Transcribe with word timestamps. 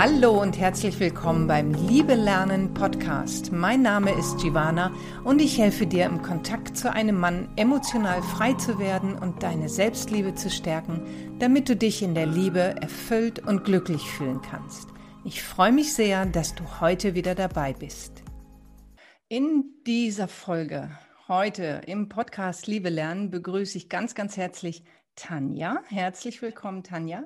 Hallo 0.00 0.40
und 0.40 0.56
herzlich 0.56 1.00
willkommen 1.00 1.48
beim 1.48 1.74
Liebe 1.74 2.14
Lernen 2.14 2.72
Podcast. 2.72 3.50
Mein 3.50 3.82
Name 3.82 4.12
ist 4.12 4.38
Giovanna 4.38 4.92
und 5.24 5.42
ich 5.42 5.58
helfe 5.58 5.88
dir 5.88 6.06
im 6.06 6.22
Kontakt 6.22 6.76
zu 6.76 6.92
einem 6.92 7.18
Mann 7.18 7.48
emotional 7.56 8.22
frei 8.22 8.52
zu 8.52 8.78
werden 8.78 9.18
und 9.18 9.42
deine 9.42 9.68
Selbstliebe 9.68 10.36
zu 10.36 10.50
stärken, 10.50 11.02
damit 11.40 11.68
du 11.68 11.74
dich 11.74 12.00
in 12.00 12.14
der 12.14 12.26
Liebe 12.26 12.76
erfüllt 12.80 13.40
und 13.40 13.64
glücklich 13.64 14.08
fühlen 14.08 14.40
kannst. 14.40 14.88
Ich 15.24 15.42
freue 15.42 15.72
mich 15.72 15.92
sehr, 15.92 16.26
dass 16.26 16.54
du 16.54 16.62
heute 16.80 17.16
wieder 17.16 17.34
dabei 17.34 17.72
bist. 17.72 18.22
In 19.26 19.64
dieser 19.84 20.28
Folge 20.28 20.96
heute 21.26 21.80
im 21.86 22.08
Podcast 22.08 22.68
Liebe 22.68 22.88
Lernen 22.88 23.32
begrüße 23.32 23.76
ich 23.76 23.88
ganz, 23.88 24.14
ganz 24.14 24.36
herzlich 24.36 24.84
Tanja. 25.16 25.82
Herzlich 25.88 26.40
willkommen, 26.40 26.84
Tanja. 26.84 27.24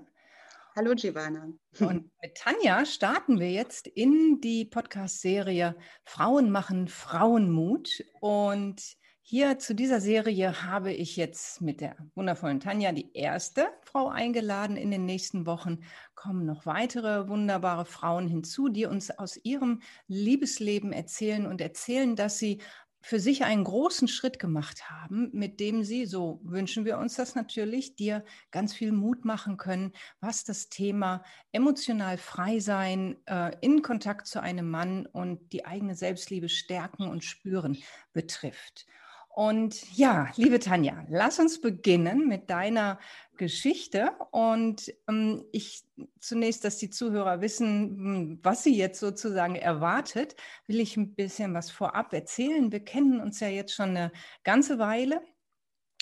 Hallo 0.74 0.94
Giovanna. 0.94 1.52
Und 1.80 2.10
mit 2.22 2.34
Tanja 2.34 2.86
starten 2.86 3.38
wir 3.38 3.50
jetzt 3.50 3.86
in 3.86 4.40
die 4.40 4.64
Podcast-Serie 4.64 5.76
Frauen 6.02 6.50
machen 6.50 6.88
Frauenmut. 6.88 8.02
Und 8.22 8.80
hier 9.20 9.58
zu 9.58 9.74
dieser 9.74 10.00
Serie 10.00 10.62
habe 10.62 10.90
ich 10.90 11.16
jetzt 11.16 11.60
mit 11.60 11.82
der 11.82 11.94
wundervollen 12.14 12.58
Tanja 12.58 12.92
die 12.92 13.14
erste 13.14 13.68
Frau 13.82 14.08
eingeladen. 14.08 14.78
In 14.78 14.90
den 14.90 15.04
nächsten 15.04 15.44
Wochen 15.44 15.80
kommen 16.14 16.46
noch 16.46 16.64
weitere 16.64 17.28
wunderbare 17.28 17.84
Frauen 17.84 18.26
hinzu, 18.26 18.70
die 18.70 18.86
uns 18.86 19.10
aus 19.10 19.36
ihrem 19.44 19.82
Liebesleben 20.06 20.94
erzählen 20.94 21.46
und 21.46 21.60
erzählen, 21.60 22.16
dass 22.16 22.38
sie 22.38 22.62
für 23.02 23.18
sich 23.18 23.44
einen 23.44 23.64
großen 23.64 24.08
Schritt 24.08 24.38
gemacht 24.38 24.88
haben, 24.88 25.28
mit 25.32 25.60
dem 25.60 25.82
sie, 25.82 26.06
so 26.06 26.40
wünschen 26.44 26.84
wir 26.84 26.98
uns 26.98 27.16
das 27.16 27.34
natürlich, 27.34 27.96
dir 27.96 28.24
ganz 28.50 28.72
viel 28.72 28.92
Mut 28.92 29.24
machen 29.24 29.56
können, 29.56 29.92
was 30.20 30.44
das 30.44 30.68
Thema 30.68 31.24
emotional 31.50 32.16
frei 32.16 32.60
sein, 32.60 33.16
äh, 33.26 33.54
in 33.60 33.82
Kontakt 33.82 34.26
zu 34.26 34.40
einem 34.40 34.70
Mann 34.70 35.06
und 35.06 35.52
die 35.52 35.66
eigene 35.66 35.96
Selbstliebe 35.96 36.48
stärken 36.48 37.08
und 37.08 37.24
spüren 37.24 37.76
betrifft. 38.12 38.86
Und 39.34 39.96
ja, 39.96 40.28
liebe 40.36 40.58
Tanja, 40.58 41.06
lass 41.08 41.38
uns 41.38 41.60
beginnen 41.60 42.28
mit 42.28 42.50
deiner 42.50 42.98
Geschichte. 43.36 44.12
Und 44.30 44.92
ähm, 45.08 45.44
ich 45.52 45.84
zunächst, 46.20 46.64
dass 46.64 46.78
die 46.78 46.90
Zuhörer 46.90 47.40
wissen, 47.40 47.96
hm, 47.96 48.40
was 48.42 48.62
sie 48.62 48.76
jetzt 48.76 49.00
sozusagen 49.00 49.56
erwartet, 49.56 50.36
will 50.66 50.80
ich 50.80 50.96
ein 50.96 51.14
bisschen 51.14 51.54
was 51.54 51.70
vorab 51.70 52.12
erzählen. 52.12 52.72
Wir 52.72 52.84
kennen 52.84 53.20
uns 53.20 53.40
ja 53.40 53.48
jetzt 53.48 53.74
schon 53.74 53.90
eine 53.90 54.12
ganze 54.44 54.78
Weile. 54.78 55.20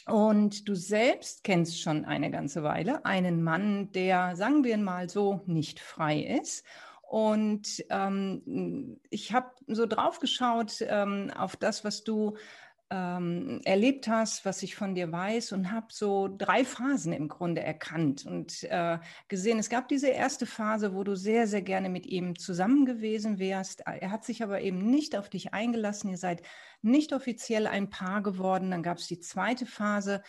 Und 0.07 0.69
du 0.69 0.75
selbst 0.75 1.45
kennst 1.45 1.81
schon 1.81 2.05
eine 2.05 2.31
ganze 2.31 2.63
Weile 2.63 3.05
einen 3.05 3.43
Mann, 3.43 3.93
der, 3.93 4.35
sagen 4.35 4.65
wir 4.65 4.77
mal 4.79 5.09
so, 5.09 5.43
nicht 5.47 5.79
frei 5.79 6.21
ist. 6.21 6.65
Und 7.03 7.85
ähm, 7.91 9.01
ich 9.11 9.33
habe 9.33 9.51
so 9.67 9.85
drauf 9.87 10.21
geschaut 10.21 10.77
ähm, 10.81 11.33
auf 11.37 11.57
das, 11.57 11.85
was 11.85 12.05
du 12.05 12.37
ähm, 12.91 13.61
erlebt 13.65 14.09
hast, 14.09 14.45
was 14.45 14.63
ich 14.63 14.75
von 14.75 14.95
dir 14.95 15.13
weiß 15.13 15.53
und 15.53 15.71
habe 15.71 15.87
so 15.91 16.29
drei 16.29 16.65
Phasen 16.65 17.13
im 17.13 17.29
Grunde 17.29 17.63
erkannt 17.63 18.27
und 18.27 18.65
äh, 18.65 18.99
gesehen. 19.29 19.59
Es 19.59 19.71
gab 19.71 19.89
diese 19.89 20.09
erste 20.09 20.45
Phase, 20.45 20.95
wo 20.95 21.05
du 21.05 21.15
sehr, 21.15 21.47
sehr 21.47 21.63
gerne 21.63 21.89
mit 21.89 22.07
ihm 22.07 22.37
zusammen 22.37 22.87
gewesen 22.87 23.39
wärst. 23.39 23.83
Er 23.87 24.11
hat 24.11 24.25
sich 24.25 24.43
aber 24.43 24.61
eben 24.61 24.91
nicht 24.91 25.17
auf 25.17 25.29
dich 25.29 25.55
eingelassen. 25.55 26.11
Ihr 26.11 26.19
seid 26.19 26.43
nicht 26.83 27.13
offiziell 27.13 27.69
ein 27.69 27.91
Paar 27.91 28.23
geworden. 28.23 28.73
Dann 28.73 28.83
gab 28.83 28.99
es 28.99 29.07
die 29.07 29.21
zweite 29.21 29.67
Phase, 29.67 30.23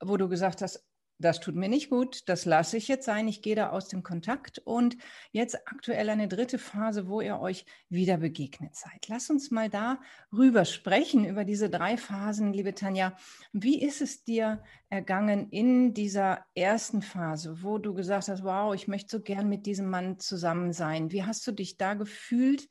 wo 0.00 0.16
du 0.18 0.28
gesagt 0.28 0.60
hast, 0.60 0.84
das 1.22 1.40
tut 1.40 1.54
mir 1.54 1.68
nicht 1.68 1.88
gut, 1.88 2.28
das 2.28 2.44
lasse 2.44 2.76
ich 2.76 2.88
jetzt 2.88 3.06
sein, 3.06 3.28
ich 3.28 3.40
gehe 3.42 3.56
da 3.56 3.70
aus 3.70 3.88
dem 3.88 4.02
Kontakt 4.02 4.58
und 4.58 4.96
jetzt 5.30 5.56
aktuell 5.66 6.10
eine 6.10 6.28
dritte 6.28 6.58
Phase, 6.58 7.08
wo 7.08 7.20
ihr 7.20 7.40
euch 7.40 7.64
wieder 7.88 8.18
begegnet 8.18 8.76
seid. 8.76 9.08
Lass 9.08 9.30
uns 9.30 9.50
mal 9.50 9.70
da 9.70 10.00
rüber 10.32 10.64
sprechen, 10.64 11.24
über 11.24 11.44
diese 11.44 11.70
drei 11.70 11.96
Phasen, 11.96 12.52
liebe 12.52 12.74
Tanja. 12.74 13.16
Wie 13.52 13.82
ist 13.82 14.02
es 14.02 14.24
dir 14.24 14.62
ergangen 14.90 15.48
in 15.50 15.94
dieser 15.94 16.44
ersten 16.54 17.02
Phase, 17.02 17.62
wo 17.62 17.78
du 17.78 17.94
gesagt 17.94 18.28
hast, 18.28 18.44
wow, 18.44 18.74
ich 18.74 18.88
möchte 18.88 19.16
so 19.16 19.22
gern 19.22 19.48
mit 19.48 19.66
diesem 19.66 19.88
Mann 19.88 20.18
zusammen 20.18 20.72
sein? 20.72 21.12
Wie 21.12 21.24
hast 21.24 21.46
du 21.46 21.52
dich 21.52 21.78
da 21.78 21.94
gefühlt? 21.94 22.68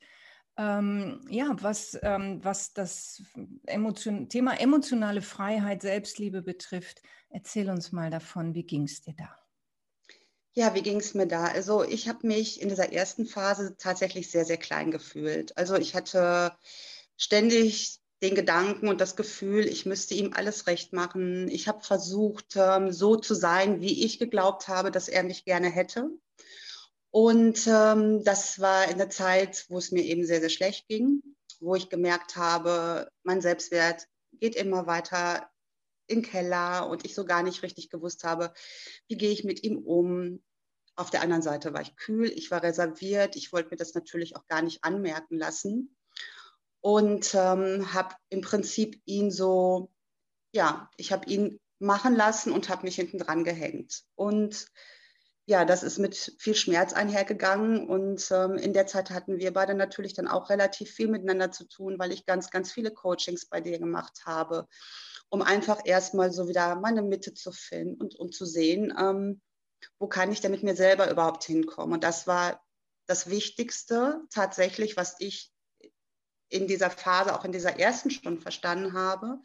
Ähm, 0.58 1.20
ja, 1.30 1.56
was, 1.60 1.98
ähm, 2.02 2.38
was 2.42 2.74
das 2.74 3.22
Emotion 3.64 4.28
Thema 4.28 4.60
emotionale 4.60 5.22
Freiheit, 5.22 5.80
Selbstliebe 5.80 6.42
betrifft, 6.42 7.00
erzähl 7.32 7.70
uns 7.70 7.92
mal 7.92 8.10
davon, 8.10 8.54
wie 8.54 8.64
ging 8.64 8.84
es 8.84 9.02
dir 9.02 9.14
da? 9.14 9.36
Ja, 10.54 10.74
wie 10.74 10.82
ging 10.82 11.00
es 11.00 11.14
mir 11.14 11.26
da? 11.26 11.46
Also 11.46 11.82
ich 11.82 12.08
habe 12.08 12.26
mich 12.26 12.60
in 12.60 12.68
dieser 12.68 12.92
ersten 12.92 13.24
Phase 13.24 13.76
tatsächlich 13.78 14.30
sehr, 14.30 14.44
sehr 14.44 14.58
klein 14.58 14.90
gefühlt. 14.90 15.56
Also 15.56 15.76
ich 15.76 15.94
hatte 15.94 16.52
ständig 17.16 18.00
den 18.22 18.34
Gedanken 18.34 18.88
und 18.88 19.00
das 19.00 19.16
Gefühl, 19.16 19.66
ich 19.66 19.86
müsste 19.86 20.14
ihm 20.14 20.32
alles 20.34 20.66
recht 20.66 20.92
machen. 20.92 21.48
Ich 21.48 21.68
habe 21.68 21.82
versucht, 21.82 22.54
ähm, 22.56 22.92
so 22.92 23.16
zu 23.16 23.34
sein, 23.34 23.80
wie 23.80 24.04
ich 24.04 24.18
geglaubt 24.18 24.68
habe, 24.68 24.90
dass 24.90 25.08
er 25.08 25.22
mich 25.22 25.44
gerne 25.44 25.70
hätte. 25.70 26.10
Und 27.10 27.66
ähm, 27.66 28.22
das 28.24 28.60
war 28.60 28.88
in 28.90 28.98
der 28.98 29.10
Zeit, 29.10 29.66
wo 29.68 29.78
es 29.78 29.90
mir 29.90 30.04
eben 30.04 30.24
sehr, 30.24 30.40
sehr 30.40 30.50
schlecht 30.50 30.86
ging, 30.86 31.22
wo 31.60 31.74
ich 31.74 31.88
gemerkt 31.88 32.36
habe, 32.36 33.10
mein 33.22 33.40
Selbstwert 33.40 34.06
geht 34.32 34.54
immer 34.54 34.86
weiter 34.86 35.50
in 36.12 36.22
Keller 36.22 36.88
und 36.88 37.04
ich 37.04 37.14
so 37.14 37.24
gar 37.24 37.42
nicht 37.42 37.62
richtig 37.62 37.90
gewusst 37.90 38.24
habe, 38.24 38.52
wie 39.08 39.16
gehe 39.16 39.30
ich 39.30 39.44
mit 39.44 39.64
ihm 39.64 39.78
um. 39.78 40.42
Auf 40.94 41.10
der 41.10 41.22
anderen 41.22 41.42
Seite 41.42 41.72
war 41.72 41.80
ich 41.80 41.96
kühl, 41.96 42.30
ich 42.30 42.50
war 42.50 42.62
reserviert, 42.62 43.34
ich 43.34 43.52
wollte 43.52 43.70
mir 43.70 43.76
das 43.76 43.94
natürlich 43.94 44.36
auch 44.36 44.46
gar 44.46 44.60
nicht 44.60 44.84
anmerken 44.84 45.38
lassen 45.38 45.96
und 46.82 47.34
ähm, 47.34 47.94
habe 47.94 48.14
im 48.28 48.42
Prinzip 48.42 49.00
ihn 49.06 49.30
so, 49.30 49.90
ja, 50.52 50.90
ich 50.96 51.12
habe 51.12 51.26
ihn 51.30 51.58
machen 51.78 52.14
lassen 52.14 52.52
und 52.52 52.68
habe 52.68 52.84
mich 52.84 52.96
hinten 52.96 53.18
dran 53.18 53.44
gehängt. 53.44 54.02
Und 54.14 54.66
ja, 55.46 55.64
das 55.64 55.82
ist 55.82 55.98
mit 55.98 56.34
viel 56.38 56.54
Schmerz 56.54 56.92
einhergegangen. 56.92 57.88
Und 57.88 58.28
ähm, 58.30 58.56
in 58.56 58.72
der 58.72 58.86
Zeit 58.86 59.10
hatten 59.10 59.38
wir 59.38 59.52
beide 59.52 59.74
natürlich 59.74 60.14
dann 60.14 60.28
auch 60.28 60.50
relativ 60.50 60.90
viel 60.90 61.08
miteinander 61.08 61.50
zu 61.50 61.64
tun, 61.64 61.98
weil 61.98 62.12
ich 62.12 62.26
ganz, 62.26 62.50
ganz 62.50 62.72
viele 62.72 62.90
Coachings 62.92 63.46
bei 63.46 63.60
dir 63.60 63.78
gemacht 63.78 64.22
habe, 64.24 64.68
um 65.32 65.40
einfach 65.40 65.80
erstmal 65.86 66.30
so 66.30 66.46
wieder 66.46 66.74
meine 66.76 67.00
Mitte 67.00 67.32
zu 67.32 67.52
finden 67.52 67.98
und 67.98 68.16
um 68.16 68.30
zu 68.30 68.44
sehen, 68.44 68.92
ähm, 68.98 69.40
wo 69.98 70.06
kann 70.06 70.30
ich 70.30 70.42
denn 70.42 70.50
mit 70.50 70.62
mir 70.62 70.76
selber 70.76 71.10
überhaupt 71.10 71.44
hinkommen. 71.44 71.94
Und 71.94 72.04
das 72.04 72.26
war 72.26 72.62
das 73.06 73.30
Wichtigste 73.30 74.20
tatsächlich, 74.30 74.98
was 74.98 75.16
ich 75.20 75.50
in 76.50 76.66
dieser 76.66 76.90
Phase, 76.90 77.34
auch 77.34 77.46
in 77.46 77.52
dieser 77.52 77.78
ersten 77.78 78.10
Stunde 78.10 78.42
verstanden 78.42 78.92
habe, 78.92 79.38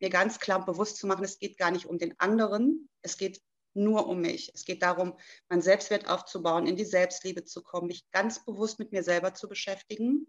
mir 0.00 0.08
ganz 0.08 0.38
klar 0.38 0.64
bewusst 0.64 0.96
zu 0.96 1.06
machen, 1.06 1.24
es 1.24 1.38
geht 1.38 1.58
gar 1.58 1.70
nicht 1.70 1.84
um 1.84 1.98
den 1.98 2.18
anderen, 2.18 2.88
es 3.02 3.18
geht 3.18 3.42
nur 3.74 4.06
um 4.06 4.22
mich. 4.22 4.50
Es 4.54 4.64
geht 4.64 4.82
darum, 4.82 5.18
mein 5.50 5.60
Selbstwert 5.60 6.08
aufzubauen, 6.08 6.66
in 6.66 6.76
die 6.76 6.86
Selbstliebe 6.86 7.44
zu 7.44 7.62
kommen, 7.62 7.88
mich 7.88 8.10
ganz 8.12 8.42
bewusst 8.46 8.78
mit 8.78 8.92
mir 8.92 9.02
selber 9.02 9.34
zu 9.34 9.46
beschäftigen. 9.46 10.26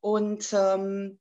Und 0.00 0.52
ähm, 0.52 1.20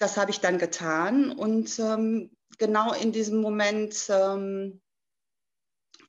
das 0.00 0.16
habe 0.16 0.30
ich 0.30 0.40
dann 0.40 0.58
getan. 0.58 1.30
Und 1.30 1.78
ähm, 1.78 2.34
genau 2.58 2.92
in 2.92 3.12
diesem 3.12 3.40
Moment 3.40 4.06
ähm, 4.08 4.80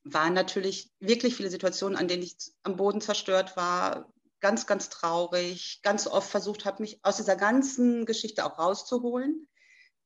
waren 0.04 0.34
natürlich 0.34 0.92
wirklich 1.00 1.36
viele 1.36 1.50
Situationen, 1.50 1.98
an 1.98 2.08
denen 2.08 2.24
ich 2.24 2.36
am 2.64 2.78
Boden 2.78 3.02
zerstört 3.02 3.56
war, 3.58 4.12
ganz, 4.40 4.66
ganz 4.66 4.90
traurig, 4.90 5.82
ganz 5.84 6.08
oft 6.08 6.30
versucht 6.32 6.66
habe, 6.66 6.82
mich 6.82 7.00
aus 7.04 7.18
dieser 7.18 7.36
ganzen 7.36 8.06
Geschichte 8.06 8.46
auch 8.46 8.58
rauszuholen, 8.58 9.48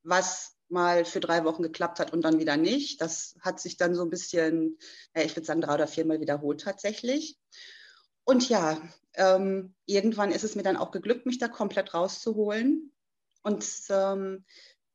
was 0.04 0.58
mal 0.68 1.06
für 1.06 1.20
drei 1.20 1.46
Wochen 1.46 1.62
geklappt 1.62 2.00
hat 2.00 2.12
und 2.12 2.24
dann 2.24 2.40
wieder 2.40 2.58
nicht. 2.58 3.00
Das 3.00 3.36
hat 3.40 3.60
sich 3.60 3.78
dann 3.78 3.94
so 3.94 4.02
ein 4.02 4.10
bisschen, 4.10 4.80
ich 5.14 5.36
würde 5.36 5.46
sagen, 5.46 5.62
drei 5.62 5.76
oder 5.76 5.88
viermal 5.88 6.20
wiederholt 6.20 6.62
tatsächlich. 6.62 7.40
Und 8.26 8.50
ja, 8.50 8.82
ähm, 9.14 9.76
irgendwann 9.86 10.32
ist 10.32 10.44
es 10.44 10.56
mir 10.56 10.64
dann 10.64 10.76
auch 10.76 10.90
geglückt, 10.90 11.28
mich 11.28 11.38
da 11.38 11.48
komplett 11.48 11.94
rauszuholen. 11.94 12.92
Und 13.46 13.64
ähm, 13.90 14.44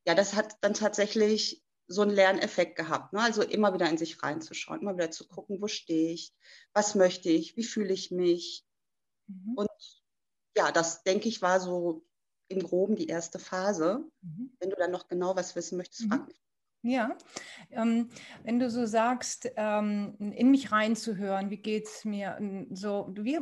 ja, 0.07 0.15
das 0.15 0.35
hat 0.35 0.57
dann 0.61 0.75
tatsächlich 0.75 1.63
so 1.87 2.03
einen 2.03 2.11
Lerneffekt 2.11 2.77
gehabt. 2.77 3.13
Ne? 3.13 3.21
Also 3.21 3.43
immer 3.43 3.73
wieder 3.73 3.89
in 3.89 3.97
sich 3.97 4.23
reinzuschauen, 4.23 4.81
immer 4.81 4.95
wieder 4.95 5.13
zu 5.13 5.27
gucken, 5.27 5.63
wo 5.63 5.69
stehe 5.69 6.13
ich, 6.13 6.35
was 6.73 6.97
möchte 6.97 7.31
ich, 7.31 7.57
wie 7.57 7.63
fühle 7.63 7.93
ich 7.93 8.11
mich. 8.11 8.65
Mhm. 9.29 9.55
Und 9.55 10.03
ja, 10.57 10.73
das 10.73 11.05
denke 11.05 11.29
ich 11.29 11.43
war 11.43 11.61
so 11.61 12.05
im 12.49 12.61
Groben 12.61 12.97
die 12.97 13.07
erste 13.07 13.39
Phase. 13.39 14.05
Mhm. 14.21 14.57
Wenn 14.59 14.71
du 14.71 14.77
dann 14.77 14.91
noch 14.91 15.07
genau 15.07 15.37
was 15.37 15.55
wissen 15.55 15.77
möchtest, 15.77 16.03
mhm. 16.03 16.09
frag 16.09 16.27
mich. 16.27 16.41
Ja, 16.83 17.15
ähm, 17.73 18.09
wenn 18.43 18.59
du 18.59 18.71
so 18.71 18.87
sagst, 18.87 19.51
ähm, 19.57 20.15
in 20.19 20.51
mich 20.51 20.73
reinzuhören, 20.73 21.51
wie 21.51 21.59
geht 21.59 21.87
es 21.87 22.07
mir, 22.07 22.39
so, 22.71 23.13
wie, 23.19 23.39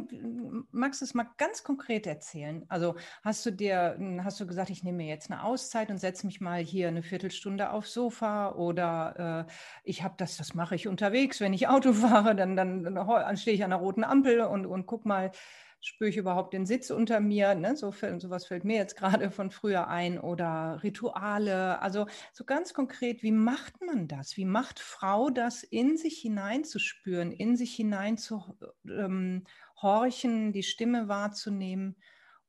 magst 0.72 1.00
du 1.00 1.04
es 1.04 1.14
mal 1.14 1.28
ganz 1.36 1.62
konkret 1.62 2.08
erzählen? 2.08 2.64
Also 2.68 2.96
hast 3.22 3.46
du 3.46 3.52
dir, 3.52 3.96
hast 4.24 4.40
du 4.40 4.46
gesagt, 4.46 4.70
ich 4.70 4.82
nehme 4.82 4.98
mir 4.98 5.06
jetzt 5.06 5.30
eine 5.30 5.44
Auszeit 5.44 5.88
und 5.90 5.98
setze 5.98 6.26
mich 6.26 6.40
mal 6.40 6.60
hier 6.60 6.88
eine 6.88 7.04
Viertelstunde 7.04 7.70
aufs 7.70 7.92
Sofa 7.92 8.50
oder 8.56 9.46
äh, 9.46 9.52
ich 9.84 10.02
habe 10.02 10.14
das, 10.16 10.36
das 10.36 10.54
mache 10.54 10.74
ich 10.74 10.88
unterwegs, 10.88 11.40
wenn 11.40 11.52
ich 11.52 11.68
Auto 11.68 11.92
fahre, 11.94 12.34
dann, 12.34 12.56
dann, 12.56 12.82
dann 12.82 13.36
stehe 13.36 13.54
ich 13.54 13.62
an 13.62 13.70
der 13.70 13.78
roten 13.78 14.02
Ampel 14.02 14.40
und, 14.40 14.66
und 14.66 14.86
guck 14.86 15.06
mal, 15.06 15.30
spüre 15.80 16.10
ich 16.10 16.16
überhaupt 16.16 16.52
den 16.52 16.66
Sitz 16.66 16.90
unter 16.90 17.20
mir? 17.20 17.54
Ne? 17.54 17.76
So, 17.76 17.92
sowas 17.92 18.46
fällt 18.46 18.64
mir 18.64 18.76
jetzt 18.76 18.96
gerade 18.96 19.30
von 19.30 19.50
früher 19.50 19.88
ein 19.88 20.18
oder 20.18 20.80
Rituale. 20.82 21.80
Also 21.80 22.06
so 22.32 22.44
ganz 22.44 22.74
konkret, 22.74 23.22
wie 23.22 23.32
macht 23.32 23.80
man 23.80 24.08
das? 24.08 24.36
Wie 24.36 24.44
macht 24.44 24.80
Frau 24.80 25.30
das, 25.30 25.62
in 25.62 25.96
sich 25.96 26.18
hineinzuspüren, 26.18 27.32
in 27.32 27.56
sich 27.56 27.74
hinein 27.74 28.18
zu 28.18 28.58
ähm, 28.86 29.44
horchen, 29.80 30.52
die 30.52 30.62
Stimme 30.62 31.08
wahrzunehmen? 31.08 31.96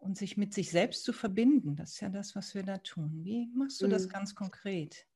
Und 0.01 0.17
sich 0.17 0.37
mit 0.37 0.53
sich 0.53 0.71
selbst 0.71 1.03
zu 1.03 1.11
verbinden, 1.11 1.75
das 1.75 1.95
ist 1.95 1.99
ja 1.99 2.07
das, 2.07 2.33
was 2.33 2.55
wir 2.55 2.63
da 2.63 2.77
tun. 2.77 3.19
Wie 3.25 3.49
machst 3.53 3.81
du 3.81 3.87
das 3.89 4.05
mhm. 4.05 4.09
ganz 4.11 4.33
konkret? 4.33 5.08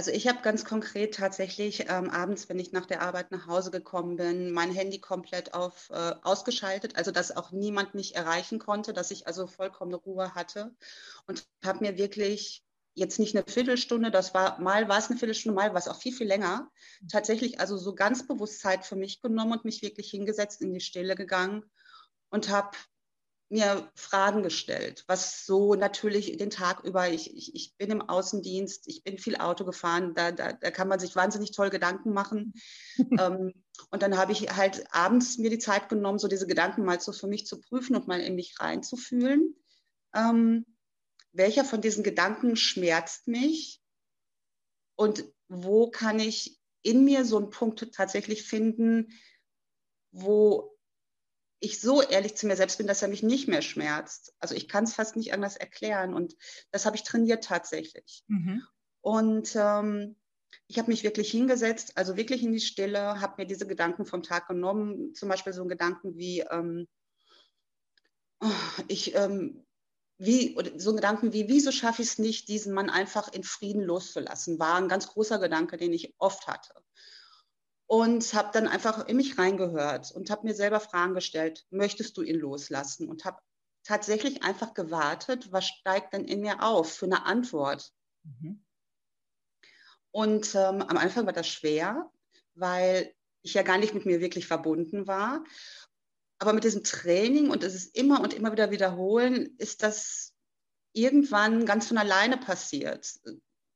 Also 0.00 0.12
ich 0.12 0.26
habe 0.26 0.40
ganz 0.40 0.64
konkret 0.64 1.14
tatsächlich 1.14 1.90
ähm, 1.90 2.08
abends, 2.08 2.48
wenn 2.48 2.58
ich 2.58 2.72
nach 2.72 2.86
der 2.86 3.02
Arbeit 3.02 3.32
nach 3.32 3.46
Hause 3.46 3.70
gekommen 3.70 4.16
bin, 4.16 4.50
mein 4.50 4.72
Handy 4.72 4.98
komplett 4.98 5.52
auf 5.52 5.90
äh, 5.90 6.14
ausgeschaltet, 6.22 6.96
also 6.96 7.10
dass 7.10 7.36
auch 7.36 7.52
niemand 7.52 7.94
mich 7.94 8.16
erreichen 8.16 8.58
konnte, 8.58 8.94
dass 8.94 9.10
ich 9.10 9.26
also 9.26 9.46
vollkommene 9.46 9.98
Ruhe 9.98 10.34
hatte. 10.34 10.74
Und 11.26 11.46
habe 11.62 11.84
mir 11.84 11.98
wirklich 11.98 12.64
jetzt 12.94 13.18
nicht 13.18 13.36
eine 13.36 13.44
Viertelstunde, 13.46 14.10
das 14.10 14.32
war 14.32 14.58
mal 14.58 14.88
war 14.88 14.96
es 14.96 15.10
eine 15.10 15.18
Viertelstunde, 15.18 15.54
mal 15.54 15.74
war 15.74 15.78
es 15.78 15.88
auch 15.88 16.00
viel 16.00 16.14
viel 16.14 16.28
länger, 16.28 16.70
tatsächlich 17.12 17.60
also 17.60 17.76
so 17.76 17.94
ganz 17.94 18.26
bewusst 18.26 18.60
Zeit 18.60 18.86
für 18.86 18.96
mich 18.96 19.20
genommen 19.20 19.52
und 19.52 19.66
mich 19.66 19.82
wirklich 19.82 20.08
hingesetzt 20.08 20.62
in 20.62 20.72
die 20.72 20.80
Stille 20.80 21.14
gegangen 21.14 21.62
und 22.30 22.48
habe 22.48 22.70
mir 23.50 23.90
Fragen 23.96 24.44
gestellt, 24.44 25.04
was 25.08 25.44
so 25.44 25.74
natürlich 25.74 26.36
den 26.36 26.50
Tag 26.50 26.84
über, 26.84 27.08
ich, 27.08 27.36
ich, 27.36 27.54
ich 27.54 27.76
bin 27.76 27.90
im 27.90 28.00
Außendienst, 28.00 28.86
ich 28.86 29.02
bin 29.02 29.18
viel 29.18 29.36
Auto 29.36 29.64
gefahren, 29.64 30.14
da, 30.14 30.30
da, 30.30 30.52
da 30.52 30.70
kann 30.70 30.86
man 30.86 31.00
sich 31.00 31.16
wahnsinnig 31.16 31.50
toll 31.50 31.68
Gedanken 31.68 32.12
machen. 32.12 32.54
ähm, 33.18 33.52
und 33.90 34.02
dann 34.02 34.16
habe 34.16 34.30
ich 34.30 34.56
halt 34.56 34.84
abends 34.94 35.36
mir 35.38 35.50
die 35.50 35.58
Zeit 35.58 35.88
genommen, 35.88 36.20
so 36.20 36.28
diese 36.28 36.46
Gedanken 36.46 36.84
mal 36.84 37.00
so 37.00 37.12
für 37.12 37.26
mich 37.26 37.44
zu 37.44 37.60
prüfen 37.60 37.96
und 37.96 38.06
mal 38.06 38.20
in 38.20 38.36
mich 38.36 38.54
reinzufühlen. 38.60 39.56
Ähm, 40.14 40.64
welcher 41.32 41.64
von 41.64 41.80
diesen 41.80 42.04
Gedanken 42.04 42.54
schmerzt 42.54 43.26
mich 43.26 43.82
und 44.94 45.24
wo 45.48 45.90
kann 45.90 46.20
ich 46.20 46.60
in 46.82 47.04
mir 47.04 47.24
so 47.24 47.36
einen 47.36 47.50
Punkt 47.50 47.92
tatsächlich 47.92 48.44
finden, 48.44 49.08
wo 50.12 50.76
ich 51.60 51.80
so 51.80 52.02
ehrlich 52.02 52.36
zu 52.36 52.46
mir 52.46 52.56
selbst 52.56 52.78
bin, 52.78 52.86
dass 52.86 53.02
er 53.02 53.08
mich 53.08 53.22
nicht 53.22 53.46
mehr 53.46 53.62
schmerzt. 53.62 54.34
Also 54.40 54.54
ich 54.54 54.66
kann 54.66 54.84
es 54.84 54.94
fast 54.94 55.16
nicht 55.16 55.34
anders 55.34 55.56
erklären 55.56 56.14
und 56.14 56.34
das 56.70 56.86
habe 56.86 56.96
ich 56.96 57.02
trainiert 57.02 57.44
tatsächlich. 57.44 58.24
Mhm. 58.28 58.62
Und 59.02 59.54
ähm, 59.54 60.16
ich 60.66 60.78
habe 60.78 60.90
mich 60.90 61.04
wirklich 61.04 61.30
hingesetzt, 61.30 61.92
also 61.96 62.16
wirklich 62.16 62.42
in 62.42 62.52
die 62.52 62.60
Stille, 62.60 63.20
habe 63.20 63.34
mir 63.38 63.46
diese 63.46 63.66
Gedanken 63.66 64.06
vom 64.06 64.22
Tag 64.22 64.48
genommen, 64.48 65.14
zum 65.14 65.28
Beispiel 65.28 65.52
so 65.52 65.60
einen 65.60 65.68
Gedanken 65.68 66.16
wie, 66.16 66.40
ähm, 66.40 66.88
oh, 68.40 68.48
ich, 68.88 69.14
ähm, 69.14 69.66
wie, 70.16 70.56
so 70.76 70.94
Gedanken 70.94 71.32
wie, 71.32 71.48
wieso 71.48 71.72
schaffe 71.72 72.02
ich 72.02 72.08
es 72.08 72.18
nicht, 72.18 72.48
diesen 72.48 72.72
Mann 72.72 72.88
einfach 72.88 73.32
in 73.32 73.44
Frieden 73.44 73.82
loszulassen, 73.82 74.58
war 74.58 74.76
ein 74.76 74.88
ganz 74.88 75.08
großer 75.08 75.38
Gedanke, 75.38 75.76
den 75.76 75.92
ich 75.92 76.14
oft 76.18 76.46
hatte 76.46 76.74
und 77.90 78.34
habe 78.34 78.50
dann 78.52 78.68
einfach 78.68 79.08
in 79.08 79.16
mich 79.16 79.36
reingehört 79.36 80.12
und 80.12 80.30
habe 80.30 80.46
mir 80.46 80.54
selber 80.54 80.78
Fragen 80.78 81.12
gestellt, 81.12 81.66
möchtest 81.70 82.16
du 82.16 82.22
ihn 82.22 82.38
loslassen? 82.38 83.08
Und 83.08 83.24
habe 83.24 83.40
tatsächlich 83.82 84.44
einfach 84.44 84.74
gewartet, 84.74 85.50
was 85.50 85.66
steigt 85.66 86.12
denn 86.12 86.24
in 86.24 86.40
mir 86.40 86.62
auf 86.62 86.92
für 86.92 87.06
eine 87.06 87.26
Antwort? 87.26 87.92
Mhm. 88.22 88.64
Und 90.12 90.54
ähm, 90.54 90.82
am 90.82 90.96
Anfang 90.98 91.26
war 91.26 91.32
das 91.32 91.48
schwer, 91.48 92.08
weil 92.54 93.12
ich 93.42 93.54
ja 93.54 93.62
gar 93.62 93.76
nicht 93.76 93.92
mit 93.92 94.06
mir 94.06 94.20
wirklich 94.20 94.46
verbunden 94.46 95.08
war. 95.08 95.42
Aber 96.38 96.52
mit 96.52 96.62
diesem 96.62 96.84
Training 96.84 97.50
und 97.50 97.64
es 97.64 97.74
ist 97.74 97.96
immer 97.96 98.20
und 98.20 98.34
immer 98.34 98.52
wieder 98.52 98.70
wiederholen, 98.70 99.56
ist 99.58 99.82
das 99.82 100.32
irgendwann 100.92 101.66
ganz 101.66 101.88
von 101.88 101.98
alleine 101.98 102.36
passiert. 102.36 103.18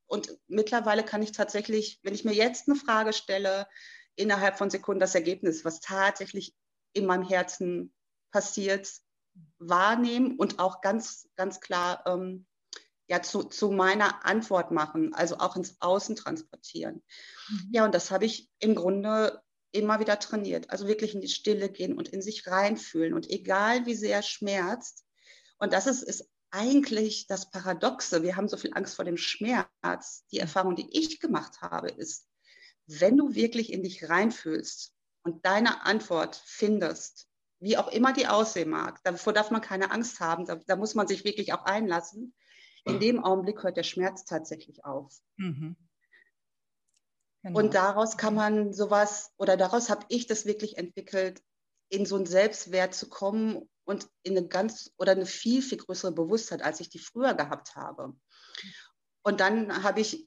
Und 0.06 0.38
mittlerweile 0.46 1.05
kann 1.05 1.25
ich 1.25 1.32
tatsächlich, 1.32 1.99
wenn 2.05 2.14
ich 2.14 2.25
mir 2.25 2.34
jetzt 2.34 2.69
eine 2.69 2.76
Frage 2.76 3.12
stelle, 3.12 3.66
innerhalb 4.16 4.58
von 4.58 4.70
Sekunden 4.70 5.00
das 5.00 5.14
Ergebnis, 5.14 5.64
was 5.64 5.81
tatsächlich 5.81 6.55
in 6.93 7.06
meinem 7.06 7.26
Herzen 7.26 7.93
passiert, 8.31 8.90
wahrnehmen 9.58 10.37
und 10.37 10.58
auch 10.58 10.81
ganz, 10.81 11.28
ganz 11.37 11.61
klar 11.61 12.05
ähm, 12.06 12.46
ja, 13.06 13.20
zu, 13.20 13.43
zu 13.44 13.70
meiner 13.70 14.25
Antwort 14.25 14.70
machen, 14.70 15.12
also 15.14 15.38
auch 15.38 15.56
ins 15.56 15.76
Außen 15.81 16.16
transportieren. 16.16 17.02
Mhm. 17.49 17.69
Ja, 17.72 17.84
und 17.84 17.94
das 17.94 18.11
habe 18.11 18.25
ich 18.25 18.49
im 18.61 18.75
Grunde 18.75 19.43
immer 19.72 20.00
wieder 20.00 20.19
trainiert. 20.19 20.70
Also 20.70 20.87
wirklich 20.87 21.14
in 21.14 21.20
die 21.20 21.28
Stille 21.28 21.69
gehen 21.69 21.99
und 21.99 22.08
in 22.08 22.22
sich 22.22 22.46
reinfühlen. 22.46 23.12
Und 23.12 23.28
egal 23.28 23.87
wie 23.87 23.94
sehr 23.94 24.22
schmerzt, 24.22 25.05
und 25.58 25.72
das 25.72 25.87
ist, 25.87 26.02
ist 26.02 26.28
eigentlich 26.50 27.26
das 27.26 27.50
Paradoxe, 27.50 28.22
wir 28.22 28.37
haben 28.37 28.49
so 28.49 28.56
viel 28.56 28.72
Angst 28.75 28.94
vor 28.94 29.05
dem 29.05 29.16
Schmerz. 29.16 30.25
Die 30.31 30.38
Erfahrung, 30.38 30.76
die 30.76 30.88
ich 30.96 31.19
gemacht 31.19 31.61
habe, 31.61 31.88
ist, 31.88 32.28
wenn 32.86 33.16
du 33.16 33.34
wirklich 33.34 33.72
in 33.72 33.82
dich 33.82 34.08
reinfühlst 34.08 34.92
und 35.22 35.44
deine 35.44 35.84
Antwort 35.84 36.40
findest, 36.44 37.28
wie 37.60 37.78
auch 37.78 37.88
immer 37.88 38.12
die 38.12 38.26
aussehen 38.26 38.70
mag, 38.70 39.02
davor 39.04 39.32
darf 39.32 39.50
man 39.50 39.60
keine 39.60 39.90
Angst 39.90 40.20
haben, 40.20 40.44
da, 40.44 40.56
da 40.66 40.76
muss 40.76 40.94
man 40.94 41.08
sich 41.08 41.25
wirklich 41.25 41.52
auch 41.52 41.64
einlassen. 41.64 42.34
In 42.86 43.00
dem 43.00 43.25
Augenblick 43.25 43.62
hört 43.62 43.78
der 43.78 43.82
Schmerz 43.82 44.26
tatsächlich 44.26 44.84
auf. 44.84 45.16
Mhm. 45.36 45.76
Genau. 47.42 47.58
Und 47.58 47.75
daraus 47.75 48.16
kann 48.16 48.34
man 48.34 48.72
sowas, 48.72 49.32
oder 49.37 49.56
daraus 49.56 49.88
habe 49.88 50.04
ich 50.08 50.26
das 50.26 50.44
wirklich 50.44 50.76
entwickelt, 50.76 51.42
in 51.88 52.06
so 52.06 52.16
einen 52.16 52.26
Selbstwert 52.26 52.94
zu 52.94 53.08
kommen 53.08 53.69
und 53.84 54.08
in 54.22 54.37
eine 54.37 54.48
ganz 54.48 54.92
oder 54.96 55.12
eine 55.12 55.26
viel, 55.26 55.62
viel 55.62 55.78
größere 55.78 56.12
Bewusstheit, 56.12 56.62
als 56.62 56.80
ich 56.80 56.88
die 56.88 56.98
früher 56.98 57.34
gehabt 57.34 57.76
habe. 57.76 58.14
Und 59.22 59.40
dann 59.40 59.82
habe 59.82 60.00
ich 60.00 60.26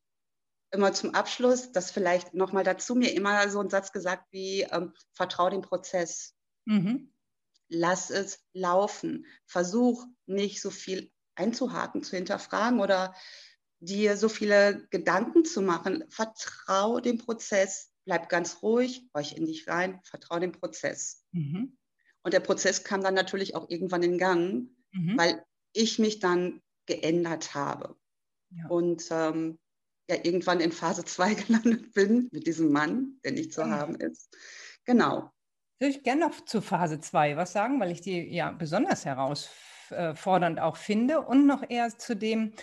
immer 0.71 0.93
zum 0.93 1.13
Abschluss, 1.13 1.71
das 1.71 1.91
vielleicht 1.91 2.33
nochmal 2.33 2.63
dazu, 2.63 2.95
mir 2.95 3.13
immer 3.13 3.49
so 3.49 3.59
einen 3.59 3.69
Satz 3.69 3.91
gesagt 3.91 4.25
wie, 4.31 4.61
ähm, 4.63 4.93
vertrau 5.13 5.49
dem 5.49 5.61
Prozess. 5.61 6.35
Mhm. 6.65 7.13
Lass 7.69 8.09
es 8.09 8.39
laufen. 8.53 9.25
Versuch 9.45 10.05
nicht 10.25 10.61
so 10.61 10.69
viel 10.69 11.11
einzuhaken, 11.35 12.03
zu 12.03 12.15
hinterfragen 12.15 12.79
oder 12.79 13.13
dir 13.79 14.17
so 14.17 14.29
viele 14.29 14.87
Gedanken 14.89 15.45
zu 15.45 15.61
machen. 15.61 16.03
Vertrau 16.09 16.99
dem 16.99 17.17
Prozess. 17.17 17.91
Bleib 18.05 18.29
ganz 18.29 18.61
ruhig, 18.61 19.07
euch 19.13 19.33
in 19.33 19.45
dich 19.45 19.67
rein, 19.67 19.99
vertrau 20.03 20.39
dem 20.39 20.53
Prozess. 20.53 21.25
Mhm. 21.33 21.77
Und 22.23 22.33
der 22.33 22.39
Prozess 22.39 22.83
kam 22.83 23.03
dann 23.03 23.13
natürlich 23.13 23.55
auch 23.55 23.69
irgendwann 23.69 24.03
in 24.03 24.17
Gang, 24.17 24.69
mhm. 24.91 25.17
weil 25.17 25.45
ich 25.73 25.99
mich 25.99 26.19
dann 26.19 26.61
geändert 26.85 27.53
habe. 27.53 27.97
Ja. 28.49 28.67
Und 28.67 29.07
ähm, 29.11 29.59
ja 30.09 30.17
irgendwann 30.23 30.59
in 30.59 30.71
Phase 30.71 31.03
2 31.03 31.33
gelandet 31.47 31.93
bin 31.93 32.29
mit 32.31 32.47
diesem 32.47 32.71
Mann, 32.71 33.19
der 33.23 33.33
nicht 33.33 33.53
zu 33.53 33.65
mhm. 33.65 33.71
haben 33.71 33.95
ist. 33.95 34.35
Genau. 34.85 35.31
Würde 35.79 35.95
ich 35.95 36.03
gerne 36.03 36.27
noch 36.27 36.45
zu 36.45 36.61
Phase 36.61 36.99
2 36.99 37.37
was 37.37 37.51
sagen, 37.53 37.79
weil 37.79 37.91
ich 37.91 38.01
die 38.01 38.33
ja 38.33 38.51
besonders 38.51 39.05
herausfordernd 39.05 40.59
auch 40.59 40.77
finde 40.77 41.21
und 41.21 41.45
noch 41.45 41.63
eher 41.69 41.95
zu 41.97 42.15
dem, 42.15 42.53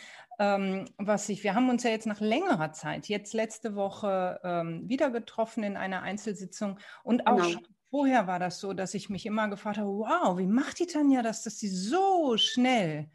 ähm, 0.41 0.87
was 0.99 1.29
ich, 1.29 1.45
wir 1.45 1.55
haben 1.55 1.71
uns 1.71 1.85
ja 1.85 1.91
jetzt 1.91 2.07
nach 2.07 2.21
längerer 2.21 2.73
Zeit, 2.73 3.09
jetzt 3.09 3.35
letzte 3.35 3.77
Woche 3.77 4.41
ähm, 4.43 4.89
wieder 4.89 5.11
getroffen 5.11 5.63
in 5.63 5.77
einer 5.77 6.03
Einzelsitzung 6.03 6.81
und 7.05 7.29
auch 7.29 7.37
genau. 7.37 7.51
schon 7.51 7.67
vorher 7.91 8.27
war 8.27 8.41
das 8.41 8.59
so, 8.59 8.73
dass 8.73 8.95
ich 8.95 9.09
mich 9.09 9.25
immer 9.25 9.47
gefragt 9.47 9.79
habe, 9.79 9.89
wow, 9.89 10.37
wie 10.37 10.49
macht 10.49 10.81
die 10.81 10.87
Tanja 10.87 11.23
das, 11.23 11.45
dass 11.45 11.61
sie 11.61 11.69
so 11.69 12.37
schnell 12.37 13.09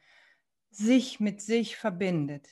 sich 0.69 1.19
mit 1.19 1.41
sich 1.41 1.75
verbindet? 1.75 2.47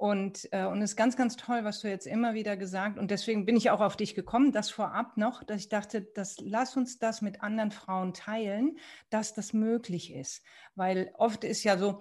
Und, 0.00 0.48
äh, 0.52 0.64
und 0.64 0.80
es 0.80 0.92
ist 0.92 0.96
ganz, 0.96 1.14
ganz 1.14 1.36
toll, 1.36 1.62
was 1.62 1.82
du 1.82 1.88
jetzt 1.90 2.06
immer 2.06 2.32
wieder 2.32 2.56
gesagt 2.56 2.98
und 2.98 3.10
deswegen 3.10 3.44
bin 3.44 3.54
ich 3.54 3.68
auch 3.68 3.82
auf 3.82 3.98
dich 3.98 4.14
gekommen, 4.14 4.50
das 4.50 4.70
vorab 4.70 5.18
noch, 5.18 5.44
dass 5.44 5.60
ich 5.60 5.68
dachte, 5.68 6.00
dass, 6.00 6.36
lass 6.40 6.74
uns 6.74 6.98
das 6.98 7.20
mit 7.20 7.42
anderen 7.42 7.70
Frauen 7.70 8.14
teilen, 8.14 8.78
dass 9.10 9.34
das 9.34 9.52
möglich 9.52 10.14
ist. 10.14 10.42
Weil 10.74 11.12
oft 11.18 11.44
ist 11.44 11.64
ja 11.64 11.76
so, 11.76 12.00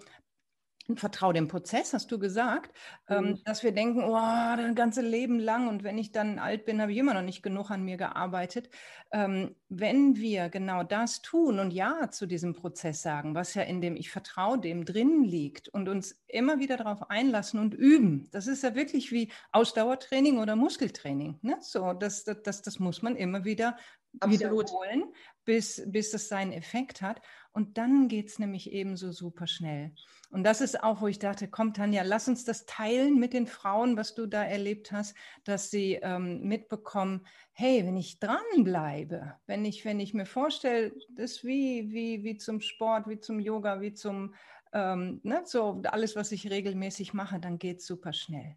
vertraue 0.97 1.33
dem 1.33 1.47
Prozess, 1.47 1.93
hast 1.93 2.11
du 2.11 2.19
gesagt, 2.19 2.75
ähm, 3.07 3.25
mhm. 3.25 3.43
dass 3.45 3.63
wir 3.63 3.71
denken, 3.71 4.03
oh, 4.03 4.55
das 4.57 4.75
ganze 4.75 5.01
Leben 5.01 5.39
lang 5.39 5.67
und 5.67 5.83
wenn 5.83 5.97
ich 5.97 6.11
dann 6.11 6.39
alt 6.39 6.65
bin, 6.65 6.81
habe 6.81 6.91
ich 6.91 6.97
immer 6.97 7.13
noch 7.13 7.21
nicht 7.21 7.43
genug 7.43 7.69
an 7.69 7.83
mir 7.83 7.97
gearbeitet. 7.97 8.69
Ähm, 9.11 9.55
wenn 9.69 10.15
wir 10.15 10.49
genau 10.49 10.83
das 10.83 11.21
tun 11.21 11.59
und 11.59 11.71
Ja 11.71 12.09
zu 12.09 12.25
diesem 12.25 12.53
Prozess 12.53 13.01
sagen, 13.01 13.35
was 13.35 13.53
ja 13.53 13.63
in 13.63 13.81
dem 13.81 13.95
Ich 13.95 14.09
vertraue 14.09 14.59
dem 14.59 14.85
drin 14.85 15.23
liegt 15.23 15.69
und 15.69 15.89
uns 15.89 16.21
immer 16.27 16.59
wieder 16.59 16.77
darauf 16.77 17.09
einlassen 17.09 17.59
und 17.59 17.73
üben, 17.73 18.27
das 18.31 18.47
ist 18.47 18.63
ja 18.63 18.75
wirklich 18.75 19.11
wie 19.11 19.31
Ausdauertraining 19.51 20.39
oder 20.39 20.55
Muskeltraining. 20.55 21.39
Ne? 21.41 21.57
So, 21.61 21.93
das, 21.93 22.23
das, 22.23 22.41
das, 22.43 22.61
das 22.61 22.79
muss 22.79 23.01
man 23.01 23.15
immer 23.15 23.43
wieder 23.45 23.77
Absolut. 24.19 24.39
wiederholen, 24.69 25.03
bis, 25.45 25.83
bis 25.85 26.11
das 26.11 26.27
seinen 26.27 26.51
Effekt 26.51 27.01
hat. 27.01 27.21
Und 27.51 27.77
dann 27.77 28.07
geht 28.07 28.29
es 28.29 28.39
nämlich 28.39 28.71
ebenso 28.71 29.11
super 29.11 29.47
schnell. 29.47 29.93
Und 30.31 30.43
das 30.43 30.61
ist 30.61 30.83
auch, 30.83 31.01
wo 31.01 31.07
ich 31.07 31.17
dachte, 31.17 31.47
komm 31.47 31.73
Tanja, 31.73 32.03
lass 32.03 32.27
uns 32.27 32.45
das 32.45 32.65
teilen 32.67 33.19
mit 33.19 33.33
den 33.33 33.47
Frauen, 33.47 33.97
was 33.97 34.13
du 34.13 34.27
da 34.27 34.43
erlebt 34.43 34.91
hast, 34.91 35.15
dass 35.43 35.71
sie 35.71 35.95
ähm, 36.03 36.41
mitbekommen, 36.41 37.25
hey, 37.51 37.83
wenn 37.85 37.97
ich 37.97 38.19
dranbleibe, 38.19 39.35
wenn 39.47 39.65
ich, 39.65 39.85
wenn 39.85 39.99
ich 39.99 40.13
mir 40.13 40.27
vorstelle, 40.27 40.93
das 41.15 41.31
ist 41.31 41.43
wie, 41.45 41.91
wie, 41.91 42.23
wie 42.23 42.37
zum 42.37 42.61
Sport, 42.61 43.07
wie 43.07 43.19
zum 43.19 43.39
Yoga, 43.39 43.81
wie 43.81 43.93
zum, 43.93 44.35
ähm, 44.71 45.19
ne, 45.23 45.41
so 45.45 45.81
alles, 45.85 46.15
was 46.15 46.31
ich 46.31 46.49
regelmäßig 46.49 47.13
mache, 47.13 47.39
dann 47.39 47.57
geht 47.57 47.79
es 47.79 47.87
super 47.87 48.13
schnell. 48.13 48.55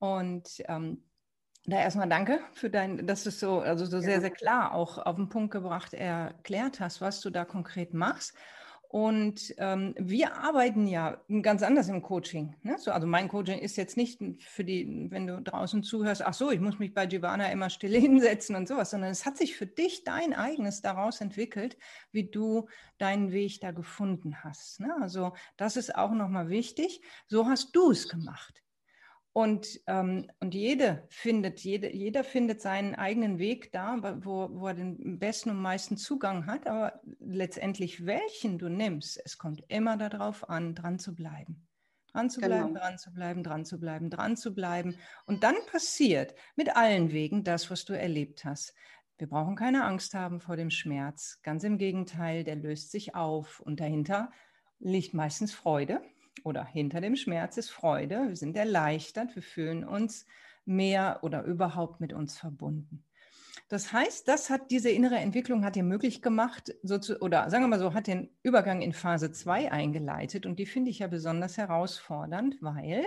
Und 0.00 0.62
ähm, 0.66 1.04
da 1.64 1.76
erstmal 1.76 2.08
danke 2.08 2.40
für 2.54 2.70
dein, 2.70 3.06
dass 3.06 3.24
du 3.24 3.28
es 3.28 3.38
so, 3.40 3.60
also 3.60 3.84
so 3.84 4.00
sehr, 4.00 4.20
sehr 4.20 4.30
klar 4.30 4.72
auch 4.72 4.98
auf 4.98 5.16
den 5.16 5.28
Punkt 5.28 5.52
gebracht 5.52 5.94
erklärt 5.94 6.80
hast, 6.80 7.00
was 7.00 7.20
du 7.20 7.30
da 7.30 7.44
konkret 7.44 7.94
machst. 7.94 8.34
Und 8.88 9.54
ähm, 9.58 9.94
wir 9.98 10.34
arbeiten 10.38 10.86
ja 10.86 11.20
ganz 11.42 11.62
anders 11.62 11.90
im 11.90 12.00
Coaching. 12.00 12.56
Ne? 12.62 12.78
So, 12.78 12.90
also 12.90 13.06
mein 13.06 13.28
Coaching 13.28 13.58
ist 13.58 13.76
jetzt 13.76 13.98
nicht 13.98 14.18
für 14.42 14.64
die, 14.64 15.08
wenn 15.10 15.26
du 15.26 15.42
draußen 15.42 15.82
zuhörst, 15.82 16.24
ach 16.24 16.32
so, 16.32 16.50
ich 16.50 16.60
muss 16.60 16.78
mich 16.78 16.94
bei 16.94 17.04
Giovanna 17.04 17.52
immer 17.52 17.68
still 17.68 17.92
hinsetzen 18.00 18.56
und 18.56 18.66
sowas, 18.66 18.90
sondern 18.90 19.10
es 19.10 19.26
hat 19.26 19.36
sich 19.36 19.56
für 19.56 19.66
dich 19.66 20.04
dein 20.04 20.32
eigenes 20.32 20.80
daraus 20.80 21.20
entwickelt, 21.20 21.76
wie 22.12 22.30
du 22.30 22.66
deinen 22.96 23.30
Weg 23.30 23.60
da 23.60 23.72
gefunden 23.72 24.42
hast. 24.42 24.80
Ne? 24.80 24.96
Also 25.02 25.34
das 25.58 25.76
ist 25.76 25.94
auch 25.94 26.12
nochmal 26.12 26.48
wichtig. 26.48 27.02
So 27.26 27.46
hast 27.46 27.76
du 27.76 27.90
es 27.90 28.08
gemacht. 28.08 28.62
Und, 29.38 29.80
ähm, 29.86 30.28
und 30.40 30.52
jede 30.52 31.06
findet, 31.10 31.60
jede, 31.60 31.94
jeder 31.94 32.24
findet 32.24 32.60
seinen 32.60 32.96
eigenen 32.96 33.38
Weg 33.38 33.70
da, 33.70 33.96
wo, 34.24 34.48
wo 34.50 34.66
er 34.66 34.74
den 34.74 35.20
besten 35.20 35.50
und 35.50 35.62
meisten 35.62 35.96
Zugang 35.96 36.46
hat. 36.46 36.66
Aber 36.66 37.00
letztendlich, 37.20 38.04
welchen 38.04 38.58
du 38.58 38.68
nimmst, 38.68 39.22
es 39.24 39.38
kommt 39.38 39.62
immer 39.68 39.96
darauf 39.96 40.48
an, 40.50 40.74
dran 40.74 40.98
zu 40.98 41.14
bleiben. 41.14 41.68
Dran 42.10 42.30
zu 42.30 42.40
bleiben, 42.40 42.74
genau. 42.74 42.80
dran 42.80 42.98
zu 42.98 43.14
bleiben, 43.14 43.44
dran 43.44 43.64
zu 43.64 43.78
bleiben, 43.78 44.10
dran 44.10 44.36
zu 44.36 44.54
bleiben. 44.56 44.96
Und 45.24 45.44
dann 45.44 45.54
passiert 45.70 46.34
mit 46.56 46.74
allen 46.74 47.12
Wegen 47.12 47.44
das, 47.44 47.70
was 47.70 47.84
du 47.84 47.92
erlebt 47.92 48.44
hast. 48.44 48.74
Wir 49.18 49.28
brauchen 49.28 49.54
keine 49.54 49.84
Angst 49.84 50.14
haben 50.14 50.40
vor 50.40 50.56
dem 50.56 50.70
Schmerz. 50.70 51.38
Ganz 51.44 51.62
im 51.62 51.78
Gegenteil, 51.78 52.42
der 52.42 52.56
löst 52.56 52.90
sich 52.90 53.14
auf. 53.14 53.60
Und 53.60 53.78
dahinter 53.78 54.32
liegt 54.80 55.14
meistens 55.14 55.54
Freude 55.54 56.02
oder 56.44 56.64
hinter 56.64 57.00
dem 57.00 57.16
Schmerz 57.16 57.56
ist 57.56 57.70
Freude. 57.70 58.28
Wir 58.28 58.36
sind 58.36 58.56
erleichtert, 58.56 59.34
wir 59.34 59.42
fühlen 59.42 59.84
uns 59.84 60.26
mehr 60.64 61.20
oder 61.22 61.42
überhaupt 61.44 62.00
mit 62.00 62.12
uns 62.12 62.38
verbunden. 62.38 63.04
Das 63.68 63.92
heißt, 63.92 64.26
das 64.26 64.48
hat 64.48 64.70
diese 64.70 64.88
innere 64.88 65.16
Entwicklung 65.16 65.62
hat 65.62 65.76
dir 65.76 65.82
möglich 65.82 66.22
gemacht, 66.22 66.74
so 66.82 66.96
zu, 66.96 67.20
oder 67.20 67.50
sagen 67.50 67.64
wir 67.64 67.68
mal 67.68 67.78
so, 67.78 67.92
hat 67.92 68.06
den 68.06 68.30
Übergang 68.42 68.80
in 68.80 68.94
Phase 68.94 69.30
2 69.30 69.70
eingeleitet. 69.70 70.46
Und 70.46 70.58
die 70.58 70.64
finde 70.64 70.90
ich 70.90 71.00
ja 71.00 71.06
besonders 71.06 71.58
herausfordernd, 71.58 72.56
weil 72.62 73.04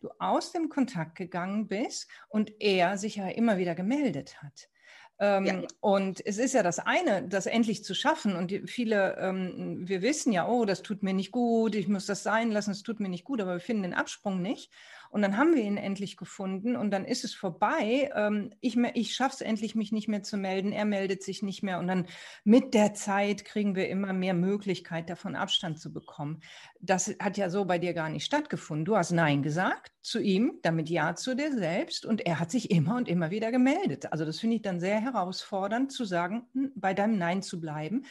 du 0.00 0.10
aus 0.20 0.52
dem 0.52 0.68
Kontakt 0.68 1.16
gegangen 1.16 1.66
bist 1.66 2.08
und 2.28 2.52
er 2.60 2.96
sich 2.96 3.16
ja 3.16 3.28
immer 3.28 3.58
wieder 3.58 3.74
gemeldet 3.74 4.40
hat. 4.40 4.68
Ähm, 5.18 5.46
ja. 5.46 5.62
Und 5.80 6.24
es 6.26 6.38
ist 6.38 6.54
ja 6.54 6.62
das 6.62 6.78
eine, 6.80 7.26
das 7.28 7.46
endlich 7.46 7.84
zu 7.84 7.94
schaffen. 7.94 8.34
Und 8.34 8.52
viele, 8.66 9.16
ähm, 9.18 9.86
wir 9.88 10.02
wissen 10.02 10.32
ja, 10.32 10.48
oh, 10.48 10.64
das 10.64 10.82
tut 10.82 11.02
mir 11.02 11.14
nicht 11.14 11.30
gut, 11.30 11.74
ich 11.74 11.88
muss 11.88 12.06
das 12.06 12.22
sein 12.22 12.50
lassen, 12.50 12.72
es 12.72 12.82
tut 12.82 13.00
mir 13.00 13.08
nicht 13.08 13.24
gut, 13.24 13.40
aber 13.40 13.54
wir 13.54 13.60
finden 13.60 13.84
den 13.84 13.94
Absprung 13.94 14.42
nicht. 14.42 14.70
Und 15.14 15.22
dann 15.22 15.36
haben 15.36 15.54
wir 15.54 15.62
ihn 15.62 15.76
endlich 15.76 16.16
gefunden 16.16 16.74
und 16.74 16.90
dann 16.90 17.04
ist 17.04 17.22
es 17.22 17.36
vorbei. 17.36 18.10
Ähm, 18.16 18.50
ich 18.60 18.76
ich 18.94 19.14
schaffe 19.14 19.36
es 19.36 19.40
endlich, 19.42 19.76
mich 19.76 19.92
nicht 19.92 20.08
mehr 20.08 20.24
zu 20.24 20.36
melden. 20.36 20.72
Er 20.72 20.84
meldet 20.84 21.22
sich 21.22 21.40
nicht 21.40 21.62
mehr. 21.62 21.78
Und 21.78 21.86
dann 21.86 22.08
mit 22.42 22.74
der 22.74 22.94
Zeit 22.94 23.44
kriegen 23.44 23.76
wir 23.76 23.88
immer 23.88 24.12
mehr 24.12 24.34
Möglichkeit, 24.34 25.08
davon 25.08 25.36
Abstand 25.36 25.78
zu 25.78 25.92
bekommen. 25.92 26.42
Das 26.80 27.14
hat 27.20 27.36
ja 27.36 27.48
so 27.48 27.64
bei 27.64 27.78
dir 27.78 27.94
gar 27.94 28.08
nicht 28.08 28.24
stattgefunden. 28.24 28.84
Du 28.84 28.96
hast 28.96 29.12
Nein 29.12 29.44
gesagt 29.44 29.92
zu 30.02 30.18
ihm, 30.18 30.58
damit 30.62 30.90
Ja 30.90 31.14
zu 31.14 31.36
dir 31.36 31.56
selbst. 31.56 32.04
Und 32.04 32.26
er 32.26 32.40
hat 32.40 32.50
sich 32.50 32.72
immer 32.72 32.96
und 32.96 33.06
immer 33.06 33.30
wieder 33.30 33.52
gemeldet. 33.52 34.10
Also 34.10 34.24
das 34.24 34.40
finde 34.40 34.56
ich 34.56 34.62
dann 34.62 34.80
sehr 34.80 35.00
herausfordernd 35.00 35.92
zu 35.92 36.04
sagen, 36.04 36.48
hm, 36.54 36.72
bei 36.74 36.92
deinem 36.92 37.18
Nein 37.18 37.40
zu 37.40 37.60
bleiben 37.60 38.04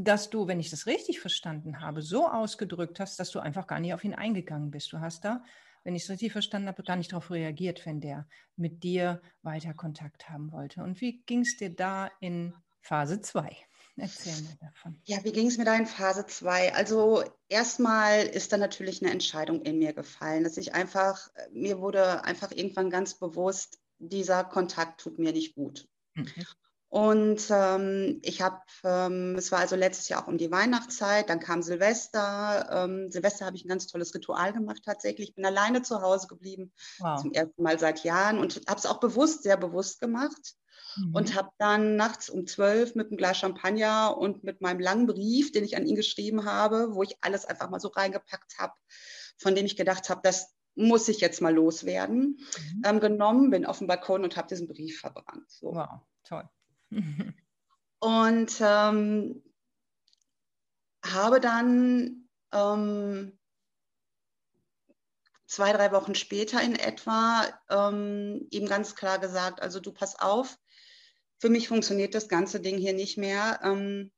dass 0.00 0.30
du, 0.30 0.46
wenn 0.46 0.60
ich 0.60 0.70
das 0.70 0.86
richtig 0.86 1.18
verstanden 1.18 1.80
habe, 1.80 2.02
so 2.02 2.28
ausgedrückt 2.28 3.00
hast, 3.00 3.18
dass 3.18 3.32
du 3.32 3.40
einfach 3.40 3.66
gar 3.66 3.80
nicht 3.80 3.92
auf 3.94 4.04
ihn 4.04 4.14
eingegangen 4.14 4.70
bist. 4.70 4.92
Du 4.92 5.00
hast 5.00 5.24
da 5.24 5.42
wenn 5.88 5.94
ich 5.94 6.02
es 6.02 6.10
richtig 6.10 6.32
verstanden 6.32 6.68
habe, 6.68 6.82
gar 6.82 6.96
nicht 6.96 7.12
darauf 7.12 7.30
reagiert, 7.30 7.86
wenn 7.86 8.02
der 8.02 8.28
mit 8.56 8.82
dir 8.84 9.22
weiter 9.40 9.72
Kontakt 9.72 10.28
haben 10.28 10.52
wollte. 10.52 10.82
Und 10.82 11.00
wie 11.00 11.22
ging 11.22 11.40
es 11.40 11.56
dir 11.56 11.74
da 11.74 12.10
in 12.20 12.52
Phase 12.82 13.22
2? 13.22 13.56
Erzähl 13.96 14.34
mir 14.42 14.56
davon. 14.60 15.00
Ja, 15.06 15.24
wie 15.24 15.32
ging 15.32 15.46
es 15.46 15.56
mir 15.56 15.64
da 15.64 15.74
in 15.74 15.86
Phase 15.86 16.26
2? 16.26 16.74
Also 16.74 17.24
erstmal 17.48 18.26
ist 18.26 18.52
da 18.52 18.58
natürlich 18.58 19.00
eine 19.00 19.12
Entscheidung 19.12 19.62
in 19.62 19.78
mir 19.78 19.94
gefallen, 19.94 20.44
dass 20.44 20.58
ich 20.58 20.74
einfach, 20.74 21.30
mir 21.52 21.80
wurde 21.80 22.22
einfach 22.22 22.50
irgendwann 22.50 22.90
ganz 22.90 23.14
bewusst, 23.14 23.78
dieser 23.98 24.44
Kontakt 24.44 25.00
tut 25.00 25.18
mir 25.18 25.32
nicht 25.32 25.54
gut. 25.54 25.88
Mhm. 26.12 26.34
Und 26.90 27.48
ähm, 27.50 28.18
ich 28.22 28.40
habe, 28.40 28.60
ähm, 28.82 29.34
es 29.36 29.52
war 29.52 29.58
also 29.58 29.76
letztes 29.76 30.08
Jahr 30.08 30.22
auch 30.22 30.28
um 30.28 30.38
die 30.38 30.50
Weihnachtszeit, 30.50 31.28
dann 31.28 31.38
kam 31.38 31.62
Silvester. 31.62 32.66
Ähm, 32.72 33.10
Silvester 33.10 33.44
habe 33.44 33.56
ich 33.56 33.64
ein 33.64 33.68
ganz 33.68 33.86
tolles 33.88 34.14
Ritual 34.14 34.54
gemacht 34.54 34.82
tatsächlich. 34.84 35.30
Ich 35.30 35.34
bin 35.34 35.44
alleine 35.44 35.82
zu 35.82 36.00
Hause 36.00 36.28
geblieben, 36.28 36.72
wow. 36.98 37.20
zum 37.20 37.32
ersten 37.32 37.62
Mal 37.62 37.78
seit 37.78 38.04
Jahren 38.04 38.38
und 38.38 38.62
habe 38.66 38.78
es 38.78 38.86
auch 38.86 39.00
bewusst, 39.00 39.42
sehr 39.42 39.58
bewusst 39.58 40.00
gemacht. 40.00 40.54
Mhm. 40.96 41.14
Und 41.14 41.34
habe 41.34 41.50
dann 41.58 41.96
nachts 41.96 42.30
um 42.30 42.46
zwölf 42.46 42.94
mit 42.94 43.08
einem 43.08 43.18
Glas 43.18 43.36
Champagner 43.36 44.16
und 44.16 44.42
mit 44.42 44.62
meinem 44.62 44.80
langen 44.80 45.06
Brief, 45.06 45.52
den 45.52 45.64
ich 45.64 45.76
an 45.76 45.86
ihn 45.86 45.96
geschrieben 45.96 46.46
habe, 46.46 46.94
wo 46.94 47.02
ich 47.02 47.16
alles 47.20 47.44
einfach 47.44 47.68
mal 47.68 47.80
so 47.80 47.88
reingepackt 47.88 48.58
habe, 48.58 48.72
von 49.36 49.54
dem 49.54 49.66
ich 49.66 49.76
gedacht 49.76 50.08
habe, 50.08 50.20
das 50.22 50.54
muss 50.74 51.08
ich 51.08 51.20
jetzt 51.20 51.42
mal 51.42 51.54
loswerden, 51.54 52.38
mhm. 52.38 52.82
ähm, 52.86 53.00
genommen, 53.00 53.50
bin 53.50 53.66
auf 53.66 53.78
dem 53.78 53.88
Balkon 53.88 54.24
und 54.24 54.36
habe 54.38 54.48
diesen 54.48 54.68
Brief 54.68 55.00
verbrannt. 55.00 55.50
So. 55.50 55.74
Wow, 55.74 56.00
toll. 56.24 56.48
Und 58.00 58.60
ähm, 58.60 59.42
habe 61.04 61.40
dann 61.40 62.28
ähm, 62.52 63.38
zwei, 65.46 65.72
drei 65.72 65.90
Wochen 65.92 66.14
später 66.14 66.62
in 66.62 66.76
etwa 66.76 67.46
ähm, 67.70 68.46
ihm 68.50 68.66
ganz 68.66 68.94
klar 68.94 69.18
gesagt, 69.18 69.60
also 69.60 69.80
du 69.80 69.92
pass 69.92 70.18
auf, 70.18 70.56
für 71.38 71.48
mich 71.48 71.68
funktioniert 71.68 72.14
das 72.14 72.28
ganze 72.28 72.60
Ding 72.60 72.78
hier 72.78 72.92
nicht 72.92 73.16
mehr. 73.16 73.60
Ähm, 73.62 74.12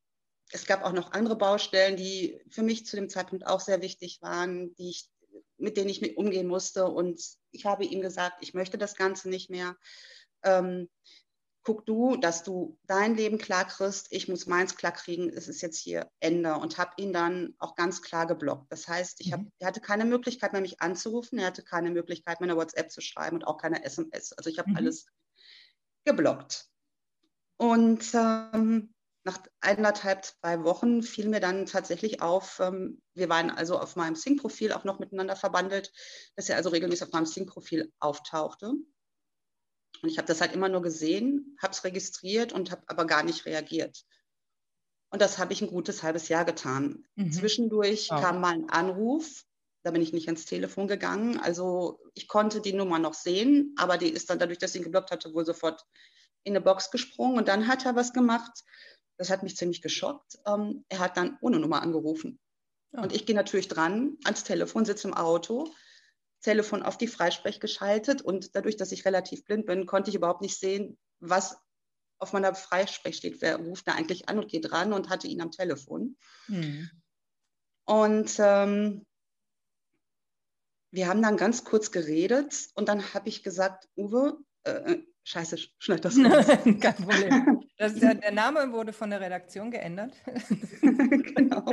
es 0.52 0.66
gab 0.66 0.82
auch 0.82 0.92
noch 0.92 1.12
andere 1.12 1.36
Baustellen, 1.36 1.96
die 1.96 2.40
für 2.50 2.62
mich 2.62 2.86
zu 2.86 2.96
dem 2.96 3.08
Zeitpunkt 3.08 3.46
auch 3.46 3.60
sehr 3.60 3.82
wichtig 3.82 4.20
waren, 4.20 4.74
die 4.74 4.90
ich, 4.90 5.08
mit 5.56 5.76
denen 5.76 5.90
ich 5.90 6.00
mit 6.00 6.16
umgehen 6.16 6.48
musste. 6.48 6.86
Und 6.86 7.22
ich 7.52 7.66
habe 7.66 7.84
ihm 7.84 8.00
gesagt, 8.00 8.38
ich 8.40 8.54
möchte 8.54 8.78
das 8.78 8.96
Ganze 8.96 9.28
nicht 9.28 9.50
mehr. 9.50 9.76
Ähm, 10.42 10.88
guck 11.70 11.86
du, 11.86 12.16
dass 12.16 12.42
du 12.42 12.76
dein 12.88 13.14
Leben 13.14 13.38
klar 13.38 13.64
kriegst, 13.64 14.08
ich 14.10 14.26
muss 14.26 14.48
meins 14.48 14.74
klar 14.74 14.90
kriegen, 14.90 15.28
es 15.28 15.46
ist 15.46 15.60
jetzt 15.60 15.78
hier 15.78 16.10
Ende 16.18 16.54
und 16.56 16.78
habe 16.78 16.90
ihn 16.96 17.12
dann 17.12 17.54
auch 17.60 17.76
ganz 17.76 18.02
klar 18.02 18.26
geblockt. 18.26 18.72
Das 18.72 18.88
heißt, 18.88 19.20
ich 19.20 19.32
hab, 19.32 19.42
mhm. 19.42 19.52
er 19.60 19.68
hatte 19.68 19.80
keine 19.80 20.04
Möglichkeit 20.04 20.52
mehr, 20.52 20.62
mich 20.62 20.82
anzurufen, 20.82 21.38
er 21.38 21.46
hatte 21.46 21.62
keine 21.62 21.92
Möglichkeit 21.92 22.40
mehr, 22.40 22.50
eine 22.50 22.58
WhatsApp 22.58 22.90
zu 22.90 23.00
schreiben 23.00 23.36
und 23.36 23.44
auch 23.44 23.56
keine 23.56 23.84
SMS. 23.84 24.32
Also 24.32 24.50
ich 24.50 24.58
habe 24.58 24.70
mhm. 24.70 24.78
alles 24.78 25.06
geblockt. 26.04 26.66
Und 27.56 28.04
ähm, 28.14 28.92
nach 29.22 29.38
eineinhalb, 29.60 30.24
zwei 30.24 30.64
Wochen 30.64 31.04
fiel 31.04 31.28
mir 31.28 31.40
dann 31.40 31.66
tatsächlich 31.66 32.20
auf, 32.20 32.58
ähm, 32.58 33.00
wir 33.14 33.28
waren 33.28 33.52
also 33.52 33.78
auf 33.78 33.94
meinem 33.94 34.16
Sync-Profil 34.16 34.72
auch 34.72 34.82
noch 34.82 34.98
miteinander 34.98 35.36
verbandelt, 35.36 35.92
dass 36.34 36.48
er 36.48 36.56
also 36.56 36.70
regelmäßig 36.70 37.04
auf 37.04 37.12
meinem 37.12 37.26
Sync-Profil 37.26 37.92
auftauchte. 38.00 38.72
Und 40.02 40.08
ich 40.08 40.18
habe 40.18 40.26
das 40.26 40.40
halt 40.40 40.52
immer 40.52 40.68
nur 40.68 40.82
gesehen, 40.82 41.56
habe 41.60 41.72
es 41.72 41.84
registriert 41.84 42.52
und 42.52 42.70
habe 42.70 42.82
aber 42.86 43.06
gar 43.06 43.22
nicht 43.22 43.44
reagiert. 43.46 44.04
Und 45.10 45.20
das 45.20 45.38
habe 45.38 45.52
ich 45.52 45.60
ein 45.60 45.68
gutes 45.68 46.02
halbes 46.02 46.28
Jahr 46.28 46.44
getan. 46.44 47.04
Mhm. 47.16 47.32
Zwischendurch 47.32 48.08
wow. 48.10 48.20
kam 48.20 48.40
mal 48.40 48.54
ein 48.54 48.70
Anruf, 48.70 49.44
da 49.82 49.90
bin 49.90 50.02
ich 50.02 50.12
nicht 50.12 50.28
ans 50.28 50.44
Telefon 50.44 50.88
gegangen. 50.88 51.38
Also 51.38 51.98
ich 52.14 52.28
konnte 52.28 52.60
die 52.60 52.72
Nummer 52.72 52.98
noch 52.98 53.14
sehen, 53.14 53.74
aber 53.78 53.98
die 53.98 54.10
ist 54.10 54.30
dann 54.30 54.38
dadurch, 54.38 54.58
dass 54.58 54.74
ich 54.74 54.80
ihn 54.80 54.84
geblockt 54.84 55.10
hatte, 55.10 55.34
wohl 55.34 55.46
sofort 55.46 55.84
in 56.44 56.52
eine 56.52 56.60
Box 56.60 56.90
gesprungen. 56.90 57.38
Und 57.38 57.48
dann 57.48 57.66
hat 57.66 57.84
er 57.86 57.96
was 57.96 58.12
gemacht. 58.12 58.62
Das 59.16 59.30
hat 59.30 59.42
mich 59.42 59.56
ziemlich 59.56 59.82
geschockt. 59.82 60.38
Ähm, 60.46 60.84
er 60.88 61.00
hat 61.00 61.16
dann 61.16 61.38
ohne 61.40 61.58
Nummer 61.58 61.82
angerufen. 61.82 62.38
Oh. 62.92 63.02
Und 63.02 63.12
ich 63.12 63.26
gehe 63.26 63.36
natürlich 63.36 63.68
dran 63.68 64.16
ans 64.24 64.44
Telefon, 64.44 64.84
sitze 64.84 65.08
im 65.08 65.14
Auto, 65.14 65.72
Telefon 66.40 66.82
auf 66.82 66.96
die 66.96 67.06
Freisprech 67.06 67.60
geschaltet 67.60 68.22
und 68.22 68.56
dadurch, 68.56 68.76
dass 68.76 68.92
ich 68.92 69.04
relativ 69.04 69.44
blind 69.44 69.66
bin, 69.66 69.86
konnte 69.86 70.10
ich 70.10 70.16
überhaupt 70.16 70.40
nicht 70.40 70.58
sehen, 70.58 70.98
was 71.20 71.58
auf 72.18 72.32
meiner 72.32 72.54
Freisprech 72.54 73.16
steht. 73.16 73.40
Wer 73.40 73.56
ruft 73.56 73.88
da 73.88 73.92
eigentlich 73.92 74.28
an 74.28 74.38
und 74.38 74.50
geht 74.50 74.72
ran 74.72 74.92
und 74.92 75.08
hatte 75.08 75.26
ihn 75.26 75.40
am 75.40 75.50
Telefon. 75.50 76.16
Hm. 76.46 76.90
Und 77.86 78.36
ähm, 78.38 79.06
wir 80.92 81.08
haben 81.08 81.22
dann 81.22 81.36
ganz 81.36 81.64
kurz 81.64 81.90
geredet 81.90 82.68
und 82.74 82.88
dann 82.88 83.14
habe 83.14 83.28
ich 83.28 83.42
gesagt, 83.42 83.88
Uwe, 83.96 84.38
äh, 84.64 84.70
äh 84.70 85.06
scheiße, 85.24 85.58
schneid 85.78 86.04
das 86.04 86.16
raus. 86.16 86.46
Kein 86.80 86.94
Problem. 86.94 87.62
Das, 87.76 87.94
der, 87.94 88.14
der, 88.14 88.32
Name 88.32 88.72
wurde 88.72 88.92
von 88.92 89.10
der 89.10 89.20
Redaktion 89.20 89.70
geändert. 89.70 90.14
genau. 90.80 91.64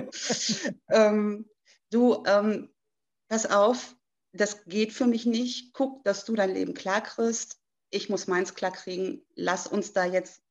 ähm, 0.89 1.49
du, 1.89 2.23
ähm, 2.27 2.69
pass 3.29 3.45
auf, 3.45 3.95
das 4.33 4.65
geht 4.65 4.93
für 4.93 5.07
mich 5.07 5.25
nicht. 5.25 5.73
Guck, 5.73 6.03
dass 6.03 6.25
du 6.25 6.35
dein 6.35 6.53
Leben 6.53 6.73
klar 6.73 7.01
kriegst. 7.01 7.59
Ich 7.89 8.09
muss 8.09 8.27
meins 8.27 8.53
klar 8.53 8.71
kriegen. 8.71 9.25
Lass 9.35 9.67
uns 9.67 9.93
da 9.93 10.05
jetzt 10.05 10.41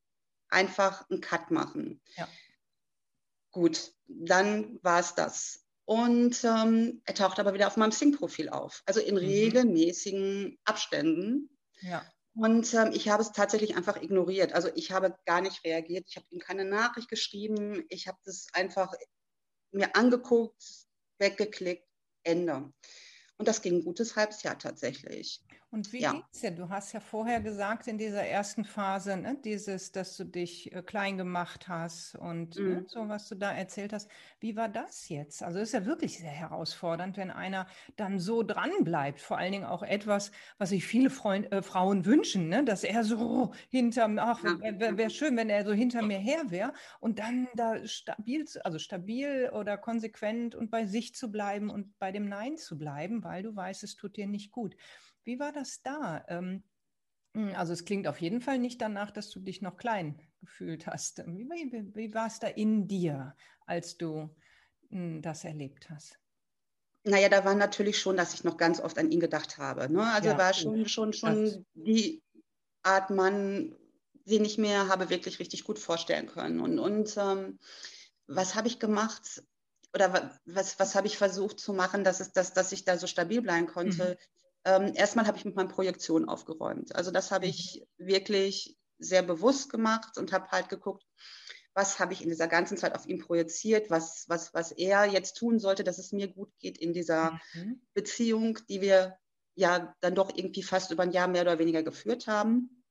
einfach 0.49 1.09
einen 1.11 1.21
Cut 1.21 1.50
machen. 1.50 2.00
Ja. 2.16 2.28
Gut, 3.50 3.92
dann 4.06 4.78
war 4.83 5.00
es 5.00 5.14
das. 5.14 5.64
Und 5.85 6.42
ähm, 6.45 7.00
er 7.04 7.14
taucht 7.14 7.38
aber 7.38 7.54
wieder 7.54 7.68
auf 7.68 7.76
meinem 7.76 7.92
Sing-Profil 7.92 8.49
auf, 8.49 8.83
also 8.87 9.00
in 9.00 9.14
mhm. 9.14 9.21
regelmäßigen 9.21 10.59
Abständen. 10.64 11.56
Ja. 11.80 12.04
Und 12.35 12.75
ähm, 12.75 12.90
ich 12.92 13.09
habe 13.09 13.23
es 13.23 13.33
tatsächlich 13.33 13.76
einfach 13.76 14.02
ignoriert. 14.02 14.52
Also 14.52 14.68
ich 14.75 14.92
habe 14.92 15.16
gar 15.25 15.40
nicht 15.40 15.64
reagiert. 15.64 16.04
Ich 16.09 16.16
habe 16.16 16.26
ihm 16.30 16.38
keine 16.38 16.64
Nachricht 16.64 17.09
geschrieben. 17.09 17.85
Ich 17.88 18.09
habe 18.09 18.18
das 18.25 18.49
einfach 18.52 18.92
mir 19.71 19.95
angeguckt, 19.97 20.62
weggeklickt, 21.18 21.87
Ende. 22.25 22.73
Und 23.38 23.48
das 23.48 23.62
ging 23.62 23.76
ein 23.76 23.84
gutes 23.84 24.16
halbes 24.16 24.42
Jahr 24.42 24.58
tatsächlich. 24.58 25.42
Und 25.70 25.92
wie 25.92 26.00
ja. 26.00 26.12
geht's 26.12 26.40
dir? 26.40 26.52
Du 26.52 26.68
hast 26.68 26.92
ja 26.92 27.00
vorher 27.00 27.40
gesagt 27.40 27.88
in 27.88 27.99
dieser 27.99 28.23
ersten 28.23 28.64
Phase, 28.64 29.16
ne, 29.16 29.37
dieses, 29.44 29.90
dass 29.90 30.16
du 30.16 30.25
dich 30.25 30.73
äh, 30.73 30.82
klein 30.82 31.18
gemacht 31.18 31.66
hast 31.66 32.14
und 32.14 32.56
ne, 32.56 32.62
mhm. 32.62 32.75
ne, 32.75 32.85
so, 32.87 33.08
was 33.08 33.28
du 33.28 33.35
da 33.35 33.52
erzählt 33.52 33.92
hast. 33.92 34.08
Wie 34.38 34.56
war 34.56 34.68
das 34.68 35.08
jetzt? 35.08 35.42
Also 35.42 35.58
ist 35.58 35.75
ja 35.75 35.85
wirklich 35.85 36.18
sehr 36.18 36.30
herausfordernd, 36.30 37.16
wenn 37.16 37.32
einer 37.32 37.66
dann 37.96 38.20
so 38.20 38.44
dran 38.44 38.70
bleibt. 38.82 39.20
Vor 39.20 39.38
allen 39.38 39.52
Dingen 39.52 39.64
auch 39.64 39.82
etwas, 39.82 40.30
was 40.56 40.68
sich 40.68 40.87
viele 40.87 41.11
Freund, 41.11 41.50
äh, 41.50 41.62
Frauen 41.62 42.06
wünschen, 42.06 42.49
ne, 42.49 42.64
dass 42.64 42.85
er 42.85 43.02
so 43.02 43.52
hinter 43.68 44.06
mir, 44.06 44.23
ach, 44.23 44.44
wäre 44.44 44.96
wär 44.96 45.11
schön, 45.11 45.37
wenn 45.37 45.50
er 45.50 45.64
so 45.64 45.73
hinter 45.73 46.02
mir 46.02 46.18
her 46.18 46.44
wäre 46.49 46.75
und 47.00 47.18
dann 47.18 47.49
da 47.54 47.85
stabil, 47.87 48.44
also 48.62 48.78
stabil 48.78 49.50
oder 49.52 49.76
konsequent 49.76 50.54
und 50.54 50.70
bei 50.70 50.87
sich 50.87 51.14
zu 51.14 51.32
bleiben 51.32 51.70
und 51.70 51.99
bei 51.99 52.12
dem 52.12 52.28
Nein 52.28 52.56
zu 52.56 52.78
bleiben, 52.78 53.25
weil 53.25 53.42
du 53.42 53.54
weißt, 53.54 53.82
es 53.82 53.96
tut 53.96 54.16
dir 54.16 54.28
nicht 54.28 54.52
gut. 54.52 54.76
Wie 55.26 55.40
war 55.40 55.50
das 55.50 55.83
da? 55.83 56.25
Ähm, 56.28 56.62
hm, 57.35 57.52
also 57.56 57.73
es 57.73 57.85
klingt 57.85 58.06
auf 58.06 58.21
jeden 58.21 58.40
Fall 58.40 58.59
nicht 58.59 58.80
danach, 58.80 59.11
dass 59.11 59.28
du 59.28 59.40
dich 59.40 59.61
noch 59.61 59.76
klein 59.76 60.21
gefühlt 60.40 60.87
hast. 60.87 61.18
Wie, 61.26 61.49
wie, 61.49 61.95
wie 61.95 62.14
war 62.14 62.28
es 62.28 62.38
da 62.38 62.47
in 62.47 62.87
dir, 62.87 63.37
als 63.66 63.99
du 63.99 64.30
hm, 64.88 65.21
das 65.23 65.45
erlebt 65.45 65.90
hast? 65.90 66.21
Naja, 67.02 67.28
da 67.28 67.45
war 67.45 67.56
natürlich 67.56 67.99
schon, 67.99 68.16
dass 68.16 68.35
ich 68.35 68.45
noch 68.45 68.56
ganz 68.56 68.80
oft 68.80 68.99
an 68.99 69.11
ihn 69.11 69.18
gedacht 69.18 69.59
habe. 69.59 69.90
Ne? 69.90 70.06
Also 70.06 70.30
ja, 70.30 70.38
war 70.38 70.54
schon, 70.54 70.88
schon, 70.88 71.12
schon 71.12 71.66
die 71.75 72.23
Art 72.85 73.11
Mann, 73.11 73.75
den 74.26 74.45
ich 74.45 74.59
mir 74.59 74.88
habe 74.88 75.11
wirklich 75.11 75.40
richtig 75.40 75.64
gut 75.64 75.80
vorstellen 75.80 76.28
können. 76.28 76.61
Und, 76.61 76.78
und 76.78 77.16
ähm, 77.16 77.59
was 78.28 78.54
habe 78.54 78.68
ich 78.68 78.78
gemacht? 78.78 79.42
Oder 79.92 80.38
was, 80.45 80.78
was 80.78 80.95
habe 80.95 81.09
ich 81.09 81.18
versucht 81.18 81.59
zu 81.59 81.73
machen, 81.73 82.04
dass, 82.04 82.21
es, 82.21 82.30
dass, 82.30 82.52
dass 82.52 82.71
ich 82.71 82.85
da 82.85 82.97
so 82.97 83.09
stabil 83.09 83.42
bleiben 83.42 83.66
konnte? 83.66 84.11
Mhm 84.11 84.37
ähm, 84.66 84.92
erstmal 84.94 85.26
habe 85.26 85.38
ich 85.38 85.44
mit 85.44 85.54
meinen 85.54 85.68
Projektionen 85.68 86.28
aufgeräumt. 86.28 86.94
Also 86.94 87.12
das 87.12 87.30
habe 87.30 87.46
ich 87.46 87.87
wirklich 87.99 88.76
sehr 88.99 89.23
bewusst 89.23 89.70
gemacht 89.70 90.18
und 90.18 90.32
habe 90.32 90.49
halt 90.49 90.68
geguckt, 90.68 91.06
was 91.73 92.00
habe 92.00 92.12
ich 92.12 92.23
in 92.23 92.30
dieser 92.30 92.49
ganzen 92.49 92.76
Zeit 92.76 92.94
auf 92.94 93.06
ihn 93.06 93.20
projiziert, 93.20 93.90
was, 93.90 94.25
was, 94.28 94.52
was 94.54 94.73
er 94.73 95.04
jetzt 95.04 95.35
tun 95.35 95.61
sollte, 95.61 95.85
dass 95.85 95.99
es 95.99 96.11
mir 96.11 96.26
gut 96.26 96.50
geht 96.58 96.78
in 96.78 96.92
dieser 96.92 97.38
mhm. 97.54 97.80
Beziehung, 97.94 98.58
die 98.68 98.80
wir 98.80 99.16
ja 99.54 99.94
dann 100.00 100.16
doch 100.16 100.35
irgendwie 100.35 100.64
fast 100.64 100.90
über 100.90 101.04
ein 101.04 101.12
Jahr 101.12 101.28
mehr 101.28 101.42
oder 101.42 101.61
weniger 101.61 101.85
geführt 101.85 102.26
haben. 102.26 102.82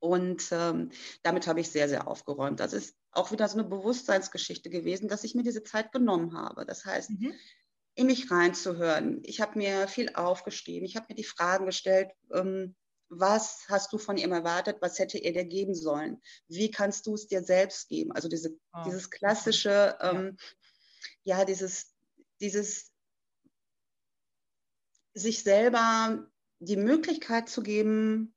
Und 0.00 0.48
ähm, 0.50 0.90
damit 1.22 1.46
habe 1.46 1.60
ich 1.60 1.70
sehr, 1.70 1.88
sehr 1.88 2.08
aufgeräumt. 2.08 2.58
Das 2.58 2.72
ist 2.72 2.96
auch 3.12 3.30
wieder 3.30 3.46
so 3.48 3.58
eine 3.58 3.68
Bewusstseinsgeschichte 3.68 4.68
gewesen, 4.68 5.08
dass 5.08 5.22
ich 5.22 5.34
mir 5.34 5.44
diese 5.44 5.62
Zeit 5.62 5.92
genommen 5.92 6.36
habe. 6.36 6.66
Das 6.66 6.84
heißt, 6.84 7.10
mhm 7.10 7.34
in 7.96 8.06
mich 8.06 8.30
reinzuhören. 8.30 9.22
Ich 9.24 9.40
habe 9.40 9.58
mir 9.58 9.88
viel 9.88 10.14
aufgeschrieben. 10.14 10.86
Ich 10.86 10.96
habe 10.96 11.06
mir 11.08 11.14
die 11.14 11.24
Fragen 11.24 11.66
gestellt, 11.66 12.10
ähm, 12.32 12.76
was 13.08 13.64
hast 13.68 13.92
du 13.92 13.98
von 13.98 14.16
ihm 14.18 14.32
erwartet? 14.32 14.78
Was 14.80 14.98
hätte 14.98 15.18
er 15.18 15.32
dir 15.32 15.44
geben 15.44 15.74
sollen? 15.74 16.20
Wie 16.48 16.70
kannst 16.70 17.06
du 17.06 17.14
es 17.14 17.26
dir 17.26 17.42
selbst 17.42 17.88
geben? 17.88 18.12
Also 18.12 18.28
diese, 18.28 18.58
oh. 18.72 18.82
dieses 18.84 19.10
klassische, 19.10 19.96
ähm, 20.00 20.36
ja. 21.24 21.38
ja, 21.38 21.44
dieses, 21.44 21.94
dieses 22.40 22.92
sich 25.14 25.42
selber 25.42 26.28
die 26.58 26.76
Möglichkeit 26.76 27.48
zu 27.48 27.62
geben, 27.62 28.34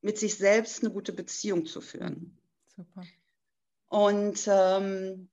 mit 0.00 0.18
sich 0.18 0.36
selbst 0.36 0.82
eine 0.82 0.92
gute 0.92 1.12
Beziehung 1.12 1.66
zu 1.66 1.80
führen. 1.80 2.38
Super. 2.66 3.04
Und 3.88 4.48
ähm, 4.50 5.28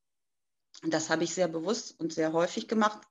und 0.83 0.93
das 0.93 1.09
habe 1.09 1.23
ich 1.23 1.33
sehr 1.33 1.47
bewusst 1.47 1.99
und 1.99 2.13
sehr 2.13 2.33
häufig 2.33 2.67
gemacht. 2.67 3.01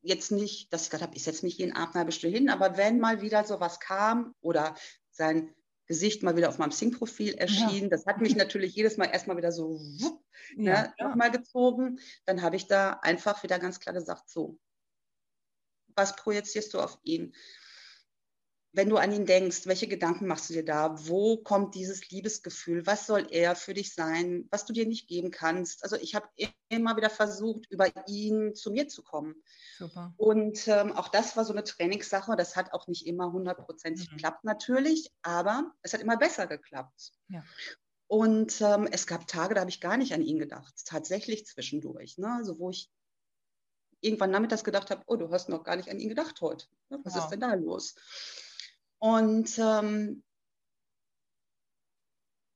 Jetzt 0.00 0.30
nicht, 0.30 0.72
dass 0.72 0.84
ich 0.84 0.90
gesagt 0.90 1.02
habe, 1.02 1.16
ich 1.16 1.24
setze 1.24 1.44
mich 1.44 1.58
jeden 1.58 1.74
Abend 1.74 1.94
eine 1.94 2.00
halbe 2.00 2.12
Stunde 2.12 2.36
hin, 2.36 2.50
aber 2.50 2.76
wenn 2.76 3.00
mal 3.00 3.20
wieder 3.20 3.44
sowas 3.44 3.80
kam 3.80 4.34
oder 4.40 4.76
sein 5.10 5.54
Gesicht 5.86 6.22
mal 6.22 6.36
wieder 6.36 6.50
auf 6.50 6.58
meinem 6.58 6.70
Sing-Profil 6.70 7.34
erschien, 7.34 7.84
ja. 7.84 7.88
das 7.88 8.06
hat 8.06 8.20
mich 8.20 8.36
natürlich 8.36 8.74
jedes 8.74 8.96
Mal 8.96 9.06
erstmal 9.06 9.36
wieder 9.36 9.52
so 9.52 9.80
wupp, 9.80 10.22
ja, 10.56 10.82
ne, 10.82 10.94
ja. 10.98 11.08
nochmal 11.08 11.30
gezogen. 11.30 11.98
Dann 12.26 12.42
habe 12.42 12.56
ich 12.56 12.66
da 12.66 12.92
einfach 13.02 13.42
wieder 13.42 13.58
ganz 13.58 13.80
klar 13.80 13.94
gesagt, 13.94 14.28
so, 14.28 14.58
was 15.96 16.14
projizierst 16.14 16.74
du 16.74 16.80
auf 16.80 16.98
ihn? 17.02 17.34
Wenn 18.78 18.90
du 18.90 18.96
an 18.96 19.12
ihn 19.12 19.26
denkst, 19.26 19.66
welche 19.66 19.88
Gedanken 19.88 20.28
machst 20.28 20.48
du 20.48 20.54
dir 20.54 20.64
da? 20.64 20.94
Wo 21.08 21.36
kommt 21.36 21.74
dieses 21.74 22.08
Liebesgefühl? 22.10 22.86
Was 22.86 23.08
soll 23.08 23.26
er 23.28 23.56
für 23.56 23.74
dich 23.74 23.92
sein, 23.92 24.46
was 24.52 24.66
du 24.66 24.72
dir 24.72 24.86
nicht 24.86 25.08
geben 25.08 25.32
kannst? 25.32 25.82
Also 25.82 25.96
ich 25.96 26.14
habe 26.14 26.28
immer 26.68 26.96
wieder 26.96 27.10
versucht, 27.10 27.68
über 27.70 27.88
ihn 28.06 28.54
zu 28.54 28.70
mir 28.70 28.86
zu 28.86 29.02
kommen. 29.02 29.34
Super. 29.78 30.14
Und 30.16 30.68
ähm, 30.68 30.92
auch 30.92 31.08
das 31.08 31.36
war 31.36 31.44
so 31.44 31.52
eine 31.52 31.64
Trainingssache. 31.64 32.36
Das 32.36 32.54
hat 32.54 32.72
auch 32.72 32.86
nicht 32.86 33.04
immer 33.04 33.32
hundertprozentig 33.32 34.12
mhm. 34.12 34.14
geklappt 34.14 34.44
natürlich, 34.44 35.10
aber 35.22 35.72
es 35.82 35.92
hat 35.92 36.00
immer 36.00 36.16
besser 36.16 36.46
geklappt. 36.46 37.14
Ja. 37.30 37.42
Und 38.06 38.60
ähm, 38.60 38.86
es 38.92 39.08
gab 39.08 39.26
Tage, 39.26 39.56
da 39.56 39.62
habe 39.62 39.70
ich 39.70 39.80
gar 39.80 39.96
nicht 39.96 40.14
an 40.14 40.22
ihn 40.22 40.38
gedacht, 40.38 40.72
tatsächlich 40.86 41.46
zwischendurch. 41.46 42.16
Ne? 42.16 42.32
Also 42.32 42.60
wo 42.60 42.70
ich 42.70 42.92
irgendwann 44.00 44.30
nachmittags 44.30 44.62
gedacht 44.62 44.92
habe, 44.92 45.02
oh, 45.06 45.16
du 45.16 45.32
hast 45.32 45.48
noch 45.48 45.64
gar 45.64 45.74
nicht 45.74 45.90
an 45.90 45.98
ihn 45.98 46.10
gedacht 46.10 46.40
heute. 46.40 46.66
Was 46.90 47.16
wow. 47.16 47.24
ist 47.24 47.30
denn 47.30 47.40
da 47.40 47.54
los? 47.54 47.96
Und 48.98 49.58
ähm, 49.58 50.22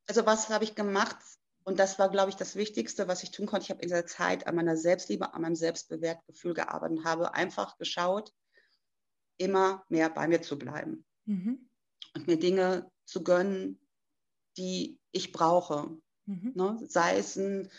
also 0.06 0.26
was 0.26 0.48
habe 0.48 0.64
ich 0.64 0.74
gemacht? 0.74 1.16
Und 1.64 1.78
das 1.78 1.98
war, 1.98 2.10
glaube 2.10 2.30
ich, 2.30 2.36
das 2.36 2.56
Wichtigste, 2.56 3.06
was 3.06 3.22
ich 3.22 3.30
tun 3.30 3.46
konnte. 3.46 3.64
Ich 3.64 3.70
habe 3.70 3.82
in 3.82 3.88
dieser 3.88 4.06
Zeit 4.06 4.46
an 4.46 4.56
meiner 4.56 4.76
Selbstliebe, 4.76 5.32
an 5.32 5.42
meinem 5.42 5.54
Selbstbewertgefühl 5.54 6.54
gearbeitet 6.54 6.98
und 6.98 7.04
habe 7.04 7.34
einfach 7.34 7.78
geschaut, 7.78 8.32
immer 9.38 9.84
mehr 9.88 10.10
bei 10.10 10.26
mir 10.26 10.42
zu 10.42 10.58
bleiben 10.58 11.04
mhm. 11.24 11.70
und 12.14 12.26
mir 12.26 12.38
Dinge 12.38 12.90
zu 13.04 13.22
gönnen, 13.22 13.80
die 14.56 14.98
ich 15.12 15.32
brauche. 15.32 15.96
Mhm. 16.26 16.52
Ne? 16.54 16.78
Sei 16.88 17.16
es 17.16 17.36
ein 17.36 17.70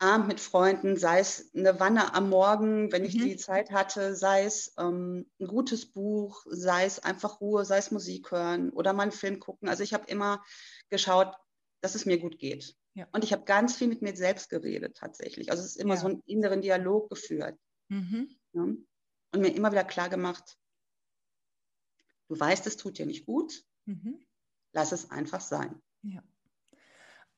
Abend 0.00 0.28
mit 0.28 0.40
Freunden, 0.40 0.96
sei 0.96 1.18
es 1.18 1.52
eine 1.54 1.80
Wanne 1.80 2.14
am 2.14 2.28
Morgen, 2.28 2.92
wenn 2.92 3.04
ich 3.04 3.14
mhm. 3.14 3.24
die 3.24 3.36
Zeit 3.36 3.70
hatte, 3.72 4.14
sei 4.14 4.44
es 4.44 4.74
ähm, 4.78 5.28
ein 5.40 5.46
gutes 5.46 5.86
Buch, 5.86 6.46
sei 6.48 6.84
es 6.84 7.00
einfach 7.00 7.40
Ruhe, 7.40 7.64
sei 7.64 7.78
es 7.78 7.90
Musik 7.90 8.30
hören 8.30 8.70
oder 8.70 8.92
mal 8.92 9.04
einen 9.04 9.12
Film 9.12 9.40
gucken. 9.40 9.68
Also 9.68 9.82
ich 9.82 9.94
habe 9.94 10.08
immer 10.08 10.44
geschaut, 10.88 11.34
dass 11.80 11.94
es 11.94 12.06
mir 12.06 12.18
gut 12.18 12.38
geht. 12.38 12.76
Ja. 12.94 13.06
Und 13.12 13.24
ich 13.24 13.32
habe 13.32 13.44
ganz 13.44 13.76
viel 13.76 13.88
mit 13.88 14.02
mir 14.02 14.16
selbst 14.16 14.50
geredet 14.50 14.96
tatsächlich. 14.96 15.50
Also 15.50 15.62
es 15.62 15.70
ist 15.70 15.76
immer 15.76 15.94
ja. 15.94 16.00
so 16.00 16.06
einen 16.06 16.22
inneren 16.26 16.62
Dialog 16.62 17.10
geführt. 17.10 17.58
Mhm. 17.88 18.28
Ja? 18.52 18.62
Und 18.62 19.40
mir 19.40 19.54
immer 19.54 19.72
wieder 19.72 19.84
klar 19.84 20.08
gemacht, 20.08 20.58
du 22.28 22.38
weißt, 22.38 22.66
es 22.66 22.76
tut 22.76 22.98
dir 22.98 23.06
nicht 23.06 23.26
gut, 23.26 23.64
mhm. 23.84 24.20
lass 24.72 24.92
es 24.92 25.10
einfach 25.10 25.40
sein. 25.40 25.80
Ja. 26.02 26.22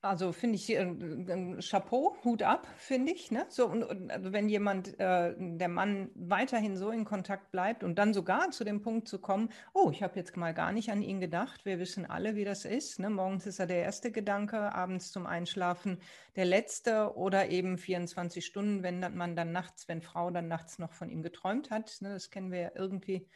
Also 0.03 0.33
finde 0.33 0.57
ich 0.57 0.71
äh, 0.71 1.61
Chapeau, 1.61 2.17
Hut 2.25 2.43
ab, 2.43 2.67
finde 2.79 3.13
ich. 3.13 3.31
Ne? 3.31 3.45
So, 3.51 3.67
und, 3.67 3.83
und 3.83 4.11
also 4.11 4.33
wenn 4.33 4.49
jemand, 4.49 4.99
äh, 4.99 5.35
der 5.37 5.69
Mann 5.69 6.11
weiterhin 6.15 6.79
so 6.79 6.91
in 6.91 7.05
Kontakt 7.05 7.53
bleibt 7.53 7.85
und 7.85 7.99
dann 7.99 8.15
sogar 8.15 8.51
zu 8.51 8.65
dem 8.65 8.81
Punkt 8.81 9.09
zu 9.09 9.21
kommen, 9.21 9.51
oh, 9.75 9.91
ich 9.91 10.03
habe 10.03 10.19
jetzt 10.19 10.35
mal 10.39 10.55
gar 10.55 10.73
nicht 10.73 10.91
an 10.91 11.03
ihn 11.03 11.21
gedacht. 11.21 11.67
Wir 11.67 11.79
wissen 11.79 12.07
alle, 12.07 12.35
wie 12.35 12.47
das 12.47 12.65
ist. 12.65 12.99
Ne? 12.99 13.11
Morgens 13.11 13.45
ist 13.47 13.59
er 13.59 13.67
der 13.67 13.83
erste 13.83 14.11
Gedanke, 14.11 14.75
abends 14.75 15.13
zum 15.13 15.27
Einschlafen 15.27 15.99
der 16.35 16.47
letzte 16.47 17.15
oder 17.15 17.51
eben 17.51 17.77
24 17.77 18.47
Stunden, 18.47 18.83
wenn 18.83 19.01
man 19.15 19.37
dann 19.37 19.53
nachts, 19.53 19.87
wenn 19.87 20.01
Frau 20.01 20.31
dann 20.31 20.49
nachts 20.49 20.79
noch 20.79 20.95
von 20.95 21.11
ihm 21.11 21.23
geträumt 21.23 21.71
hat. 21.71 21.99
Ne? 22.01 22.15
Das 22.15 22.31
kennen 22.31 22.53
wir 22.53 22.61
ja 22.61 22.71
irgendwie 22.75 23.29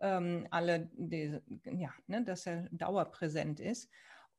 ähm, 0.00 0.48
alle, 0.50 0.90
die, 0.94 1.38
ja, 1.66 1.90
ne? 2.08 2.24
dass 2.24 2.46
er 2.46 2.68
dauerpräsent 2.72 3.60
ist. 3.60 3.88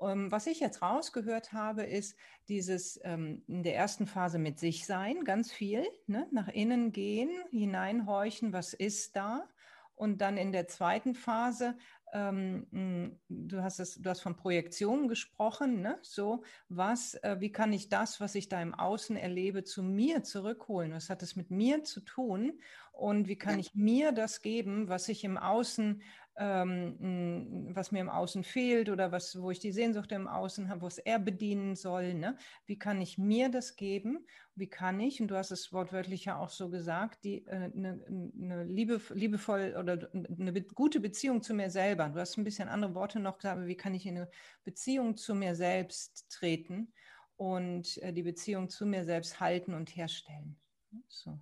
Ähm, 0.01 0.31
was 0.31 0.47
ich 0.47 0.59
jetzt 0.59 0.81
rausgehört 0.81 1.53
habe, 1.53 1.83
ist 1.83 2.17
dieses 2.49 2.99
ähm, 3.03 3.43
in 3.47 3.63
der 3.63 3.75
ersten 3.75 4.07
Phase 4.07 4.39
mit 4.39 4.59
sich 4.59 4.85
sein, 4.85 5.23
ganz 5.23 5.51
viel, 5.51 5.85
ne? 6.07 6.27
nach 6.31 6.47
innen 6.47 6.91
gehen, 6.91 7.29
hineinhorchen, 7.51 8.53
was 8.53 8.73
ist 8.73 9.15
da. 9.15 9.47
Und 9.95 10.19
dann 10.21 10.37
in 10.37 10.51
der 10.51 10.67
zweiten 10.67 11.13
Phase, 11.13 11.77
ähm, 12.11 12.67
hm, 12.71 13.19
du, 13.29 13.61
hast 13.61 13.79
es, 13.79 14.01
du 14.01 14.09
hast 14.09 14.21
von 14.21 14.35
Projektionen 14.35 15.07
gesprochen, 15.07 15.81
ne? 15.81 15.99
so, 16.01 16.43
was, 16.69 17.13
äh, 17.15 17.37
wie 17.39 17.51
kann 17.51 17.71
ich 17.71 17.89
das, 17.89 18.19
was 18.19 18.33
ich 18.35 18.49
da 18.49 18.61
im 18.61 18.73
Außen 18.73 19.15
erlebe, 19.15 19.63
zu 19.63 19.83
mir 19.83 20.23
zurückholen? 20.23 20.91
Was 20.93 21.09
hat 21.09 21.21
es 21.21 21.35
mit 21.35 21.51
mir 21.51 21.83
zu 21.83 22.01
tun? 22.01 22.59
Und 22.91 23.27
wie 23.27 23.37
kann 23.37 23.59
ich 23.59 23.73
mir 23.75 24.11
das 24.11 24.41
geben, 24.41 24.89
was 24.89 25.07
ich 25.07 25.23
im 25.23 25.37
Außen 25.37 26.01
ähm, 26.41 27.69
was 27.75 27.91
mir 27.91 27.99
im 27.99 28.09
Außen 28.09 28.43
fehlt 28.43 28.89
oder 28.89 29.11
was, 29.11 29.39
wo 29.39 29.51
ich 29.51 29.59
die 29.59 29.71
Sehnsucht 29.71 30.11
im 30.11 30.27
Außen 30.27 30.69
habe, 30.69 30.81
wo 30.81 30.87
es 30.87 30.97
er 30.97 31.19
bedienen 31.19 31.75
soll. 31.75 32.15
Ne? 32.15 32.35
Wie 32.65 32.79
kann 32.79 32.99
ich 32.99 33.19
mir 33.19 33.49
das 33.49 33.75
geben? 33.75 34.25
Wie 34.55 34.67
kann 34.67 34.99
ich, 34.99 35.21
und 35.21 35.27
du 35.27 35.35
hast 35.35 35.51
es 35.51 35.71
wortwörtlich 35.71 36.25
ja 36.25 36.39
auch 36.39 36.49
so 36.49 36.71
gesagt, 36.71 37.23
die 37.23 37.47
eine 37.47 38.03
äh, 38.07 38.09
ne 38.09 38.63
liebe, 38.63 38.99
liebevoll 39.13 39.75
oder 39.77 40.09
eine 40.13 40.51
gute 40.63 40.99
Beziehung 40.99 41.43
zu 41.43 41.53
mir 41.53 41.69
selber. 41.69 42.09
Du 42.09 42.19
hast 42.19 42.37
ein 42.37 42.43
bisschen 42.43 42.69
andere 42.69 42.95
Worte 42.95 43.19
noch 43.19 43.37
gesagt, 43.37 43.67
wie 43.67 43.77
kann 43.77 43.93
ich 43.93 44.07
in 44.07 44.17
eine 44.17 44.29
Beziehung 44.63 45.17
zu 45.17 45.35
mir 45.35 45.53
selbst 45.53 46.27
treten 46.31 46.91
und 47.35 47.99
äh, 47.99 48.11
die 48.13 48.23
Beziehung 48.23 48.69
zu 48.69 48.87
mir 48.87 49.05
selbst 49.05 49.39
halten 49.39 49.75
und 49.75 49.95
herstellen. 49.95 50.59
So. 51.07 51.39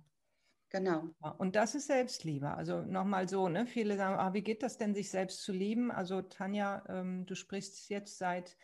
Genau. 0.70 1.08
Und 1.38 1.56
das 1.56 1.74
ist 1.74 1.88
Selbstliebe. 1.88 2.52
Also 2.52 2.82
nochmal 2.82 3.28
so, 3.28 3.48
ne? 3.48 3.66
Viele 3.66 3.96
sagen, 3.96 4.18
ah, 4.18 4.32
wie 4.32 4.42
geht 4.42 4.62
das 4.62 4.78
denn, 4.78 4.94
sich 4.94 5.10
selbst 5.10 5.42
zu 5.42 5.52
lieben? 5.52 5.90
Also 5.90 6.22
Tanja, 6.22 6.84
ähm, 6.88 7.26
du 7.26 7.34
sprichst 7.34 7.90
jetzt 7.90 8.18
seit, 8.18 8.56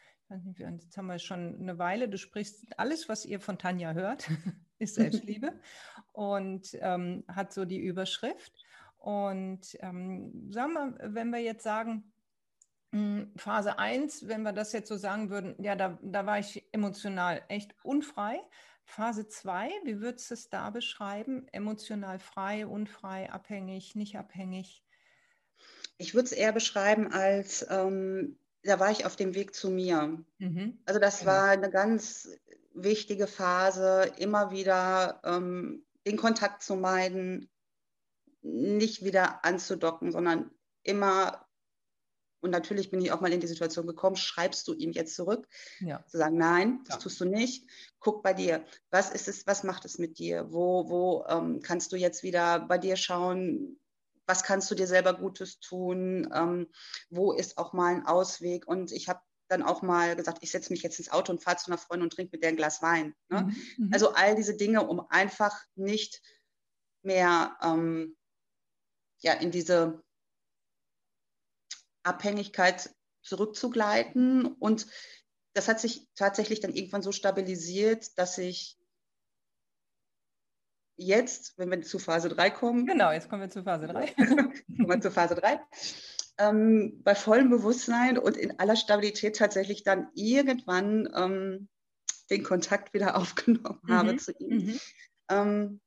jetzt 0.57 0.97
haben 0.97 1.07
wir 1.07 1.19
schon 1.19 1.61
eine 1.61 1.79
Weile, 1.79 2.09
du 2.09 2.16
sprichst 2.16 2.79
alles, 2.79 3.09
was 3.09 3.27
ihr 3.27 3.40
von 3.40 3.59
Tanja 3.59 3.92
hört, 3.92 4.31
ist 4.79 4.95
Selbstliebe 4.95 5.53
und 6.12 6.79
ähm, 6.81 7.25
hat 7.29 7.53
so 7.53 7.64
die 7.64 7.81
Überschrift. 7.81 8.53
Und 8.99 9.77
ähm, 9.81 10.51
sagen 10.53 10.73
wir, 10.75 10.99
wenn 11.03 11.31
wir 11.31 11.40
jetzt 11.40 11.64
sagen, 11.64 12.12
hm, 12.92 13.33
Phase 13.37 13.81
1, 13.81 14.29
wenn 14.29 14.42
wir 14.42 14.53
das 14.53 14.73
jetzt 14.73 14.88
so 14.88 14.97
sagen 14.97 15.29
würden, 15.31 15.57
ja, 15.61 15.75
da, 15.75 15.99
da 16.03 16.25
war 16.25 16.38
ich 16.38 16.64
emotional 16.73 17.42
echt 17.49 17.75
unfrei. 17.83 18.40
Phase 18.87 19.27
2, 19.27 19.68
wie 19.85 20.01
würdest 20.01 20.31
du 20.31 20.35
es 20.35 20.49
da 20.49 20.70
beschreiben? 20.70 21.46
Emotional 21.53 22.18
frei, 22.18 22.66
unfrei, 22.66 23.31
abhängig, 23.31 23.96
nicht 23.96 24.16
abhängig? 24.16 24.85
Ich 25.99 26.14
würde 26.14 26.27
es 26.27 26.33
eher 26.33 26.53
beschreiben 26.53 27.12
als, 27.12 27.66
ähm, 27.68 28.38
da 28.62 28.79
war 28.79 28.90
ich 28.90 29.05
auf 29.05 29.16
dem 29.16 29.35
Weg 29.35 29.55
zu 29.55 29.70
mir. 29.70 30.25
Mhm. 30.38 30.79
Also 30.87 31.01
das 31.01 31.20
genau. 31.20 31.33
war 31.33 31.49
eine 31.51 31.70
ganz 31.70 32.29
wichtige 32.75 33.27
Phase, 33.27 34.12
immer 34.18 34.51
wieder 34.51 35.20
ähm, 35.25 35.85
den 36.07 36.16
Kontakt 36.16 36.62
zu 36.62 36.77
meiden, 36.77 37.51
nicht 38.42 39.05
wieder 39.05 39.44
anzudocken, 39.44 40.12
sondern 40.12 40.51
immer 40.85 41.46
und 42.47 42.53
natürlich 42.53 42.91
bin 42.91 43.01
ich 43.01 43.11
auch 43.11 43.21
mal 43.21 43.33
in 43.33 43.41
die 43.41 43.47
Situation 43.47 43.87
gekommen, 43.87 44.17
schreibst 44.17 44.67
du 44.69 44.73
ihm 44.73 44.93
jetzt 44.93 45.17
zurück? 45.17 45.49
Ja. 45.81 46.05
Zu 46.07 46.19
sagen, 46.19 46.39
nein, 46.39 46.81
das 46.85 46.95
ja. 46.95 47.01
tust 47.01 47.21
du 47.21 47.25
nicht. 47.25 47.69
Guck 47.99 48.23
bei 48.23 48.33
dir. 48.33 48.65
Was 48.91 49.11
ist 49.11 49.27
es, 49.27 49.47
was 49.47 49.65
macht 49.65 49.85
es 49.85 49.99
mit 49.99 50.19
dir? 50.19 50.53
Wo, 50.53 50.89
wo 50.89 51.25
ähm, 51.29 51.61
kannst 51.61 51.93
du 51.93 51.97
jetzt 51.97 52.23
wieder 52.23 52.61
bei 52.61 52.79
dir 52.79 52.97
schauen? 52.97 53.81
Was 54.27 54.45
kannst 54.45 54.71
du 54.71 54.77
dir 54.77 54.87
selber 54.87 55.15
Gutes 55.15 55.59
tun? 55.59 56.31
Ähm, 56.33 56.69
wo 57.11 57.33
ist 57.33 57.59
auch 57.59 57.73
mal 57.73 57.95
ein 57.95 58.07
Ausweg? 58.07 58.67
Und 58.67 58.93
ich 58.93 59.09
habe 59.09 59.21
dann 59.49 59.63
auch 59.63 59.83
mal 59.83 60.15
gesagt, 60.15 60.39
ich 60.43 60.51
setze 60.53 60.73
mich 60.73 60.83
jetzt 60.83 60.99
ins 60.99 61.11
Auto 61.11 61.33
und 61.33 61.43
fahre 61.43 61.57
zu 61.57 61.67
einer 61.67 61.79
Freundin 61.79 62.07
und 62.07 62.13
trinke 62.13 62.31
mit 62.33 62.43
der 62.43 62.51
ein 62.51 62.57
Glas 62.57 62.81
Wein. 62.81 63.15
Ne? 63.29 63.43
Mhm. 63.43 63.57
mhm. 63.87 63.91
Also 63.93 64.13
all 64.13 64.37
diese 64.37 64.57
Dinge, 64.57 64.87
um 64.87 65.01
einfach 65.09 65.57
nicht 65.75 66.23
mehr 67.03 67.57
ähm, 67.63 68.17
ja, 69.19 69.33
in 69.35 69.51
diese 69.51 70.03
Abhängigkeit 72.07 72.90
zurückzugleiten. 73.23 74.47
Und 74.47 74.87
das 75.53 75.69
hat 75.69 75.81
sich 75.81 76.07
tatsächlich 76.14 76.61
dann 76.61 76.75
irgendwann 76.75 77.03
so 77.03 77.12
stabilisiert, 77.12 78.19
dass 78.19 78.38
ich 78.38 78.79
jetzt, 80.97 81.59
wenn 81.59 81.71
wir 81.71 81.83
zu 81.83 81.99
Phase 81.99 82.29
3 82.29 82.51
kommen. 82.51 82.87
Genau, 82.87 83.12
jetzt 83.12 83.29
kommen 83.29 83.42
wir 83.42 83.51
zu 83.51 83.62
Phase 83.62 83.87
3. 83.87 84.07
kommen 84.16 84.88
wir 84.88 85.01
zu 85.01 85.11
Phase 85.11 85.35
3. 85.35 85.61
Ähm, 86.38 87.01
bei 87.03 87.14
vollem 87.14 87.51
Bewusstsein 87.51 88.19
und 88.19 88.37
in 88.37 88.59
aller 88.59 88.77
Stabilität 88.77 89.37
tatsächlich 89.37 89.85
dann 89.85 90.09
irgendwann 90.14 91.09
ähm, 91.14 91.69
den 92.31 92.42
Kontakt 92.42 92.95
wieder 92.95 93.16
aufgenommen 93.21 93.81
mhm. 93.83 93.92
habe 93.92 94.16
zu 94.16 94.33
ihm. 94.33 94.66
Mhm. 94.66 94.81
Ähm, 95.29 95.81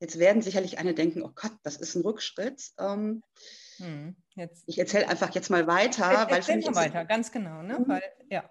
jetzt 0.00 0.18
werden 0.18 0.42
sicherlich 0.42 0.78
eine 0.78 0.94
denken, 0.94 1.22
oh 1.22 1.32
Gott, 1.34 1.52
das 1.62 1.76
ist 1.76 1.94
ein 1.94 2.02
Rückschritt. 2.02 2.72
Hm, 3.82 4.16
ich 4.66 4.78
erzähle 4.78 5.08
einfach 5.08 5.34
jetzt 5.34 5.50
mal 5.50 5.66
weiter. 5.66 6.10
Jetzt, 6.12 6.30
weil 6.30 6.42
für 6.42 6.56
mich 6.56 6.74
weiter, 6.74 7.04
ganz 7.04 7.32
genau. 7.32 7.62
Ne? 7.62 7.80
Mhm. 7.80 7.88
Weil, 7.88 8.02
ja. 8.30 8.48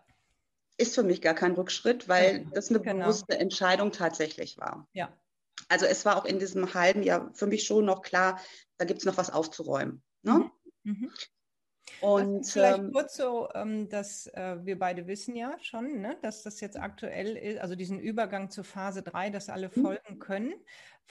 Ist 0.78 0.96
für 0.96 1.04
mich 1.04 1.22
gar 1.22 1.34
kein 1.34 1.54
Rückschritt, 1.54 2.08
weil 2.08 2.46
das 2.54 2.70
eine 2.70 2.80
genau. 2.80 3.06
bewusste 3.06 3.38
Entscheidung 3.38 3.92
tatsächlich 3.92 4.58
war. 4.58 4.88
Ja. 4.94 5.10
Also 5.70 5.86
es 5.86 6.06
war 6.06 6.18
auch 6.18 6.26
in 6.26 6.40
diesem 6.40 6.74
halben 6.74 7.04
Jahr 7.04 7.32
für 7.34 7.48
mich 7.48 7.64
schon 7.64 7.86
noch 7.86 8.02
klar, 8.02 8.40
da 8.78 8.86
gibt 8.86 9.00
es 9.00 9.06
noch 9.06 9.18
was 9.18 9.30
aufzuräumen. 9.30 10.02
Ne? 10.24 10.50
Mhm. 10.84 10.92
Mhm. 10.94 11.12
Und 12.00 12.48
vielleicht 12.48 12.80
ähm, 12.80 12.92
kurz 12.92 13.16
so, 13.16 13.50
ähm, 13.54 13.90
dass 13.90 14.28
äh, 14.28 14.58
wir 14.64 14.80
beide 14.80 15.08
wissen 15.08 15.36
ja 15.36 15.56
schon, 15.62 16.02
ne, 16.02 16.18
dass 16.22 16.42
das 16.42 16.60
jetzt 16.60 16.78
aktuell 16.78 17.38
ist, 17.38 17.60
also 17.60 17.76
diesen 17.76 18.00
Übergang 18.00 18.50
zur 18.50 18.64
Phase 18.64 19.04
3, 19.04 19.30
dass 19.30 19.50
alle 19.50 19.70
mhm. 19.74 19.82
folgen 19.82 20.20
können. 20.20 20.54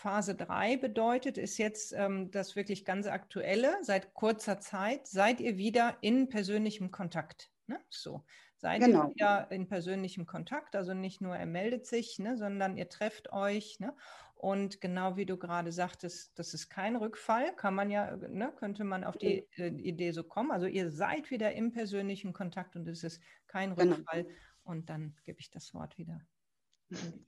Phase 0.00 0.34
3 0.34 0.78
bedeutet, 0.78 1.36
ist 1.36 1.58
jetzt 1.58 1.92
ähm, 1.92 2.30
das 2.30 2.56
wirklich 2.56 2.86
ganz 2.86 3.06
aktuelle. 3.06 3.76
Seit 3.82 4.14
kurzer 4.14 4.58
Zeit 4.58 5.06
seid 5.06 5.40
ihr 5.40 5.58
wieder 5.58 5.98
in 6.00 6.30
persönlichem 6.30 6.90
Kontakt. 6.90 7.50
Ne? 7.66 7.78
So, 7.90 8.24
seid 8.56 8.80
genau. 8.80 9.04
ihr 9.04 9.10
wieder 9.10 9.50
in 9.50 9.68
persönlichem 9.68 10.24
Kontakt. 10.24 10.74
Also 10.74 10.94
nicht 10.94 11.20
nur 11.20 11.36
er 11.36 11.44
meldet 11.44 11.86
sich, 11.86 12.18
ne, 12.18 12.38
sondern 12.38 12.78
ihr 12.78 12.88
trefft 12.88 13.30
euch. 13.32 13.78
Ne? 13.78 13.94
Und 14.34 14.80
genau 14.80 15.16
wie 15.16 15.26
du 15.26 15.36
gerade 15.36 15.70
sagtest, 15.70 16.38
das 16.38 16.54
ist 16.54 16.70
kein 16.70 16.96
Rückfall, 16.96 17.54
kann 17.56 17.74
man 17.74 17.90
ja, 17.90 18.16
ne, 18.16 18.54
könnte 18.56 18.84
man 18.84 19.04
auf 19.04 19.18
die 19.18 19.46
äh, 19.58 19.68
Idee 19.68 20.12
so 20.12 20.24
kommen. 20.24 20.50
Also 20.50 20.66
ihr 20.66 20.90
seid 20.90 21.30
wieder 21.30 21.52
im 21.52 21.72
persönlichen 21.72 22.32
Kontakt 22.32 22.74
und 22.74 22.88
es 22.88 23.04
ist 23.04 23.20
kein 23.48 23.76
genau. 23.76 23.96
Rückfall. 23.96 24.24
Genau. 24.24 24.34
Und 24.62 24.88
dann 24.88 25.14
gebe 25.24 25.40
ich 25.40 25.50
das 25.50 25.74
Wort 25.74 25.98
wieder. 25.98 26.22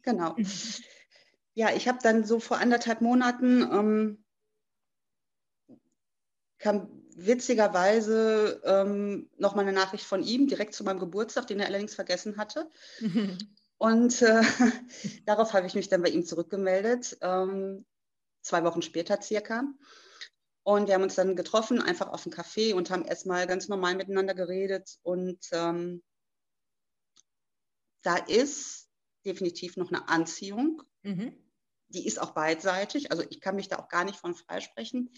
Genau. 0.03 0.37
Ja, 1.55 1.71
ich 1.75 1.87
habe 1.87 1.99
dann 2.03 2.25
so 2.25 2.41
vor 2.41 2.59
anderthalb 2.59 3.03
Monaten 3.03 3.63
ähm, 3.63 4.25
kam 6.59 6.89
witzigerweise 7.15 8.63
ähm, 8.65 9.29
noch 9.37 9.55
mal 9.55 9.63
eine 9.63 9.73
Nachricht 9.73 10.05
von 10.05 10.23
ihm 10.23 10.47
direkt 10.47 10.75
zu 10.75 10.85
meinem 10.85 11.01
Geburtstag, 11.01 11.47
den 11.47 11.61
er 11.61 11.67
allerdings 11.67 11.95
vergessen 11.95 12.37
hatte. 12.37 12.71
Und 13.79 14.23
äh, 14.23 14.43
darauf 15.27 15.53
habe 15.53 15.67
ich 15.67 15.75
mich 15.75 15.89
dann 15.89 16.03
bei 16.03 16.09
ihm 16.09 16.25
zurückgemeldet, 16.25 17.19
ähm, 17.21 17.85
zwei 18.41 18.63
Wochen 18.63 18.81
später 18.81 19.21
circa. 19.21 19.65
Und 20.63 20.87
wir 20.87 20.95
haben 20.95 21.03
uns 21.03 21.17
dann 21.17 21.35
getroffen, 21.35 21.83
einfach 21.83 22.09
auf 22.09 22.23
dem 22.23 22.33
Café 22.33 22.75
und 22.75 22.91
haben 22.91 23.05
erstmal 23.05 23.49
ganz 23.49 23.69
normal 23.69 23.97
miteinander 23.97 24.35
geredet. 24.35 24.99
Und 25.03 25.41
ähm, 25.51 26.01
da 28.03 28.17
ist 28.17 28.89
definitiv 29.25 29.77
noch 29.77 29.89
eine 29.89 30.09
Anziehung. 30.09 30.83
Mhm 31.03 31.42
die 31.93 32.07
ist 32.07 32.21
auch 32.21 32.33
beidseitig. 32.33 33.11
Also 33.11 33.25
ich 33.29 33.41
kann 33.41 33.57
mich 33.57 33.69
da 33.69 33.79
auch 33.79 33.89
gar 33.89 34.05
nicht 34.05 34.19
von 34.19 34.35
freisprechen. 34.35 35.11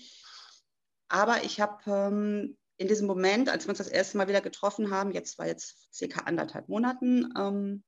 Aber 1.08 1.44
ich 1.44 1.60
habe 1.60 1.90
ähm, 1.90 2.56
in 2.76 2.88
diesem 2.88 3.06
Moment, 3.06 3.48
als 3.48 3.64
wir 3.64 3.70
uns 3.70 3.78
das 3.78 3.88
erste 3.88 4.16
Mal 4.16 4.28
wieder 4.28 4.40
getroffen 4.40 4.90
haben, 4.90 5.12
jetzt 5.12 5.38
war 5.38 5.46
jetzt 5.46 5.92
circa 5.94 6.22
anderthalb 6.22 6.68
Monaten, 6.68 7.32
ähm, 7.36 7.84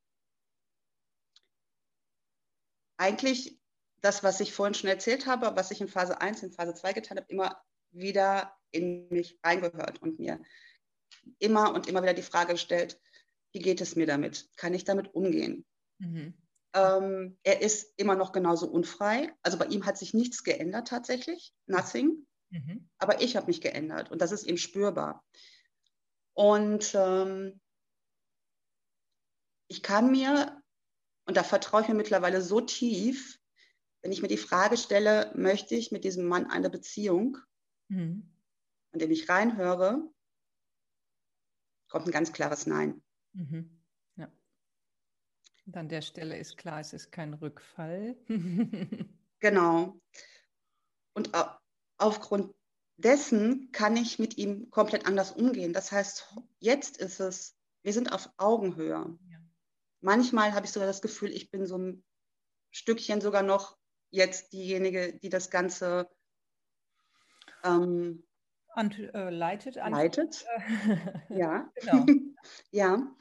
eigentlich 2.98 3.58
das, 4.00 4.22
was 4.22 4.40
ich 4.40 4.52
vorhin 4.52 4.74
schon 4.74 4.88
erzählt 4.88 5.26
habe, 5.26 5.56
was 5.56 5.70
ich 5.70 5.80
in 5.80 5.88
Phase 5.88 6.20
1, 6.20 6.42
in 6.42 6.52
Phase 6.52 6.74
2 6.74 6.92
getan 6.92 7.18
habe, 7.18 7.26
immer 7.28 7.60
wieder 7.90 8.56
in 8.70 9.08
mich 9.08 9.38
reingehört 9.42 10.00
und 10.02 10.18
mir 10.18 10.40
immer 11.38 11.74
und 11.74 11.88
immer 11.88 12.02
wieder 12.02 12.14
die 12.14 12.22
Frage 12.22 12.52
gestellt, 12.52 13.00
wie 13.52 13.58
geht 13.58 13.80
es 13.80 13.96
mir 13.96 14.06
damit? 14.06 14.48
Kann 14.56 14.74
ich 14.74 14.84
damit 14.84 15.14
umgehen? 15.14 15.64
Mhm. 15.98 16.34
Ähm, 16.76 17.38
er 17.42 17.62
ist 17.62 17.94
immer 17.96 18.16
noch 18.16 18.32
genauso 18.32 18.68
unfrei. 18.68 19.34
Also 19.42 19.56
bei 19.56 19.64
ihm 19.66 19.86
hat 19.86 19.96
sich 19.96 20.12
nichts 20.12 20.44
geändert 20.44 20.88
tatsächlich, 20.88 21.54
nothing. 21.66 22.26
Mhm. 22.50 22.90
Aber 22.98 23.22
ich 23.22 23.34
habe 23.34 23.46
mich 23.46 23.62
geändert 23.62 24.10
und 24.10 24.20
das 24.20 24.30
ist 24.30 24.46
ihm 24.46 24.58
spürbar. 24.58 25.24
Und 26.34 26.94
ähm, 26.94 27.60
ich 29.68 29.82
kann 29.82 30.10
mir, 30.10 30.62
und 31.24 31.38
da 31.38 31.42
vertraue 31.42 31.80
ich 31.80 31.88
mir 31.88 31.94
mittlerweile 31.94 32.42
so 32.42 32.60
tief, 32.60 33.40
wenn 34.02 34.12
ich 34.12 34.20
mir 34.20 34.28
die 34.28 34.36
Frage 34.36 34.76
stelle, 34.76 35.32
möchte 35.34 35.74
ich 35.74 35.92
mit 35.92 36.04
diesem 36.04 36.26
Mann 36.26 36.50
eine 36.50 36.68
Beziehung, 36.68 37.38
mhm. 37.88 38.30
an 38.92 38.98
dem 38.98 39.10
ich 39.10 39.30
reinhöre, 39.30 40.06
kommt 41.88 42.06
ein 42.06 42.12
ganz 42.12 42.34
klares 42.34 42.66
Nein. 42.66 43.02
Mhm. 43.32 43.75
Und 45.66 45.76
an 45.76 45.88
der 45.88 46.02
Stelle 46.02 46.38
ist 46.38 46.56
klar, 46.56 46.80
es 46.80 46.92
ist 46.92 47.10
kein 47.10 47.34
Rückfall. 47.34 48.16
genau. 49.40 50.00
Und 51.12 51.30
aufgrund 51.98 52.54
dessen 52.96 53.70
kann 53.72 53.96
ich 53.96 54.18
mit 54.18 54.38
ihm 54.38 54.70
komplett 54.70 55.06
anders 55.06 55.32
umgehen. 55.32 55.72
Das 55.72 55.90
heißt, 55.90 56.36
jetzt 56.60 56.98
ist 56.98 57.20
es, 57.20 57.56
wir 57.82 57.92
sind 57.92 58.12
auf 58.12 58.30
Augenhöhe. 58.36 59.18
Ja. 59.28 59.38
Manchmal 60.00 60.54
habe 60.54 60.66
ich 60.66 60.72
sogar 60.72 60.86
das 60.86 61.02
Gefühl, 61.02 61.32
ich 61.32 61.50
bin 61.50 61.66
so 61.66 61.78
ein 61.78 62.04
Stückchen 62.70 63.20
sogar 63.20 63.42
noch 63.42 63.76
jetzt 64.10 64.52
diejenige, 64.52 65.18
die 65.18 65.30
das 65.30 65.50
Ganze 65.50 66.08
ähm, 67.64 68.22
Ant, 68.68 68.98
äh, 68.98 69.30
leitet. 69.30 69.76
Leitet. 69.76 70.44
ja. 71.30 71.72
Genau. 71.74 72.06
ja. 72.70 73.16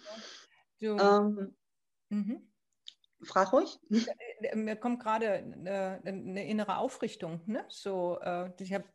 Du, 0.80 0.98
ähm, 0.98 1.56
mhm. 2.16 2.52
Frag 3.24 3.54
ruhig. 3.54 3.80
Äh, 4.42 4.56
mir 4.56 4.76
kommt 4.76 5.02
gerade 5.02 5.32
eine, 5.32 6.02
äh, 6.04 6.10
eine, 6.10 6.48
innere 6.48 6.78
Aufrichtung. 6.78 7.42
Ne? 7.46 7.66
So, 7.70 8.20
äh, 8.22 8.52
ich 8.60 8.74
habe 8.74 8.86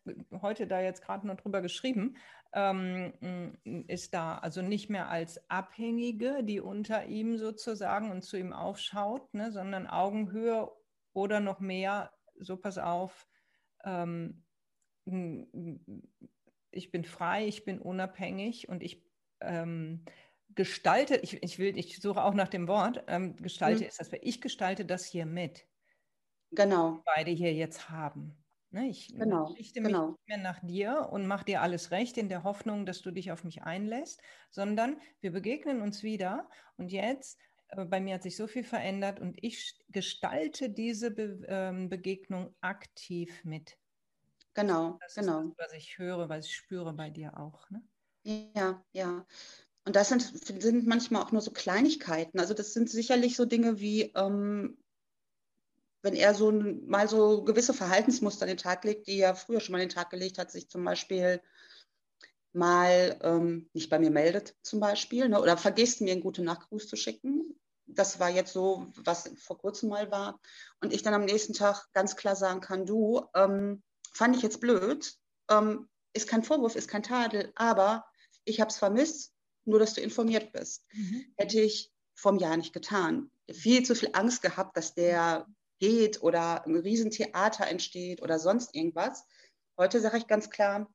heute 0.40 0.66
da 0.66 0.80
jetzt 0.80 1.02
gerade 1.02 1.26
noch 1.26 1.37
drüber 1.37 1.62
geschrieben. 1.62 2.16
Ähm, 2.52 3.54
ist 3.87 4.12
da 4.12 4.38
also 4.38 4.61
nicht 4.61 4.90
mehr 4.90 5.09
als 5.09 5.48
Abhängige, 5.48 6.42
die 6.42 6.61
unter 6.61 7.06
ihm 7.06 7.38
sozusagen 7.38 8.11
und 8.11 8.22
zu 8.22 8.37
ihm 8.37 8.52
aufschaut, 8.52 9.33
ne? 9.35 9.52
sondern 9.52 9.87
Augenhöhe 9.87 10.70
oder 11.12 11.40
noch 11.40 11.61
mehr, 11.61 12.12
so 12.37 12.56
pass 12.56 12.78
auf, 12.78 13.28
ähm, 13.85 14.44
ich 16.70 16.90
bin 16.90 17.04
frei, 17.04 17.46
ich 17.46 17.64
bin 17.64 17.80
unabhängig 17.80 18.68
und 18.68 18.83
ich 18.83 19.04
ähm, 19.40 20.04
gestalte, 20.54 21.16
ich, 21.16 21.42
ich, 21.42 21.58
will, 21.58 21.78
ich 21.78 22.00
suche 22.00 22.22
auch 22.22 22.34
nach 22.34 22.48
dem 22.48 22.68
Wort, 22.68 23.04
ähm, 23.06 23.36
gestalte 23.36 23.82
mhm. 23.82 23.88
ist 23.88 24.00
das, 24.00 24.10
ich 24.20 24.40
gestalte 24.40 24.84
das 24.84 25.04
hier 25.04 25.26
mit. 25.26 25.66
Genau. 26.52 27.02
beide 27.04 27.30
hier 27.30 27.54
jetzt 27.54 27.90
haben. 27.90 28.36
Ne, 28.72 28.88
ich 28.88 29.08
genau, 29.08 29.46
richte 29.46 29.80
mich 29.80 29.92
genau. 29.92 30.10
nicht 30.10 30.28
mehr 30.28 30.38
nach 30.38 30.60
dir 30.62 31.08
und 31.10 31.26
mache 31.26 31.44
dir 31.44 31.60
alles 31.60 31.90
recht 31.90 32.16
in 32.16 32.28
der 32.28 32.44
Hoffnung, 32.44 32.86
dass 32.86 33.02
du 33.02 33.10
dich 33.10 33.32
auf 33.32 33.42
mich 33.42 33.62
einlässt, 33.62 34.22
sondern 34.50 35.00
wir 35.20 35.32
begegnen 35.32 35.82
uns 35.82 36.04
wieder 36.04 36.48
und 36.76 36.92
jetzt, 36.92 37.36
äh, 37.70 37.84
bei 37.84 38.00
mir 38.00 38.14
hat 38.14 38.22
sich 38.22 38.36
so 38.36 38.46
viel 38.46 38.62
verändert 38.62 39.18
und 39.18 39.42
ich 39.42 39.76
gestalte 39.88 40.70
diese 40.70 41.10
Be 41.10 41.44
ähm, 41.48 41.88
Begegnung 41.88 42.54
aktiv 42.60 43.44
mit. 43.44 43.76
Genau, 44.54 44.98
das 45.00 45.16
genau. 45.16 45.42
Das, 45.56 45.66
was 45.66 45.72
ich 45.72 45.98
höre, 45.98 46.28
was 46.28 46.46
ich 46.46 46.54
spüre 46.54 46.92
bei 46.92 47.10
dir 47.10 47.40
auch. 47.40 47.68
Ne? 47.70 47.82
Ja, 48.54 48.84
ja. 48.92 49.26
Und 49.90 49.96
das 49.96 50.09
sind, 50.09 50.22
sind 50.62 50.87
manchmal 50.87 51.20
auch 51.20 51.33
nur 51.33 51.40
so 51.40 51.50
Kleinigkeiten. 51.50 52.38
Also 52.38 52.55
das 52.55 52.74
sind 52.74 52.88
sicherlich 52.88 53.35
so 53.35 53.44
Dinge 53.44 53.81
wie, 53.81 54.03
ähm, 54.14 54.79
wenn 56.03 56.14
er 56.14 56.33
so 56.33 56.53
mal 56.53 57.09
so 57.09 57.42
gewisse 57.42 57.74
Verhaltensmuster 57.74 58.42
an 58.42 58.50
den 58.50 58.57
Tag 58.57 58.85
legt, 58.85 59.09
die 59.09 59.18
er 59.18 59.35
früher 59.35 59.59
schon 59.59 59.72
mal 59.72 59.79
an 59.79 59.88
den 59.88 59.92
Tag 59.92 60.11
gelegt 60.11 60.38
hat, 60.38 60.53
sich 60.53 60.70
zum 60.70 60.85
Beispiel 60.85 61.42
mal 62.53 63.18
ähm, 63.24 63.68
nicht 63.72 63.90
bei 63.90 63.98
mir 63.98 64.12
meldet, 64.12 64.55
zum 64.62 64.79
Beispiel, 64.79 65.29
ne, 65.29 65.42
oder 65.42 65.57
vergisst 65.57 66.03
mir 66.03 66.12
einen 66.12 66.22
guten 66.22 66.44
Nachtgruß 66.44 66.87
zu 66.87 66.94
schicken. 66.94 67.59
Das 67.87 68.20
war 68.20 68.31
jetzt 68.31 68.53
so, 68.53 68.87
was 68.94 69.29
vor 69.38 69.59
kurzem 69.59 69.88
mal 69.88 70.09
war. 70.12 70.38
Und 70.81 70.92
ich 70.92 71.03
dann 71.03 71.14
am 71.14 71.24
nächsten 71.24 71.53
Tag 71.53 71.88
ganz 71.94 72.14
klar 72.14 72.37
sagen 72.37 72.61
kann, 72.61 72.87
du, 72.87 73.26
ähm, 73.35 73.83
fand 74.12 74.37
ich 74.37 74.42
jetzt 74.42 74.61
blöd, 74.61 75.12
ähm, 75.50 75.88
ist 76.12 76.29
kein 76.29 76.44
Vorwurf, 76.44 76.76
ist 76.76 76.87
kein 76.87 77.03
Tadel, 77.03 77.50
aber 77.57 78.05
ich 78.44 78.61
habe 78.61 78.70
es 78.70 78.79
vermisst, 78.79 79.35
nur 79.64 79.79
dass 79.79 79.94
du 79.94 80.01
informiert 80.01 80.53
bist. 80.53 80.85
Mhm. 80.92 81.33
Hätte 81.37 81.61
ich 81.61 81.92
vom 82.14 82.38
Jahr 82.38 82.57
nicht 82.57 82.73
getan. 82.73 83.31
Viel 83.51 83.85
zu 83.85 83.94
viel 83.94 84.11
Angst 84.12 84.42
gehabt, 84.42 84.77
dass 84.77 84.94
der 84.94 85.46
geht 85.79 86.23
oder 86.23 86.64
ein 86.66 86.77
Riesentheater 86.77 87.66
entsteht 87.66 88.23
oder 88.23 88.38
sonst 88.38 88.75
irgendwas. 88.75 89.25
Heute 89.79 90.01
sage 90.01 90.18
ich 90.18 90.27
ganz 90.27 90.51
klar, 90.51 90.92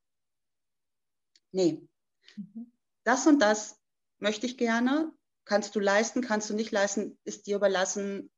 nee, 1.52 1.88
mhm. 2.36 2.72
das 3.04 3.26
und 3.26 3.40
das 3.40 3.80
möchte 4.20 4.46
ich 4.46 4.58
gerne, 4.58 5.12
kannst 5.44 5.76
du 5.76 5.80
leisten, 5.80 6.22
kannst 6.22 6.50
du 6.50 6.54
nicht 6.54 6.72
leisten, 6.72 7.18
ist 7.24 7.48
dir 7.48 7.58
überlassen, 7.58 8.32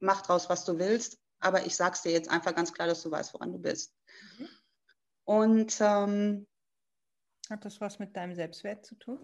mach 0.00 0.22
draus, 0.22 0.48
was 0.50 0.64
du 0.64 0.78
willst, 0.78 1.18
aber 1.38 1.64
ich 1.64 1.76
sage 1.76 1.94
es 1.94 2.02
dir 2.02 2.12
jetzt 2.12 2.30
einfach 2.30 2.54
ganz 2.54 2.72
klar, 2.72 2.86
dass 2.86 3.02
du 3.02 3.10
weißt, 3.10 3.32
woran 3.34 3.52
du 3.52 3.58
bist. 3.58 3.94
Mhm. 4.38 4.48
Und 5.24 5.76
ähm, 5.80 6.46
hat 7.50 7.64
das 7.64 7.80
was 7.80 7.98
mit 7.98 8.16
deinem 8.16 8.34
Selbstwert 8.34 8.86
zu 8.86 8.94
tun? 8.94 9.18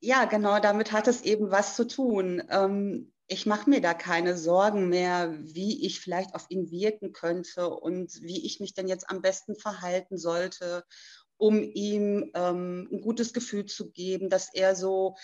ja, 0.00 0.24
genau, 0.24 0.58
damit 0.58 0.92
hat 0.92 1.08
es 1.08 1.22
eben 1.22 1.50
was 1.50 1.76
zu 1.76 1.86
tun. 1.86 2.42
Ähm, 2.50 3.12
ich 3.26 3.46
mache 3.46 3.68
mir 3.68 3.80
da 3.80 3.92
keine 3.94 4.36
Sorgen 4.36 4.88
mehr, 4.88 5.34
wie 5.40 5.84
ich 5.86 6.00
vielleicht 6.00 6.34
auf 6.34 6.46
ihn 6.48 6.70
wirken 6.70 7.12
könnte 7.12 7.68
und 7.68 8.22
wie 8.22 8.46
ich 8.46 8.58
mich 8.58 8.74
denn 8.74 8.88
jetzt 8.88 9.10
am 9.10 9.20
besten 9.20 9.54
verhalten 9.54 10.16
sollte, 10.16 10.84
um 11.36 11.62
ihm 11.62 12.30
ähm, 12.34 12.88
ein 12.90 13.00
gutes 13.00 13.32
Gefühl 13.32 13.66
zu 13.66 13.90
geben, 13.90 14.30
dass 14.30 14.52
er 14.52 14.74
so 14.74 15.16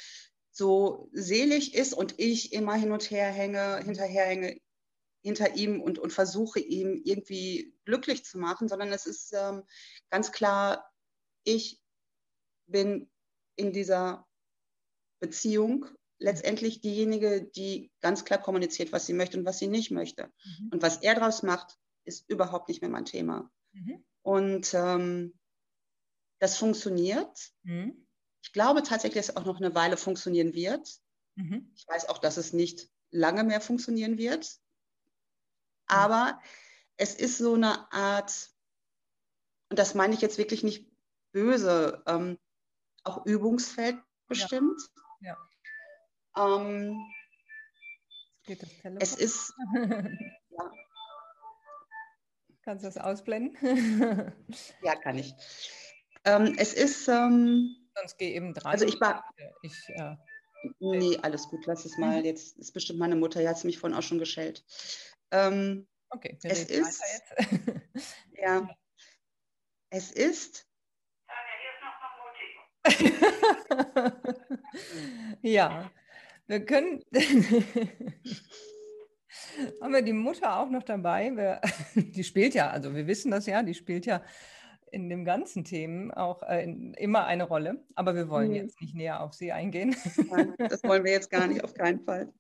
so 0.57 1.09
selig 1.13 1.75
ist 1.75 1.95
und 1.95 2.15
ich 2.19 2.53
immer 2.53 2.75
hin 2.75 2.93
und 2.93 3.11
her 3.11 3.27
hänge, 3.27 3.79
hinterher 3.85 4.27
hänge 4.27 4.57
hinter 5.25 5.57
ihm 5.57 5.81
und, 5.81 5.99
und 5.99 6.13
versuche 6.13 6.61
ihm 6.61 7.01
irgendwie 7.03 7.75
glücklich 7.87 8.25
zu 8.25 8.39
machen, 8.39 8.69
sondern 8.69 8.93
es 8.93 9.07
ist 9.07 9.33
ähm, 9.33 9.63
ganz 10.11 10.33
klar, 10.33 10.87
ich 11.45 11.81
bin 12.67 13.11
in 13.57 13.73
dieser 13.73 14.27
Beziehung 15.21 15.87
letztendlich 16.19 16.81
diejenige, 16.81 17.43
die 17.43 17.93
ganz 18.01 18.25
klar 18.25 18.41
kommuniziert, 18.41 18.93
was 18.93 19.07
sie 19.07 19.13
möchte 19.13 19.39
und 19.39 19.45
was 19.45 19.59
sie 19.59 19.67
nicht 19.67 19.91
möchte. 19.91 20.33
Mhm. 20.45 20.69
Und 20.73 20.83
was 20.83 20.99
er 20.99 21.15
daraus 21.15 21.43
macht, 21.43 21.79
ist 22.05 22.29
überhaupt 22.29 22.69
nicht 22.69 22.81
mehr 22.81 22.91
mein 22.91 23.05
Thema. 23.05 23.51
Mhm. 23.73 24.05
Und 24.23 24.75
ähm, 24.75 25.39
das 26.39 26.57
funktioniert. 26.57 27.53
Mhm. 27.63 28.07
Ich 28.43 28.53
glaube 28.53 28.83
tatsächlich, 28.83 29.27
dass 29.27 29.31
es 29.31 29.37
auch 29.37 29.45
noch 29.45 29.57
eine 29.57 29.75
Weile 29.75 29.97
funktionieren 29.97 30.55
wird. 30.55 30.89
Mhm. 31.37 31.73
Ich 31.75 31.87
weiß 31.87 32.09
auch, 32.09 32.19
dass 32.19 32.37
es 32.37 32.53
nicht 32.53 32.89
lange 33.11 33.45
mehr 33.45 33.61
funktionieren 33.61 34.19
wird. 34.19 34.45
Mhm. 34.45 34.55
Aber 35.87 36.41
es 36.97 37.15
ist 37.15 37.39
so 37.39 37.55
eine 37.55 37.91
Art, 37.93 38.51
und 39.71 39.79
das 39.79 39.95
meine 39.95 40.15
ich 40.15 40.21
jetzt 40.21 40.39
wirklich 40.39 40.63
nicht 40.63 40.94
böse, 41.35 42.03
ähm, 42.07 42.39
auch 43.03 43.27
Übungsfeld 43.27 43.99
bestimmt. 44.29 44.81
Ja. 45.21 45.37
ja. 46.37 46.57
Ähm, 46.57 46.97
Geht 48.47 48.63
das 48.63 48.71
Telefon? 48.79 49.01
Es 49.01 49.15
ist. 49.17 49.53
ja. 49.75 50.73
Kannst 52.63 52.85
du 52.85 52.89
das 52.89 52.97
ausblenden? 52.97 54.33
ja, 54.83 54.95
kann 54.95 55.19
ich. 55.19 55.35
Ähm, 56.25 56.55
es 56.57 56.73
ist. 56.73 57.09
Ähm, 57.09 57.77
Sonst 57.97 58.17
geh 58.17 58.35
eben 58.35 58.55
dran. 58.55 58.73
Also 58.73 58.87
ich 58.87 59.01
war. 59.01 59.29
Ich, 59.63 59.89
äh, 59.89 60.17
nee, 60.79 61.19
alles 61.19 61.49
gut, 61.49 61.67
lass 61.67 61.85
es 61.85 61.99
mal. 61.99 62.25
Jetzt 62.25 62.59
ist 62.59 62.73
bestimmt 62.73 62.99
meine 62.99 63.17
Mutter, 63.17 63.41
die 63.41 63.49
hat 63.49 63.57
es 63.57 63.65
mich 63.65 63.79
vorhin 63.79 63.99
auch 63.99 64.03
schon 64.03 64.19
geschellt. 64.19 64.65
Ähm, 65.31 65.87
okay, 66.11 66.39
es 66.43 66.65
ist. 66.65 67.03
ja. 68.33 68.69
Es 69.91 70.11
ist 70.11 70.67
ja, 75.43 75.91
wir 76.47 76.65
können. 76.65 77.03
haben 79.81 79.93
wir 79.93 80.03
die 80.03 80.13
Mutter 80.13 80.59
auch 80.59 80.71
noch 80.71 80.83
dabei? 80.83 81.31
Wir, 81.35 81.61
die 81.95 82.25
spielt 82.25 82.55
ja, 82.55 82.71
also 82.71 82.95
wir 82.95 83.07
wissen 83.07 83.31
das 83.31 83.47
ja, 83.47 83.63
die 83.63 83.75
spielt 83.75 84.07
ja 84.07 84.23
in 84.91 85.09
dem 85.09 85.25
ganzen 85.25 85.65
Themen 85.65 86.13
auch 86.13 86.43
äh, 86.43 86.65
in, 86.65 86.95
immer 86.95 87.27
eine 87.27 87.45
Rolle. 87.45 87.85
Aber 87.95 88.15
wir 88.15 88.29
wollen 88.29 88.51
mhm. 88.51 88.57
jetzt 88.57 88.81
nicht 88.81 88.95
näher 88.95 89.21
auf 89.21 89.35
sie 89.35 89.53
eingehen. 89.53 89.97
Nein, 90.31 90.55
das 90.59 90.83
wollen 90.85 91.05
wir 91.05 91.13
jetzt 91.13 91.31
gar 91.31 91.47
nicht, 91.47 91.65
auf 91.65 91.75
keinen 91.75 92.01
Fall. 92.01 92.33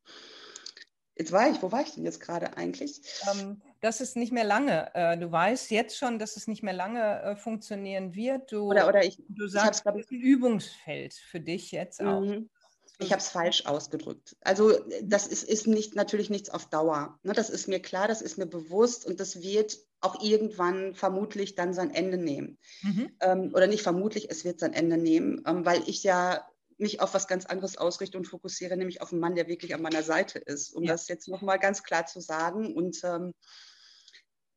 Jetzt 1.17 1.31
war 1.31 1.49
ich, 1.49 1.63
wo 1.63 1.71
war 1.71 1.83
ich 1.83 1.95
denn 1.95 2.05
jetzt 2.05 2.21
gerade 2.21 2.57
eigentlich? 2.57 3.01
Ähm, 3.31 3.61
das 3.81 4.01
ist 4.01 4.17
nicht 4.17 4.33
mehr 4.33 4.45
lange. 4.45 4.93
Äh, 4.95 5.17
du 5.17 5.31
weißt 5.31 5.71
jetzt 5.71 5.97
schon, 5.97 6.19
dass 6.19 6.37
es 6.37 6.49
nicht 6.49 6.63
mehr 6.63 6.73
lange 6.73 7.23
äh, 7.23 7.37
funktionieren 7.37 8.15
wird. 8.15 8.51
Du, 8.51 8.71
oder, 8.71 8.89
oder 8.89 9.05
ich, 9.05 9.23
du 9.29 9.47
sagst, 9.47 9.87
das 9.87 9.97
ist 9.97 10.11
ein 10.11 10.21
Übungsfeld 10.21 11.15
für 11.15 11.41
dich 11.41 11.71
jetzt 11.71 12.03
auch. 12.03 12.21
Mhm. 12.21 12.51
Ich 12.99 13.11
habe 13.11 13.21
es 13.21 13.29
falsch 13.29 13.67
ausgedrückt. 13.67 14.37
Also 14.43 14.73
das 15.03 15.27
ist, 15.27 15.43
ist 15.43 15.67
nicht, 15.67 15.97
natürlich 15.97 16.31
nichts 16.31 16.51
auf 16.51 16.67
Dauer. 16.67 17.19
Ne? 17.25 17.33
Das 17.33 17.51
ist 17.51 17.67
mir 17.67 17.81
klar, 17.81 18.07
das 18.07 18.23
ist 18.23 18.39
mir 18.39 18.47
bewusst 18.47 19.05
und 19.05 19.19
das 19.19 19.43
wird 19.43 19.79
auch 20.01 20.23
irgendwann 20.23 20.95
vermutlich 20.95 21.55
dann 21.57 21.75
sein 21.75 21.91
Ende 21.93 22.19
nehmen. 22.19 22.59
Mhm. 22.83 23.11
Ähm, 23.21 23.51
oder 23.55 23.67
nicht 23.67 23.83
vermutlich, 23.83 24.31
es 24.31 24.45
wird 24.45 24.61
sein 24.61 24.73
Ende 24.73 24.97
nehmen, 24.97 25.43
ähm, 25.47 25.67
weil 25.67 25.83
ich 25.87 26.05
ja 26.05 26.47
mich 26.79 27.01
auf 27.01 27.15
was 27.15 27.29
ganz 27.29 27.47
anderes 27.47 27.77
ausrichte 27.77 28.19
und 28.19 28.27
fokussiere, 28.27 28.77
nämlich 28.77 29.03
auf 29.03 29.13
einen 29.13 29.21
Mann, 29.21 29.35
der 29.35 29.49
wirklich 29.49 29.75
an 29.75 29.83
meiner 29.83 30.03
Seite 30.03 30.39
ist, 30.39 30.75
um 30.75 30.85
ja. 30.85 30.93
das 30.93 31.09
jetzt 31.09 31.29
nochmal 31.29 31.59
ganz 31.59 31.83
klar 31.83 32.07
zu 32.07 32.21
sagen. 32.21 32.75
Und 32.75 33.03
ähm, 33.05 33.33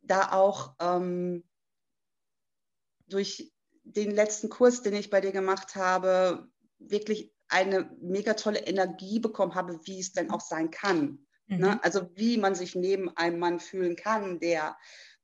da 0.01 0.31
auch 0.31 0.75
ähm, 0.79 1.43
durch 3.07 3.51
den 3.83 4.11
letzten 4.11 4.49
Kurs, 4.49 4.81
den 4.81 4.93
ich 4.93 5.09
bei 5.09 5.21
dir 5.21 5.31
gemacht 5.31 5.75
habe, 5.75 6.49
wirklich 6.79 7.33
eine 7.47 7.89
mega 8.01 8.33
tolle 8.33 8.59
Energie 8.59 9.19
bekommen 9.19 9.55
habe, 9.55 9.79
wie 9.85 9.99
es 9.99 10.11
denn 10.11 10.31
auch 10.31 10.41
sein 10.41 10.71
kann. 10.71 11.25
Ne? 11.47 11.55
Mhm. 11.55 11.61
Ne? 11.61 11.83
Also 11.83 12.09
wie 12.15 12.37
man 12.37 12.55
sich 12.55 12.75
neben 12.75 13.15
einem 13.15 13.39
Mann 13.39 13.59
fühlen 13.59 13.95
kann, 13.95 14.39
der 14.39 14.77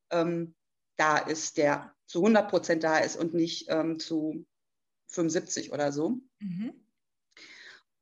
ähm, 0.09 0.55
da 0.95 1.17
ist, 1.17 1.57
der 1.57 1.93
zu 2.05 2.19
100 2.19 2.49
Prozent 2.49 2.83
da 2.83 2.99
ist 2.99 3.17
und 3.17 3.33
nicht 3.33 3.65
ähm, 3.69 3.99
zu 3.99 4.45
75 5.07 5.71
oder 5.71 5.91
so. 5.91 6.19
Mhm. 6.39 6.82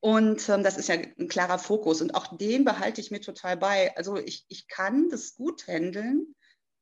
Und 0.01 0.49
ähm, 0.49 0.63
das 0.63 0.77
ist 0.77 0.89
ja 0.89 0.95
ein 0.95 1.27
klarer 1.27 1.59
Fokus. 1.59 2.01
Und 2.01 2.15
auch 2.15 2.35
den 2.35 2.65
behalte 2.65 2.99
ich 2.99 3.11
mir 3.11 3.21
total 3.21 3.55
bei. 3.55 3.95
Also 3.95 4.17
ich, 4.17 4.45
ich 4.49 4.67
kann 4.67 5.09
das 5.09 5.35
gut 5.35 5.67
handeln. 5.67 6.35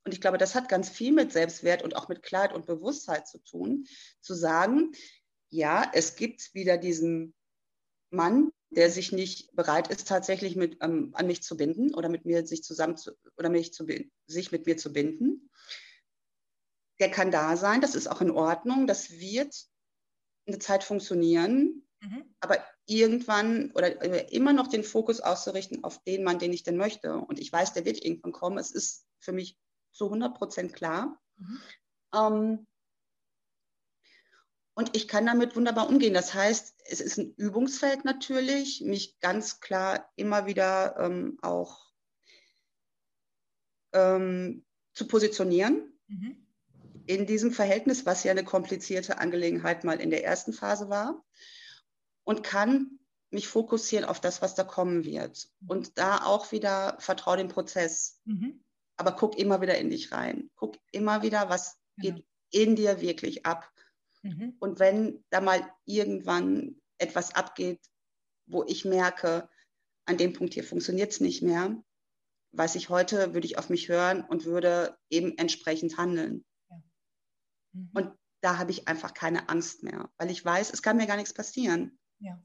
Und 0.06 0.14
ich 0.14 0.22
glaube, 0.22 0.38
das 0.38 0.56
hat 0.56 0.70
ganz 0.70 0.90
viel 0.90 1.12
mit 1.12 1.34
Selbstwert 1.34 1.84
und 1.84 1.96
auch 1.96 2.08
mit 2.08 2.24
Klarheit 2.24 2.54
und 2.54 2.66
Bewusstheit 2.66 3.28
zu 3.28 3.38
tun, 3.44 3.86
zu 4.22 4.34
sagen, 4.34 4.94
ja, 5.50 5.92
es 5.94 6.16
gibt 6.16 6.54
wieder 6.54 6.78
diesen 6.78 7.36
Mann, 8.10 8.52
der 8.70 8.90
sich 8.90 9.12
nicht 9.12 9.54
bereit 9.56 9.90
ist, 9.90 10.08
tatsächlich 10.08 10.56
mit, 10.56 10.78
ähm, 10.82 11.12
an 11.14 11.28
mich 11.28 11.44
zu 11.44 11.58
binden 11.58 11.94
oder 11.94 12.08
mit 12.08 12.26
mir 12.26 12.48
sich 12.48 12.64
zusammen 12.64 12.96
zu, 12.96 13.12
oder 13.38 13.50
mich 13.50 13.74
zu, 13.74 13.86
sich 14.28 14.52
mit 14.52 14.66
mir 14.66 14.78
zu 14.78 14.94
binden. 14.94 15.50
Der 17.00 17.12
kann 17.12 17.32
da 17.32 17.58
sein, 17.58 17.82
das 17.82 17.96
ist 17.96 18.08
auch 18.08 18.22
in 18.22 18.32
Ordnung, 18.32 18.88
das 18.88 19.12
wird 19.12 19.56
eine 20.48 20.60
Zeit 20.60 20.84
funktionieren, 20.84 21.88
mhm. 22.02 22.36
aber 22.40 22.64
irgendwann 22.90 23.72
oder 23.72 24.02
äh, 24.02 24.34
immer 24.34 24.54
noch 24.54 24.68
den 24.68 24.84
Fokus 24.84 25.20
auszurichten 25.22 25.84
auf 25.84 26.04
den 26.04 26.24
Mann, 26.24 26.40
den 26.40 26.54
ich 26.54 26.64
denn 26.64 26.78
möchte. 26.78 27.16
Und 27.16 27.40
ich 27.40 27.52
weiß, 27.52 27.74
der 27.74 27.86
wird 27.86 28.04
irgendwann 28.04 28.32
kommen. 28.32 28.58
Es 28.58 28.72
ist 28.72 29.06
für 29.20 29.32
mich 29.32 29.58
zu 29.92 30.06
100 30.06 30.36
Prozent 30.36 30.74
klar. 30.74 31.20
Mhm. 31.38 31.62
Ähm, 32.14 32.68
und 34.74 34.96
ich 34.96 35.10
kann 35.10 35.26
damit 35.26 35.58
wunderbar 35.58 35.90
umgehen. 35.90 36.14
Das 36.14 36.34
heißt, 36.34 36.76
es 36.86 37.02
ist 37.02 37.18
ein 37.18 37.34
Übungsfeld 37.36 38.06
natürlich, 38.06 38.82
mich 38.82 39.20
ganz 39.20 39.60
klar 39.60 40.10
immer 40.16 40.46
wieder 40.46 40.96
ähm, 40.98 41.38
auch 41.42 41.92
ähm, 43.92 44.66
zu 44.94 45.06
positionieren 45.06 46.00
mhm. 46.08 46.48
in 47.06 47.26
diesem 47.26 47.52
Verhältnis, 47.52 48.06
was 48.06 48.24
ja 48.24 48.32
eine 48.32 48.46
komplizierte 48.46 49.18
Angelegenheit 49.18 49.84
mal 49.84 50.00
in 50.00 50.12
der 50.12 50.24
ersten 50.24 50.54
Phase 50.54 50.90
war. 50.90 51.26
Und 52.30 52.44
kann 52.44 53.00
mich 53.32 53.48
fokussieren 53.48 54.06
auf 54.06 54.20
das, 54.22 54.44
was 54.44 54.54
da 54.54 54.64
kommen 54.64 55.04
wird. 55.04 55.50
Und 55.68 55.98
da 55.98 56.24
auch 56.26 56.52
wieder 56.52 56.96
vertraue 57.00 57.38
dem 57.38 57.48
Prozess. 57.48 58.22
Mhm. 58.26 58.64
Aber 58.98 59.14
guck 59.14 59.38
immer 59.40 59.62
wieder 59.62 59.80
in 59.80 59.90
dich 59.90 60.12
rein. 60.12 60.52
Guck 60.56 60.78
immer 60.92 61.24
wieder, 61.24 61.50
was 61.50 61.80
genau. 61.98 62.18
geht 62.18 62.26
in 62.52 62.76
dir 62.76 63.02
wirklich 63.02 63.46
ab. 63.48 63.72
Mhm. 64.22 64.56
Und 64.60 64.80
wenn 64.80 65.24
da 65.32 65.42
mal 65.42 65.68
irgendwann 65.86 66.80
etwas 67.00 67.34
abgeht, 67.34 67.80
wo 68.46 68.64
ich 68.64 68.86
merke, 68.86 69.50
an 70.06 70.18
dem 70.18 70.34
Punkt 70.34 70.54
hier 70.54 70.64
funktioniert 70.64 71.12
es 71.12 71.22
nicht 71.22 71.42
mehr, 71.42 71.82
weiß 72.52 72.76
ich 72.76 72.90
heute, 72.90 73.34
würde 73.34 73.46
ich 73.46 73.58
auf 73.58 73.70
mich 73.70 73.90
hören 73.90 74.24
und 74.24 74.46
würde 74.46 74.98
eben 75.10 75.38
entsprechend 75.38 75.98
handeln. 75.98 76.46
Ja. 76.70 76.84
Mhm. 77.74 77.92
Und 77.94 78.20
da 78.42 78.58
habe 78.58 78.72
ich 78.72 78.88
einfach 78.88 79.14
keine 79.14 79.50
Angst 79.50 79.84
mehr, 79.84 80.10
weil 80.18 80.32
ich 80.32 80.44
weiß, 80.44 80.72
es 80.72 80.82
kann 80.82 80.98
mir 80.98 81.08
gar 81.08 81.18
nichts 81.18 81.34
passieren. 81.34 81.99
Ja. 82.20 82.40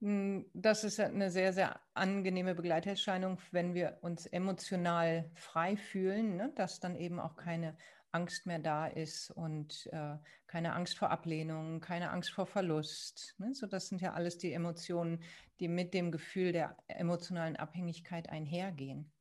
Hm, 0.00 0.46
das 0.54 0.84
ist 0.84 1.00
eine 1.00 1.30
sehr, 1.30 1.52
sehr 1.52 1.80
angenehme 1.94 2.54
Begleiterscheinung, 2.54 3.38
wenn 3.50 3.74
wir 3.74 3.98
uns 4.02 4.26
emotional 4.26 5.30
frei 5.34 5.76
fühlen, 5.76 6.36
ne? 6.36 6.52
dass 6.54 6.80
dann 6.80 6.96
eben 6.96 7.18
auch 7.18 7.36
keine 7.36 7.76
Angst 8.12 8.46
mehr 8.46 8.58
da 8.58 8.86
ist 8.86 9.30
und 9.32 9.88
äh, 9.92 10.16
keine 10.46 10.72
Angst 10.74 10.98
vor 10.98 11.10
Ablehnung, 11.10 11.80
keine 11.80 12.10
Angst 12.10 12.30
vor 12.30 12.46
Verlust. 12.46 13.34
Ne? 13.38 13.54
So, 13.54 13.66
das 13.66 13.88
sind 13.88 14.00
ja 14.00 14.14
alles 14.14 14.38
die 14.38 14.52
Emotionen, 14.52 15.22
die 15.60 15.68
mit 15.68 15.92
dem 15.94 16.12
Gefühl 16.12 16.52
der 16.52 16.76
emotionalen 16.86 17.56
Abhängigkeit 17.56 18.30
einhergehen. 18.30 19.12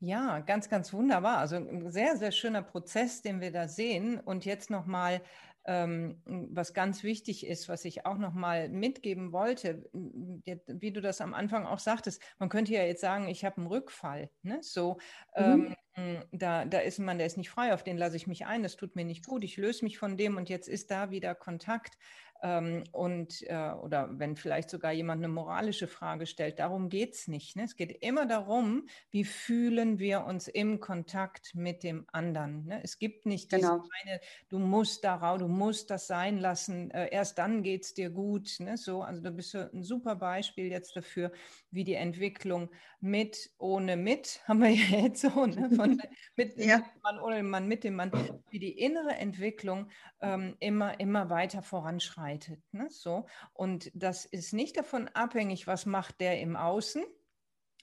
Ja, 0.00 0.40
ganz, 0.40 0.68
ganz 0.68 0.92
wunderbar. 0.92 1.38
Also 1.38 1.56
ein 1.56 1.90
sehr, 1.90 2.16
sehr 2.16 2.32
schöner 2.32 2.62
Prozess, 2.62 3.22
den 3.22 3.40
wir 3.40 3.52
da 3.52 3.68
sehen. 3.68 4.20
Und 4.20 4.44
jetzt 4.44 4.70
nochmal 4.70 5.22
ähm, 5.66 6.20
was 6.24 6.74
ganz 6.74 7.02
wichtig 7.02 7.46
ist, 7.46 7.68
was 7.68 7.84
ich 7.84 8.06
auch 8.06 8.18
noch 8.18 8.34
mal 8.34 8.68
mitgeben 8.68 9.32
wollte, 9.32 9.88
wie 9.92 10.92
du 10.92 11.00
das 11.00 11.20
am 11.20 11.34
Anfang 11.34 11.66
auch 11.66 11.78
sagtest, 11.78 12.22
man 12.38 12.48
könnte 12.48 12.72
ja 12.72 12.82
jetzt 12.82 13.00
sagen, 13.00 13.28
ich 13.28 13.44
habe 13.44 13.58
einen 13.58 13.66
Rückfall. 13.66 14.30
Ne? 14.42 14.58
So, 14.62 14.98
mhm. 15.36 15.74
ähm, 15.96 16.22
da, 16.32 16.64
da 16.64 16.78
ist 16.80 16.98
ein 16.98 17.06
Mann, 17.06 17.18
der 17.18 17.26
ist 17.26 17.36
nicht 17.36 17.50
frei, 17.50 17.72
auf 17.72 17.82
den 17.82 17.96
lasse 17.96 18.16
ich 18.16 18.26
mich 18.26 18.46
ein, 18.46 18.62
das 18.62 18.76
tut 18.76 18.94
mir 18.96 19.04
nicht 19.04 19.26
gut, 19.26 19.44
ich 19.44 19.56
löse 19.56 19.84
mich 19.84 19.98
von 19.98 20.16
dem 20.16 20.36
und 20.36 20.48
jetzt 20.48 20.68
ist 20.68 20.90
da 20.90 21.10
wieder 21.10 21.34
Kontakt. 21.34 21.96
Ähm, 22.44 22.84
und 22.92 23.40
äh, 23.48 23.70
oder 23.82 24.10
wenn 24.18 24.36
vielleicht 24.36 24.68
sogar 24.68 24.92
jemand 24.92 25.20
eine 25.20 25.32
moralische 25.32 25.88
Frage 25.88 26.26
stellt, 26.26 26.58
darum 26.58 26.90
geht 26.90 27.14
es 27.14 27.26
nicht. 27.26 27.56
Ne? 27.56 27.64
Es 27.64 27.74
geht 27.74 28.02
immer 28.02 28.26
darum, 28.26 28.86
wie 29.10 29.24
fühlen 29.24 29.98
wir 29.98 30.26
uns 30.26 30.46
im 30.46 30.78
Kontakt 30.78 31.54
mit 31.54 31.82
dem 31.82 32.04
anderen. 32.12 32.66
Ne? 32.66 32.82
Es 32.84 32.98
gibt 32.98 33.24
nicht 33.24 33.48
genau. 33.48 33.78
diese 33.78 33.90
eine, 34.02 34.20
du 34.50 34.58
musst 34.58 35.04
darauf, 35.04 35.38
du 35.38 35.48
musst 35.48 35.88
das 35.88 36.06
sein 36.06 36.36
lassen, 36.36 36.90
äh, 36.90 37.08
erst 37.10 37.38
dann 37.38 37.62
geht 37.62 37.84
es 37.84 37.94
dir 37.94 38.10
gut. 38.10 38.56
Ne? 38.58 38.76
So, 38.76 39.00
also 39.00 39.22
du 39.22 39.30
bist 39.30 39.54
ein 39.54 39.82
super 39.82 40.14
Beispiel 40.14 40.66
jetzt 40.66 40.94
dafür, 40.96 41.32
wie 41.70 41.84
die 41.84 41.94
Entwicklung 41.94 42.68
mit, 43.04 43.50
ohne, 43.58 43.96
mit, 43.98 44.40
haben 44.48 44.60
wir 44.60 44.70
ja 44.70 45.04
jetzt 45.04 45.20
so, 45.20 45.46
ne? 45.46 45.70
Von, 45.76 46.00
mit, 46.36 46.56
ja. 46.56 46.78
dem 46.78 47.02
Mann, 47.02 47.20
ohne 47.20 47.36
dem 47.36 47.50
Mann, 47.50 47.68
mit 47.68 47.84
dem 47.84 47.96
Mann, 47.96 48.10
wie 48.48 48.58
die 48.58 48.78
innere 48.78 49.14
Entwicklung 49.14 49.90
ähm, 50.20 50.56
immer, 50.58 50.98
immer 51.00 51.28
weiter 51.28 51.62
voranschreitet. 51.62 52.60
Ne? 52.72 52.88
So. 52.90 53.26
Und 53.52 53.90
das 53.94 54.24
ist 54.24 54.54
nicht 54.54 54.78
davon 54.78 55.08
abhängig, 55.08 55.66
was 55.66 55.84
macht 55.84 56.20
der 56.20 56.40
im 56.40 56.56
Außen, 56.56 57.04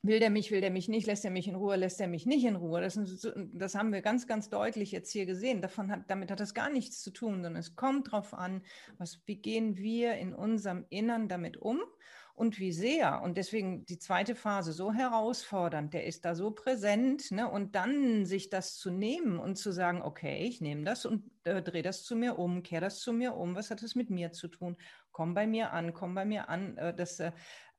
Will 0.04 0.20
der 0.20 0.32
mich, 0.32 0.50
will 0.50 0.62
der 0.62 0.72
mich 0.72 0.88
nicht, 0.88 1.06
lässt 1.06 1.26
er 1.26 1.32
mich 1.32 1.48
in 1.48 1.54
Ruhe, 1.54 1.76
lässt 1.76 2.02
er 2.02 2.08
mich 2.08 2.26
nicht 2.26 2.44
in 2.44 2.56
Ruhe. 2.56 2.82
Das, 2.82 2.96
sind, 2.96 3.32
das 3.54 3.76
haben 3.76 3.94
wir 3.94 4.02
ganz, 4.02 4.26
ganz 4.26 4.50
deutlich 4.50 4.92
jetzt 4.92 5.12
hier 5.12 5.28
gesehen. 5.28 5.62
Davon 5.62 5.92
hat, 5.92 6.02
damit 6.08 6.32
hat 6.32 6.40
das 6.40 6.56
gar 6.56 6.72
nichts 6.72 7.02
zu 7.02 7.12
tun, 7.12 7.44
sondern 7.44 7.58
es 7.58 7.76
kommt 7.76 8.08
darauf 8.08 8.34
an, 8.34 8.64
was, 8.98 9.22
wie 9.26 9.36
gehen 9.36 9.78
wir 9.78 10.16
in 10.16 10.34
unserem 10.34 10.86
Innern 10.90 11.28
damit 11.28 11.58
um 11.58 11.82
und 12.34 12.58
wie 12.58 12.72
sehr. 12.72 13.22
Und 13.22 13.38
deswegen 13.38 13.86
die 13.86 14.00
zweite 14.00 14.34
Phase 14.34 14.74
so 14.74 14.92
herausfordernd, 14.92 15.94
der 15.94 16.08
ist 16.08 16.26
da 16.26 16.34
so 16.34 16.50
präsent. 16.50 17.30
Ne? 17.30 17.48
Und 17.48 17.76
dann 17.76 18.26
sich 18.26 18.50
das 18.50 18.78
zu 18.78 18.90
nehmen 18.90 19.38
und 19.38 19.58
zu 19.58 19.72
sagen, 19.72 20.02
okay, 20.02 20.48
ich 20.48 20.62
nehme 20.62 20.84
das 20.84 21.06
und 21.06 21.30
äh, 21.44 21.62
drehe 21.62 21.84
das 21.84 22.04
zu 22.04 22.16
mir 22.16 22.40
um, 22.40 22.64
kehre 22.64 22.82
das 22.82 23.00
zu 23.00 23.14
mir 23.14 23.36
um, 23.36 23.56
was 23.56 23.70
hat 23.70 23.84
es 23.84 23.94
mit 23.94 24.10
mir 24.10 24.32
zu 24.32 24.48
tun? 24.48 24.78
Komm 25.12 25.36
bei 25.36 25.46
mir 25.46 25.72
an, 25.74 25.94
komm 25.94 26.16
bei 26.16 26.26
mir 26.26 26.50
an. 26.50 26.78
Äh, 26.78 26.96
das, 26.96 27.20
äh, 27.20 27.32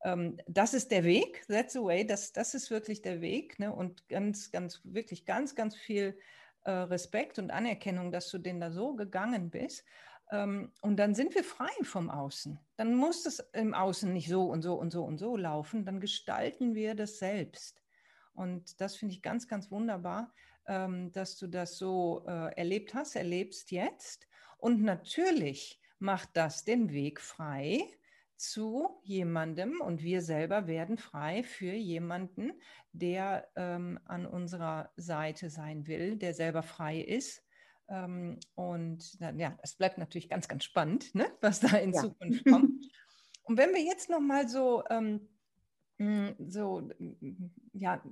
ähm, 0.02 0.38
das 0.46 0.74
ist 0.74 0.90
der 0.90 1.04
Weg, 1.04 1.44
that's 1.48 1.74
the 1.74 1.82
way, 1.82 2.06
das, 2.06 2.32
das 2.32 2.54
ist 2.54 2.70
wirklich 2.70 3.02
der 3.02 3.20
Weg. 3.20 3.58
Ne? 3.58 3.72
Und 3.72 4.08
ganz, 4.08 4.50
ganz, 4.50 4.80
wirklich 4.84 5.24
ganz, 5.24 5.54
ganz 5.54 5.76
viel 5.76 6.18
äh, 6.64 6.70
Respekt 6.70 7.38
und 7.38 7.50
Anerkennung, 7.50 8.10
dass 8.10 8.30
du 8.30 8.38
den 8.38 8.60
da 8.60 8.70
so 8.70 8.94
gegangen 8.94 9.50
bist. 9.50 9.84
Ähm, 10.30 10.72
und 10.80 10.96
dann 10.96 11.14
sind 11.14 11.34
wir 11.34 11.44
frei 11.44 11.70
vom 11.82 12.10
Außen. 12.10 12.58
Dann 12.76 12.94
muss 12.94 13.26
es 13.26 13.40
im 13.52 13.74
Außen 13.74 14.12
nicht 14.12 14.28
so 14.28 14.44
und 14.44 14.62
so 14.62 14.74
und 14.74 14.90
so 14.90 15.04
und 15.04 15.18
so 15.18 15.36
laufen. 15.36 15.84
Dann 15.84 16.00
gestalten 16.00 16.74
wir 16.74 16.94
das 16.94 17.18
selbst. 17.18 17.82
Und 18.34 18.80
das 18.80 18.96
finde 18.96 19.14
ich 19.14 19.22
ganz, 19.22 19.46
ganz 19.46 19.70
wunderbar, 19.70 20.32
ähm, 20.66 21.12
dass 21.12 21.36
du 21.36 21.46
das 21.46 21.76
so 21.76 22.24
äh, 22.26 22.54
erlebt 22.56 22.94
hast, 22.94 23.14
erlebst 23.14 23.70
jetzt. 23.70 24.26
Und 24.58 24.82
natürlich 24.82 25.80
macht 25.98 26.30
das 26.32 26.64
den 26.64 26.92
Weg 26.92 27.20
frei 27.20 27.88
zu 28.36 29.00
jemandem 29.02 29.80
und 29.80 30.02
wir 30.02 30.22
selber 30.22 30.66
werden 30.66 30.98
frei 30.98 31.42
für 31.42 31.72
jemanden, 31.72 32.52
der 32.92 33.48
ähm, 33.56 33.98
an 34.04 34.26
unserer 34.26 34.90
Seite 34.96 35.50
sein 35.50 35.86
will, 35.86 36.16
der 36.16 36.34
selber 36.34 36.62
frei 36.62 37.00
ist 37.00 37.42
ähm, 37.92 38.38
und 38.54 39.18
ja, 39.20 39.56
es 39.62 39.74
bleibt 39.74 39.98
natürlich 39.98 40.28
ganz, 40.28 40.48
ganz 40.48 40.64
spannend, 40.64 41.14
ne, 41.14 41.26
was 41.40 41.60
da 41.60 41.76
in 41.76 41.92
ja. 41.92 42.00
Zukunft 42.00 42.44
kommt. 42.44 42.72
Und 43.44 43.58
wenn 43.58 43.74
wir 43.74 43.82
jetzt 43.82 44.08
nochmal 44.08 44.48
so, 44.48 44.84
ähm, 44.88 45.28
hm, 45.98 46.34
so, 46.38 46.88
ja, 47.72 48.02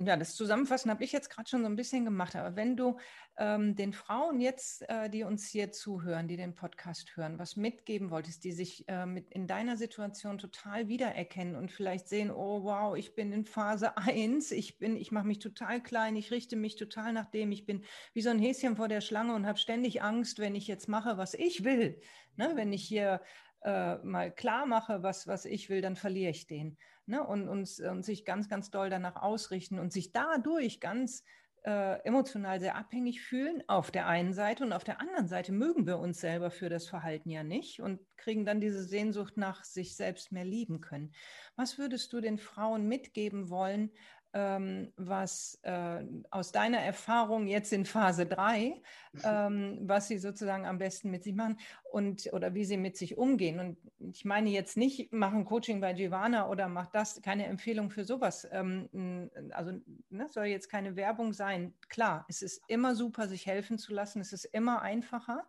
ja, 0.00 0.16
das 0.16 0.34
Zusammenfassen 0.34 0.90
habe 0.90 1.04
ich 1.04 1.12
jetzt 1.12 1.30
gerade 1.30 1.48
schon 1.48 1.62
so 1.62 1.66
ein 1.66 1.76
bisschen 1.76 2.04
gemacht, 2.04 2.36
aber 2.36 2.56
wenn 2.56 2.76
du 2.76 2.98
ähm, 3.38 3.74
den 3.74 3.92
Frauen 3.92 4.40
jetzt, 4.40 4.88
äh, 4.88 5.10
die 5.10 5.24
uns 5.24 5.48
hier 5.48 5.72
zuhören, 5.72 6.28
die 6.28 6.36
den 6.36 6.54
Podcast 6.54 7.16
hören, 7.16 7.38
was 7.38 7.56
mitgeben 7.56 8.10
wolltest, 8.10 8.44
die 8.44 8.52
sich 8.52 8.88
äh, 8.88 9.06
mit 9.06 9.30
in 9.30 9.46
deiner 9.46 9.76
Situation 9.76 10.38
total 10.38 10.88
wiedererkennen 10.88 11.56
und 11.56 11.70
vielleicht 11.70 12.08
sehen, 12.08 12.30
oh 12.30 12.64
wow, 12.64 12.96
ich 12.96 13.14
bin 13.14 13.32
in 13.32 13.44
Phase 13.44 13.96
1, 13.96 14.52
ich 14.52 14.78
bin, 14.78 14.96
ich 14.96 15.12
mache 15.12 15.26
mich 15.26 15.38
total 15.38 15.82
klein, 15.82 16.16
ich 16.16 16.30
richte 16.30 16.56
mich 16.56 16.76
total 16.76 17.12
nach 17.12 17.30
dem, 17.30 17.52
ich 17.52 17.66
bin 17.66 17.84
wie 18.12 18.22
so 18.22 18.30
ein 18.30 18.38
Häschen 18.38 18.76
vor 18.76 18.88
der 18.88 19.00
Schlange 19.00 19.34
und 19.34 19.46
habe 19.46 19.58
ständig 19.58 20.02
Angst, 20.02 20.38
wenn 20.38 20.54
ich 20.54 20.66
jetzt 20.66 20.88
mache, 20.88 21.16
was 21.18 21.34
ich 21.34 21.64
will. 21.64 22.00
Ne? 22.36 22.52
Wenn 22.54 22.72
ich 22.72 22.84
hier 22.84 23.20
äh, 23.62 23.96
mal 23.96 24.32
klar 24.32 24.66
mache, 24.66 25.02
was, 25.02 25.26
was 25.26 25.44
ich 25.44 25.68
will, 25.68 25.80
dann 25.80 25.96
verliere 25.96 26.30
ich 26.30 26.46
den 26.46 26.76
ne? 27.06 27.26
und, 27.26 27.48
und, 27.48 27.80
und 27.80 28.04
sich 28.04 28.24
ganz, 28.24 28.48
ganz 28.48 28.70
doll 28.70 28.90
danach 28.90 29.16
ausrichten 29.16 29.78
und 29.78 29.92
sich 29.92 30.12
dadurch 30.12 30.80
ganz 30.80 31.24
äh, 31.66 32.00
emotional 32.04 32.60
sehr 32.60 32.76
abhängig 32.76 33.22
fühlen, 33.22 33.62
auf 33.66 33.90
der 33.90 34.06
einen 34.06 34.32
Seite 34.32 34.62
und 34.62 34.72
auf 34.72 34.84
der 34.84 35.00
anderen 35.00 35.26
Seite 35.26 35.50
mögen 35.50 35.84
wir 35.84 35.98
uns 35.98 36.20
selber 36.20 36.52
für 36.52 36.68
das 36.68 36.86
Verhalten 36.86 37.28
ja 37.28 37.42
nicht 37.42 37.80
und 37.80 38.00
kriegen 38.16 38.44
dann 38.44 38.60
diese 38.60 38.84
Sehnsucht 38.84 39.36
nach 39.36 39.64
sich 39.64 39.96
selbst 39.96 40.30
mehr 40.30 40.44
lieben 40.44 40.80
können. 40.80 41.12
Was 41.56 41.76
würdest 41.76 42.12
du 42.12 42.20
den 42.20 42.38
Frauen 42.38 42.86
mitgeben 42.86 43.50
wollen, 43.50 43.90
ähm, 44.36 44.92
was 44.96 45.58
äh, 45.62 46.04
aus 46.30 46.52
deiner 46.52 46.78
Erfahrung 46.78 47.46
jetzt 47.46 47.72
in 47.72 47.86
Phase 47.86 48.26
3, 48.26 48.82
ähm, 49.24 49.78
was 49.80 50.08
sie 50.08 50.18
sozusagen 50.18 50.66
am 50.66 50.76
besten 50.76 51.10
mit 51.10 51.24
sich 51.24 51.34
machen 51.34 51.58
und 51.90 52.28
oder 52.34 52.52
wie 52.52 52.66
sie 52.66 52.76
mit 52.76 52.98
sich 52.98 53.16
umgehen. 53.16 53.58
Und 53.58 53.78
ich 54.12 54.26
meine 54.26 54.50
jetzt 54.50 54.76
nicht, 54.76 55.10
machen 55.10 55.46
Coaching 55.46 55.80
bei 55.80 55.94
Giovanna 55.94 56.50
oder 56.50 56.68
macht 56.68 56.94
das, 56.94 57.22
keine 57.22 57.46
Empfehlung 57.46 57.88
für 57.88 58.04
sowas. 58.04 58.46
Ähm, 58.52 59.30
also 59.52 59.72
ne, 60.10 60.28
soll 60.28 60.46
jetzt 60.46 60.68
keine 60.68 60.96
Werbung 60.96 61.32
sein. 61.32 61.72
Klar, 61.88 62.26
es 62.28 62.42
ist 62.42 62.60
immer 62.68 62.94
super, 62.94 63.28
sich 63.28 63.46
helfen 63.46 63.78
zu 63.78 63.94
lassen. 63.94 64.20
Es 64.20 64.34
ist 64.34 64.44
immer 64.44 64.82
einfacher, 64.82 65.48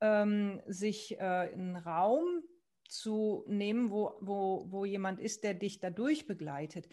ähm, 0.00 0.62
sich 0.68 1.18
äh, 1.18 1.24
einen 1.24 1.74
Raum 1.74 2.44
zu 2.88 3.44
nehmen, 3.48 3.90
wo, 3.90 4.16
wo, 4.20 4.66
wo 4.68 4.84
jemand 4.84 5.20
ist, 5.20 5.44
der 5.44 5.54
dich 5.54 5.80
dadurch 5.80 6.26
begleitet 6.26 6.88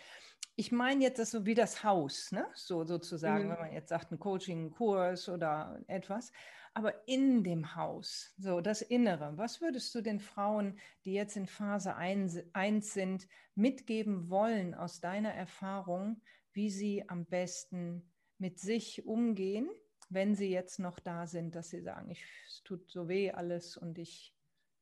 ich 0.56 0.72
meine 0.72 1.04
jetzt 1.04 1.20
das 1.20 1.32
so 1.32 1.46
wie 1.46 1.54
das 1.54 1.84
Haus, 1.84 2.32
ne? 2.32 2.48
so 2.54 2.86
sozusagen, 2.86 3.46
mhm. 3.46 3.50
wenn 3.52 3.60
man 3.60 3.74
jetzt 3.74 3.90
sagt, 3.90 4.12
ein 4.12 4.20
Coaching, 4.20 4.66
ein 4.66 4.72
Kurs 4.72 5.28
oder 5.28 5.82
etwas. 5.88 6.32
Aber 6.74 7.08
in 7.08 7.44
dem 7.44 7.76
Haus, 7.76 8.34
so 8.38 8.60
das 8.60 8.82
Innere, 8.82 9.38
was 9.38 9.62
würdest 9.62 9.96
du 9.96 10.02
den 10.02 10.20
Frauen, 10.20 10.78
die 11.06 11.14
jetzt 11.14 11.38
in 11.38 11.48
Phase 11.48 11.96
1 11.96 12.94
sind, 12.94 13.28
mitgeben 13.56 14.30
wollen 14.30 14.74
aus 14.74 15.00
deiner 15.00 15.34
Erfahrung, 15.34 16.22
wie 16.52 16.70
sie 16.70 17.08
am 17.08 17.26
besten 17.26 18.12
mit 18.38 18.60
sich 18.60 19.06
umgehen, 19.06 19.70
wenn 20.10 20.36
sie 20.36 20.50
jetzt 20.50 20.80
noch 20.80 21.00
da 21.00 21.28
sind, 21.28 21.56
dass 21.56 21.70
sie 21.70 21.82
sagen, 21.82 22.12
ich, 22.12 22.24
es 22.48 22.62
tut 22.64 22.90
so 22.92 23.08
weh 23.08 23.32
alles 23.32 23.78
und 23.78 23.98
ich 23.98 24.34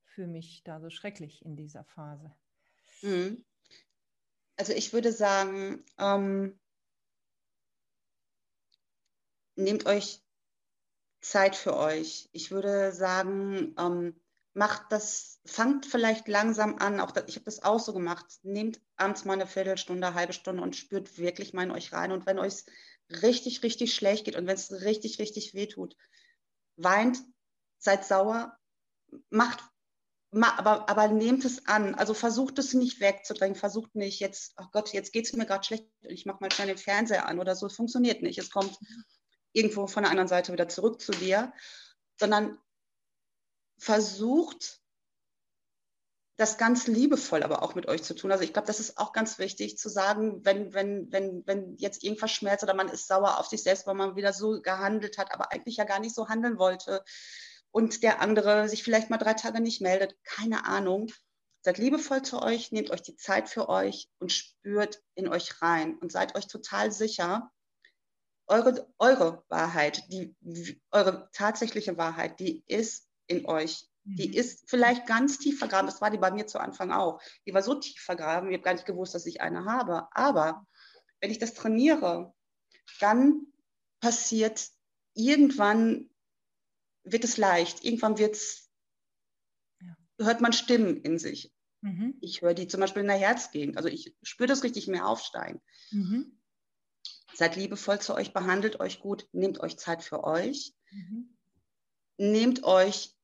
fühle 0.03 0.27
mich 0.27 0.63
da 0.63 0.79
so 0.79 0.89
schrecklich 0.89 1.45
in 1.45 1.55
dieser 1.55 1.83
Phase? 1.83 2.35
Mhm 3.01 3.43
also 4.55 4.73
ich 4.73 4.93
würde 4.93 5.11
sagen, 5.11 5.83
ähm, 5.97 6.59
nehmt 9.55 9.85
euch 9.85 10.21
Zeit 11.21 11.55
für 11.55 11.75
euch. 11.75 12.29
Ich 12.33 12.51
würde 12.51 12.91
sagen, 12.91 13.75
ähm, 13.77 14.19
macht 14.53 14.91
das, 14.91 15.39
fangt 15.45 15.85
vielleicht 15.85 16.27
langsam 16.27 16.77
an. 16.77 16.99
Auch 16.99 17.11
das, 17.11 17.25
ich 17.27 17.35
habe 17.35 17.45
das 17.45 17.63
auch 17.63 17.79
so 17.79 17.93
gemacht. 17.93 18.25
Nehmt 18.43 18.81
abends 18.97 19.25
mal 19.25 19.33
eine 19.33 19.47
Viertelstunde, 19.47 20.07
eine 20.07 20.15
halbe 20.15 20.33
Stunde 20.33 20.61
und 20.61 20.75
spürt 20.75 21.17
wirklich 21.17 21.53
mal 21.53 21.63
in 21.63 21.71
euch 21.71 21.91
rein. 21.93 22.11
Und 22.11 22.25
wenn 22.25 22.39
euch 22.39 22.63
richtig, 23.09 23.63
richtig 23.63 23.95
schlecht 23.95 24.25
geht 24.25 24.35
und 24.35 24.47
wenn 24.47 24.55
es 24.55 24.71
richtig, 24.71 25.19
richtig 25.19 25.53
weh 25.53 25.67
tut, 25.67 25.95
weint, 26.75 27.17
seid 27.79 28.05
sauer, 28.05 28.57
macht 29.29 29.63
aber, 30.41 30.89
aber 30.89 31.07
nehmt 31.09 31.45
es 31.45 31.67
an. 31.67 31.95
Also 31.95 32.13
versucht 32.13 32.57
es 32.59 32.73
nicht 32.73 32.99
wegzudrängen. 32.99 33.55
Versucht 33.55 33.95
nicht 33.95 34.19
jetzt, 34.19 34.53
ach 34.55 34.71
Gott, 34.71 34.93
jetzt 34.93 35.13
geht 35.13 35.25
es 35.25 35.33
mir 35.33 35.45
gerade 35.45 35.63
schlecht, 35.63 35.85
ich 36.01 36.25
mache 36.25 36.37
mal 36.41 36.51
schnell 36.51 36.67
den 36.67 36.77
Fernseher 36.77 37.27
an 37.27 37.39
oder 37.39 37.55
so. 37.55 37.67
Es 37.67 37.75
funktioniert 37.75 38.21
nicht. 38.21 38.37
Es 38.37 38.49
kommt 38.49 38.77
irgendwo 39.51 39.87
von 39.87 40.03
der 40.03 40.11
anderen 40.11 40.27
Seite 40.27 40.51
wieder 40.51 40.67
zurück 40.67 41.01
zu 41.01 41.11
dir, 41.11 41.53
sondern 42.19 42.57
versucht 43.77 44.81
das 46.35 46.57
ganz 46.57 46.87
liebevoll 46.87 47.43
aber 47.43 47.61
auch 47.61 47.75
mit 47.75 47.87
euch 47.87 48.01
zu 48.01 48.15
tun. 48.15 48.31
Also 48.31 48.43
ich 48.43 48.53
glaube, 48.53 48.65
das 48.65 48.79
ist 48.79 48.97
auch 48.97 49.13
ganz 49.13 49.37
wichtig 49.37 49.77
zu 49.77 49.87
sagen, 49.87 50.43
wenn, 50.43 50.73
wenn, 50.73 51.11
wenn, 51.11 51.45
wenn 51.45 51.77
jetzt 51.77 52.03
irgendwas 52.03 52.31
schmerzt 52.31 52.63
oder 52.63 52.73
man 52.73 52.89
ist 52.89 53.07
sauer 53.07 53.39
auf 53.39 53.47
sich 53.47 53.61
selbst, 53.61 53.85
weil 53.85 53.93
man 53.93 54.15
wieder 54.15 54.33
so 54.33 54.59
gehandelt 54.61 55.19
hat, 55.19 55.31
aber 55.31 55.51
eigentlich 55.51 55.77
ja 55.77 55.83
gar 55.83 55.99
nicht 55.99 56.15
so 56.15 56.29
handeln 56.29 56.57
wollte 56.57 57.03
und 57.73 58.03
der 58.03 58.21
andere 58.21 58.69
sich 58.69 58.83
vielleicht 58.83 59.09
mal 59.09 59.17
drei 59.17 59.33
Tage 59.33 59.59
nicht 59.59 59.81
meldet. 59.81 60.15
Keine 60.23 60.65
Ahnung. 60.65 61.11
Seid 61.63 61.79
liebevoll 61.79 62.21
zu 62.21 62.41
euch, 62.41 62.71
nehmt 62.71 62.91
euch 62.91 63.01
die 63.01 63.15
Zeit 63.15 63.49
für 63.49 63.67
euch 63.67 64.09
und 64.19 64.31
spürt 64.31 65.01
in 65.15 65.27
euch 65.27 65.61
rein 65.61 65.97
und 65.97 66.11
seid 66.11 66.35
euch 66.35 66.47
total 66.47 66.91
sicher, 66.91 67.51
eure, 68.47 68.87
eure 68.99 69.43
Wahrheit, 69.49 70.03
die, 70.09 70.35
eure 70.91 71.29
tatsächliche 71.33 71.97
Wahrheit, 71.97 72.39
die 72.39 72.63
ist 72.67 73.07
in 73.27 73.45
euch. 73.45 73.87
Die 74.03 74.27
mhm. 74.27 74.33
ist 74.33 74.69
vielleicht 74.69 75.07
ganz 75.07 75.39
tief 75.39 75.57
vergraben. 75.57 75.87
Das 75.87 76.01
war 76.01 76.11
die 76.11 76.17
bei 76.17 76.29
mir 76.29 76.45
zu 76.45 76.59
Anfang 76.59 76.91
auch. 76.91 77.21
Die 77.47 77.53
war 77.53 77.63
so 77.63 77.75
tief 77.75 78.01
vergraben, 78.01 78.49
ich 78.49 78.55
habe 78.55 78.63
gar 78.63 78.73
nicht 78.73 78.85
gewusst, 78.85 79.15
dass 79.15 79.25
ich 79.25 79.41
eine 79.41 79.65
habe. 79.65 80.07
Aber 80.11 80.67
wenn 81.21 81.31
ich 81.31 81.39
das 81.39 81.53
trainiere, 81.53 82.33
dann 82.99 83.47
passiert 83.99 84.67
irgendwann 85.15 86.09
wird 87.03 87.23
es 87.23 87.37
leicht. 87.37 87.83
Irgendwann 87.83 88.17
wird's, 88.17 88.69
ja. 89.81 89.95
hört 90.19 90.41
man 90.41 90.53
Stimmen 90.53 90.97
in 90.97 91.19
sich. 91.19 91.53
Mhm. 91.81 92.15
Ich 92.21 92.41
höre 92.41 92.53
die 92.53 92.67
zum 92.67 92.79
Beispiel 92.79 93.01
in 93.01 93.09
der 93.09 93.17
Herzgegend. 93.17 93.77
Also 93.77 93.89
ich 93.89 94.15
spüre 94.23 94.47
das 94.47 94.63
richtig 94.63 94.87
mehr 94.87 95.07
aufsteigen. 95.07 95.61
Mhm. 95.91 96.39
Seid 97.33 97.55
liebevoll 97.55 97.99
zu 97.99 98.15
euch, 98.15 98.31
behandelt 98.31 98.79
euch 98.79 98.99
gut, 98.99 99.27
nehmt 99.31 99.59
euch 99.59 99.77
Zeit 99.77 100.03
für 100.03 100.23
euch. 100.23 100.73
Mhm. 100.91 101.35
Nehmt 102.17 102.63
euch 102.63 103.15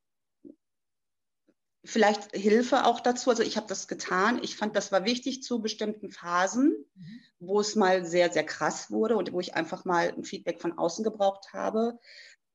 vielleicht 1.86 2.36
Hilfe 2.36 2.86
auch 2.86 3.00
dazu. 3.00 3.30
Also 3.30 3.44
ich 3.44 3.56
habe 3.56 3.68
das 3.68 3.88
getan. 3.88 4.40
Ich 4.44 4.56
fand, 4.58 4.76
das 4.76 4.92
war 4.92 5.06
wichtig 5.06 5.44
zu 5.44 5.62
bestimmten 5.62 6.12
Phasen, 6.12 6.86
mhm. 6.96 7.20
wo 7.40 7.60
es 7.60 7.76
mal 7.76 8.06
sehr, 8.06 8.32
sehr 8.32 8.46
krass 8.46 8.92
wurde 8.92 9.16
und 9.16 9.32
wo 9.32 9.40
ich 9.40 9.56
einfach 9.56 9.86
mal 9.86 10.10
ein 10.10 10.24
Feedback 10.24 10.60
von 10.60 10.78
außen 10.78 11.04
gebraucht 11.04 11.54
habe. 11.54 11.98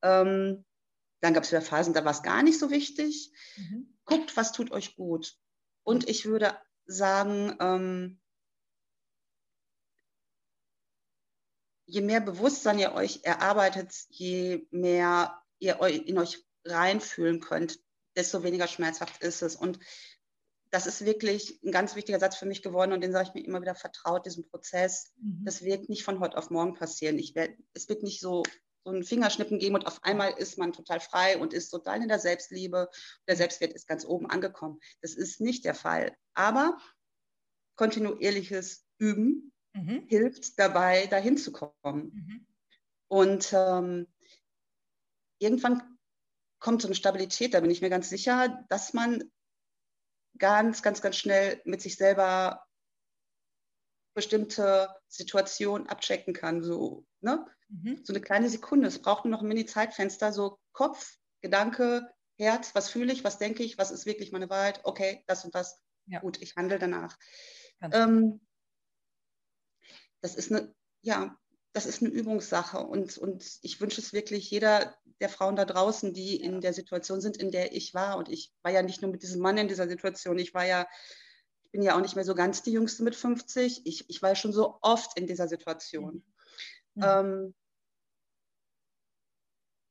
Ähm, 0.03 0.65
dann 1.25 1.33
gab 1.33 1.43
es 1.43 1.51
wieder 1.51 1.61
Phasen, 1.61 1.93
da 1.93 2.05
war 2.05 2.11
es 2.11 2.21
gar 2.21 2.43
nicht 2.43 2.59
so 2.59 2.69
wichtig. 2.69 3.31
Mhm. 3.57 3.97
Guckt, 4.05 4.37
was 4.37 4.51
tut 4.51 4.71
euch 4.71 4.95
gut. 4.95 5.35
Und 5.83 6.07
ich 6.07 6.25
würde 6.25 6.55
sagen, 6.85 7.55
ähm, 7.59 8.21
je 11.87 12.01
mehr 12.01 12.21
Bewusstsein 12.21 12.77
ihr 12.77 12.93
euch 12.93 13.21
erarbeitet, 13.23 13.91
je 14.09 14.67
mehr 14.69 15.41
ihr 15.57 15.79
in 15.81 16.19
euch 16.19 16.45
reinfühlen 16.63 17.39
könnt, 17.39 17.79
desto 18.15 18.43
weniger 18.43 18.67
schmerzhaft 18.67 19.23
ist 19.23 19.41
es. 19.41 19.55
Und 19.55 19.79
das 20.69 20.85
ist 20.85 21.05
wirklich 21.05 21.59
ein 21.63 21.71
ganz 21.71 21.95
wichtiger 21.95 22.19
Satz 22.19 22.35
für 22.35 22.45
mich 22.45 22.61
geworden 22.61 22.91
und 22.91 23.01
den 23.01 23.11
sage 23.11 23.29
ich 23.29 23.33
mir 23.33 23.45
immer 23.47 23.61
wieder 23.61 23.75
vertraut, 23.75 24.27
diesem 24.27 24.47
Prozess. 24.47 25.11
Mhm. 25.19 25.43
Das 25.43 25.63
wird 25.63 25.89
nicht 25.89 26.03
von 26.03 26.19
heute 26.19 26.37
auf 26.37 26.51
morgen 26.51 26.75
passieren. 26.75 27.17
Ich 27.17 27.33
werd, 27.33 27.57
es 27.73 27.89
wird 27.89 28.03
nicht 28.03 28.19
so 28.19 28.43
so 28.85 28.91
ein 28.91 29.03
Fingerschnippen 29.03 29.57
geben 29.57 29.75
und 29.75 29.87
auf 29.87 30.03
einmal 30.03 30.31
ist 30.33 30.57
man 30.57 30.71
total 30.71 30.99
frei 30.99 31.37
und 31.39 31.53
ist 31.53 31.69
total 31.69 32.01
in 32.01 32.07
der 32.07 32.19
Selbstliebe. 32.19 32.89
Der 33.27 33.35
Selbstwert 33.35 33.73
ist 33.73 33.87
ganz 33.87 34.05
oben 34.05 34.29
angekommen. 34.29 34.79
Das 35.01 35.15
ist 35.15 35.41
nicht 35.41 35.65
der 35.65 35.73
Fall. 35.73 36.15
Aber 36.35 36.77
kontinuierliches 37.75 38.85
Üben 38.99 39.51
mhm. 39.73 40.05
hilft 40.07 40.59
dabei, 40.59 41.07
dahin 41.07 41.37
zu 41.37 41.51
kommen. 41.51 41.73
Mhm. 41.83 42.47
Und 43.07 43.53
ähm, 43.53 44.07
irgendwann 45.39 45.97
kommt 46.59 46.81
so 46.81 46.87
eine 46.87 46.95
Stabilität, 46.95 47.53
da 47.53 47.59
bin 47.59 47.71
ich 47.71 47.81
mir 47.81 47.89
ganz 47.89 48.09
sicher, 48.09 48.65
dass 48.69 48.93
man 48.93 49.23
ganz, 50.37 50.83
ganz, 50.83 51.01
ganz 51.01 51.15
schnell 51.15 51.59
mit 51.65 51.81
sich 51.81 51.95
selber 51.95 52.65
bestimmte 54.15 54.89
Situationen 55.07 55.87
abchecken 55.87 56.33
kann. 56.33 56.63
So, 56.63 57.05
ne? 57.21 57.45
Mhm. 57.69 58.01
So 58.03 58.13
eine 58.13 58.21
kleine 58.21 58.49
Sekunde. 58.49 58.87
Es 58.87 59.01
braucht 59.01 59.25
nur 59.25 59.31
noch 59.31 59.41
ein 59.41 59.47
Mini-Zeitfenster, 59.47 60.31
so 60.31 60.59
Kopf, 60.73 61.17
Gedanke, 61.41 62.09
Herz, 62.37 62.75
was 62.75 62.89
fühle 62.89 63.13
ich, 63.13 63.23
was 63.23 63.37
denke 63.37 63.63
ich, 63.63 63.77
was 63.77 63.91
ist 63.91 64.05
wirklich 64.05 64.31
meine 64.31 64.49
Wahrheit? 64.49 64.81
Okay, 64.83 65.23
das 65.27 65.45
und 65.45 65.55
das. 65.55 65.81
Ja. 66.07 66.19
Gut, 66.19 66.41
ich 66.41 66.55
handle 66.55 66.77
danach. 66.77 67.17
Ähm, 67.81 68.41
das 70.21 70.35
ist 70.35 70.51
eine, 70.51 70.73
ja, 71.01 71.35
das 71.73 71.85
ist 71.85 72.01
eine 72.01 72.11
Übungssache 72.11 72.79
und, 72.79 73.17
und 73.17 73.59
ich 73.61 73.81
wünsche 73.81 74.01
es 74.01 74.13
wirklich 74.13 74.49
jeder 74.51 74.95
der 75.19 75.29
Frauen 75.29 75.55
da 75.55 75.65
draußen, 75.65 76.13
die 76.13 76.35
in 76.35 76.61
der 76.61 76.73
Situation 76.73 77.21
sind, 77.21 77.37
in 77.37 77.51
der 77.51 77.73
ich 77.73 77.93
war. 77.93 78.17
Und 78.17 78.29
ich 78.29 78.53
war 78.61 78.71
ja 78.71 78.81
nicht 78.81 79.01
nur 79.01 79.11
mit 79.11 79.23
diesem 79.23 79.41
Mann 79.41 79.57
in 79.57 79.67
dieser 79.67 79.87
Situation, 79.87 80.37
ich 80.37 80.53
war 80.53 80.65
ja 80.65 80.87
bin 81.75 81.83
ja 81.83 81.97
auch 81.97 82.01
nicht 82.01 82.15
mehr 82.15 82.23
so 82.23 82.35
ganz 82.35 82.63
die 82.63 82.71
Jüngste 82.71 83.03
mit 83.03 83.17
50. 83.17 83.81
Ich, 83.83 84.09
ich 84.09 84.21
war 84.21 84.33
schon 84.35 84.53
so 84.53 84.77
oft 84.81 85.19
in 85.19 85.27
dieser 85.27 85.49
Situation. 85.49 86.15
Mhm. 86.15 86.34
Ähm, 87.03 87.53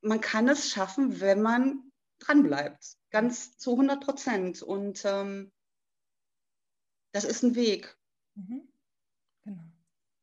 man 0.01 0.21
kann 0.21 0.47
es 0.47 0.69
schaffen, 0.69 1.19
wenn 1.19 1.41
man 1.41 1.91
dranbleibt, 2.19 2.97
ganz 3.09 3.57
zu 3.57 3.71
100 3.71 4.03
Prozent. 4.03 4.61
Und 4.61 5.03
ähm, 5.05 5.51
das 7.11 7.23
ist 7.23 7.43
ein 7.43 7.55
Weg. 7.55 7.97
Mhm. 8.35 8.67
Genau. 9.43 9.63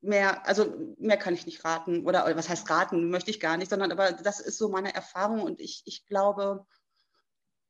Mehr, 0.00 0.46
also 0.46 0.94
mehr 0.98 1.16
kann 1.16 1.34
ich 1.34 1.46
nicht 1.46 1.64
raten. 1.64 2.06
Oder, 2.06 2.24
oder 2.24 2.36
was 2.36 2.48
heißt 2.48 2.68
raten, 2.68 3.10
möchte 3.10 3.30
ich 3.30 3.40
gar 3.40 3.56
nicht, 3.56 3.70
sondern 3.70 3.92
aber 3.92 4.12
das 4.12 4.40
ist 4.40 4.58
so 4.58 4.68
meine 4.68 4.94
Erfahrung 4.94 5.42
und 5.42 5.60
ich, 5.60 5.82
ich 5.84 6.06
glaube, 6.06 6.66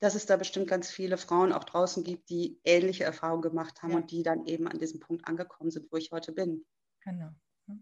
dass 0.01 0.15
es 0.15 0.27
da 0.27 0.37
bestimmt 0.37 0.67
ganz 0.67 0.91
viele 0.91 1.17
Frauen 1.17 1.53
auch 1.53 1.65
draußen 1.65 2.03
gibt, 2.03 2.29
die 2.29 2.59
ähnliche 2.65 3.05
Erfahrungen 3.05 3.43
gemacht 3.43 3.83
haben 3.83 3.93
ja. 3.93 3.97
und 3.99 4.11
die 4.11 4.23
dann 4.23 4.47
eben 4.47 4.67
an 4.67 4.79
diesem 4.79 4.99
Punkt 4.99 5.29
angekommen 5.29 5.71
sind, 5.71 5.93
wo 5.93 5.97
ich 5.97 6.11
heute 6.11 6.33
bin. 6.33 6.65
Genau. 7.05 7.31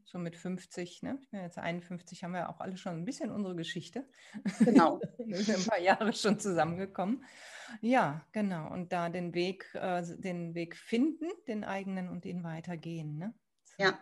So 0.04 0.18
mit 0.18 0.36
50, 0.36 1.02
ne? 1.02 1.18
Ich 1.20 1.30
bin 1.30 1.40
jetzt 1.40 1.58
51, 1.58 2.24
haben 2.24 2.32
wir 2.32 2.48
auch 2.48 2.60
alle 2.60 2.76
schon 2.76 2.94
ein 2.94 3.04
bisschen 3.04 3.30
unsere 3.30 3.54
Geschichte. 3.54 4.06
Genau. 4.60 5.00
wir 5.18 5.36
sind 5.38 5.58
ein 5.58 5.64
paar 5.64 5.80
Jahre 5.80 6.12
schon 6.12 6.38
zusammengekommen. 6.38 7.24
Ja, 7.80 8.26
genau. 8.32 8.70
Und 8.72 8.92
da 8.92 9.08
den 9.08 9.34
Weg, 9.34 9.72
äh, 9.74 10.02
den 10.18 10.54
Weg 10.54 10.76
finden, 10.76 11.26
den 11.46 11.64
eigenen 11.64 12.08
und 12.08 12.24
ihn 12.26 12.42
weitergehen. 12.42 13.18
Ne? 13.18 13.34
So. 13.64 13.84
Ja. 13.84 13.98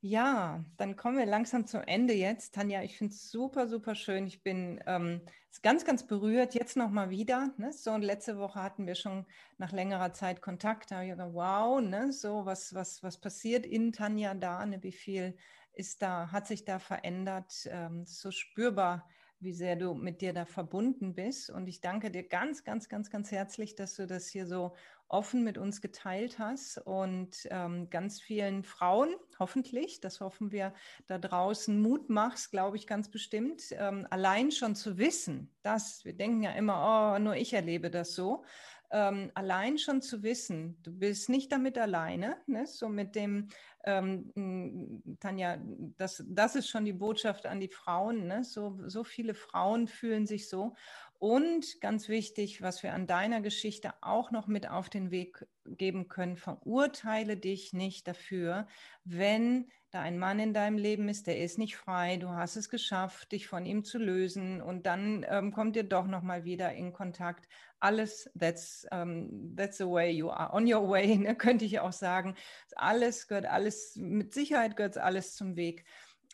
Ja, 0.00 0.64
dann 0.76 0.94
kommen 0.94 1.18
wir 1.18 1.26
langsam 1.26 1.66
zum 1.66 1.82
Ende 1.82 2.14
jetzt. 2.14 2.54
Tanja, 2.54 2.82
ich 2.84 2.96
finde 2.96 3.14
es 3.14 3.30
super, 3.32 3.66
super 3.66 3.96
schön. 3.96 4.28
Ich 4.28 4.44
bin 4.44 4.80
ähm, 4.86 5.22
ganz, 5.62 5.84
ganz 5.84 6.06
berührt. 6.06 6.54
Jetzt 6.54 6.76
nochmal 6.76 7.10
wieder. 7.10 7.52
Ne? 7.56 7.72
So, 7.72 7.90
und 7.90 8.02
letzte 8.02 8.38
Woche 8.38 8.62
hatten 8.62 8.86
wir 8.86 8.94
schon 8.94 9.26
nach 9.56 9.72
längerer 9.72 10.12
Zeit 10.12 10.40
Kontakt. 10.40 10.92
Da 10.92 10.96
habe 10.96 11.06
ich 11.06 11.10
gedacht, 11.10 11.32
wow, 11.32 11.80
ne? 11.80 12.12
so 12.12 12.46
was, 12.46 12.74
was, 12.74 13.02
was 13.02 13.20
passiert 13.20 13.66
in 13.66 13.92
Tanja 13.92 14.34
da? 14.34 14.64
Ne? 14.64 14.80
Wie 14.84 14.92
viel 14.92 15.36
ist 15.72 16.00
da, 16.00 16.30
hat 16.30 16.46
sich 16.46 16.64
da 16.64 16.78
verändert? 16.78 17.68
Ähm, 17.68 18.06
so 18.06 18.30
spürbar 18.30 19.08
wie 19.40 19.52
sehr 19.52 19.76
du 19.76 19.94
mit 19.94 20.20
dir 20.20 20.32
da 20.32 20.44
verbunden 20.44 21.14
bist. 21.14 21.50
Und 21.50 21.68
ich 21.68 21.80
danke 21.80 22.10
dir 22.10 22.26
ganz, 22.26 22.64
ganz, 22.64 22.88
ganz, 22.88 23.10
ganz 23.10 23.30
herzlich, 23.30 23.74
dass 23.76 23.94
du 23.94 24.06
das 24.06 24.28
hier 24.28 24.46
so 24.46 24.74
offen 25.08 25.42
mit 25.42 25.58
uns 25.58 25.80
geteilt 25.80 26.38
hast 26.38 26.78
und 26.78 27.48
ähm, 27.50 27.88
ganz 27.90 28.20
vielen 28.20 28.62
Frauen, 28.62 29.14
hoffentlich, 29.38 30.00
das 30.00 30.20
hoffen 30.20 30.52
wir, 30.52 30.74
da 31.06 31.18
draußen 31.18 31.80
Mut 31.80 32.10
machst, 32.10 32.50
glaube 32.50 32.76
ich 32.76 32.86
ganz 32.86 33.10
bestimmt, 33.10 33.62
ähm, 33.72 34.06
allein 34.10 34.50
schon 34.50 34.74
zu 34.74 34.98
wissen, 34.98 35.54
dass 35.62 36.04
wir 36.04 36.12
denken 36.12 36.42
ja 36.42 36.52
immer, 36.52 37.16
oh, 37.16 37.18
nur 37.18 37.36
ich 37.36 37.54
erlebe 37.54 37.90
das 37.90 38.14
so. 38.14 38.44
Ähm, 38.90 39.30
allein 39.34 39.76
schon 39.76 40.00
zu 40.00 40.22
wissen, 40.22 40.78
du 40.82 40.90
bist 40.90 41.28
nicht 41.28 41.52
damit 41.52 41.76
alleine, 41.76 42.38
ne? 42.46 42.66
so 42.66 42.88
mit 42.88 43.14
dem, 43.14 43.48
ähm, 43.84 45.02
Tanja, 45.20 45.58
das, 45.98 46.24
das 46.26 46.56
ist 46.56 46.68
schon 46.68 46.86
die 46.86 46.94
Botschaft 46.94 47.46
an 47.46 47.60
die 47.60 47.68
Frauen, 47.68 48.26
ne? 48.26 48.44
so, 48.44 48.78
so 48.86 49.04
viele 49.04 49.34
Frauen 49.34 49.88
fühlen 49.88 50.26
sich 50.26 50.48
so 50.48 50.74
und 51.18 51.80
ganz 51.80 52.08
wichtig, 52.08 52.62
was 52.62 52.82
wir 52.82 52.94
an 52.94 53.06
deiner 53.06 53.40
Geschichte 53.40 53.92
auch 54.00 54.30
noch 54.30 54.46
mit 54.46 54.70
auf 54.70 54.88
den 54.88 55.10
Weg 55.10 55.46
geben 55.66 56.08
können, 56.08 56.36
verurteile 56.36 57.36
dich 57.36 57.72
nicht 57.72 58.06
dafür, 58.06 58.68
wenn 59.04 59.70
da 59.90 60.00
ein 60.02 60.18
Mann 60.18 60.38
in 60.38 60.52
deinem 60.52 60.76
Leben 60.76 61.08
ist, 61.08 61.26
der 61.26 61.38
ist 61.38 61.56
nicht 61.56 61.76
frei, 61.76 62.18
du 62.18 62.28
hast 62.28 62.56
es 62.56 62.68
geschafft, 62.68 63.32
dich 63.32 63.48
von 63.48 63.64
ihm 63.64 63.84
zu 63.84 63.98
lösen 63.98 64.60
und 64.60 64.86
dann 64.86 65.24
ähm, 65.28 65.52
kommt 65.52 65.76
ihr 65.76 65.82
doch 65.82 66.06
noch 66.06 66.22
mal 66.22 66.44
wieder 66.44 66.72
in 66.74 66.92
Kontakt. 66.92 67.48
Alles, 67.80 68.30
that's, 68.38 68.86
um, 68.90 69.54
that's 69.56 69.78
the 69.78 69.84
way 69.84 70.10
you 70.10 70.28
are 70.30 70.52
on 70.52 70.70
your 70.72 70.88
way, 70.88 71.16
ne, 71.18 71.34
könnte 71.34 71.64
ich 71.64 71.80
auch 71.80 71.92
sagen. 71.92 72.34
Alles 72.76 73.28
gehört 73.28 73.46
alles, 73.46 73.96
mit 73.96 74.34
Sicherheit 74.34 74.76
gehört 74.76 74.98
alles 74.98 75.34
zum 75.34 75.56
Weg. 75.56 75.84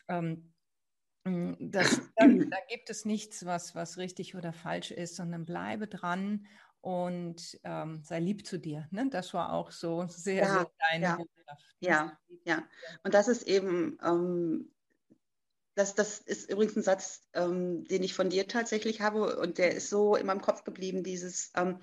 Ähm, 0.09 0.51
hm, 1.25 1.55
das, 1.59 2.01
da, 2.17 2.27
da, 2.27 2.57
gibt 2.69 2.89
es 2.89 3.05
nichts, 3.05 3.45
was, 3.45 3.73
was 3.73 3.97
richtig 3.97 4.35
oder 4.35 4.53
falsch 4.53 4.91
ist, 4.91 5.15
sondern 5.15 5.45
bleibe 5.45 5.87
dran 5.87 6.45
und 6.85 7.59
ähm, 7.63 8.03
sei 8.03 8.19
lieb 8.19 8.45
zu 8.45 8.59
dir. 8.59 8.87
Ne? 8.91 9.09
Das 9.09 9.33
war 9.33 9.53
auch 9.53 9.71
so 9.71 10.05
sehr, 10.07 10.43
ja, 10.43 10.53
sehr 10.53 10.71
deine 10.91 11.03
ja, 11.03 11.15
Botschaft. 11.15 11.75
Ne? 11.79 11.87
Ja, 11.89 12.19
ja. 12.43 12.63
Und 13.03 13.15
das 13.15 13.27
ist 13.27 13.41
eben, 13.47 13.97
ähm, 14.03 14.71
das, 15.73 15.95
das 15.95 16.19
ist 16.19 16.47
übrigens 16.47 16.75
ein 16.75 16.83
Satz, 16.83 17.27
ähm, 17.33 17.85
den 17.85 18.03
ich 18.03 18.13
von 18.13 18.29
dir 18.29 18.47
tatsächlich 18.47 19.01
habe 19.01 19.39
und 19.39 19.57
der 19.57 19.73
ist 19.73 19.89
so 19.89 20.15
in 20.15 20.27
meinem 20.27 20.43
Kopf 20.43 20.63
geblieben, 20.63 21.03
dieses 21.03 21.51
ähm, 21.55 21.81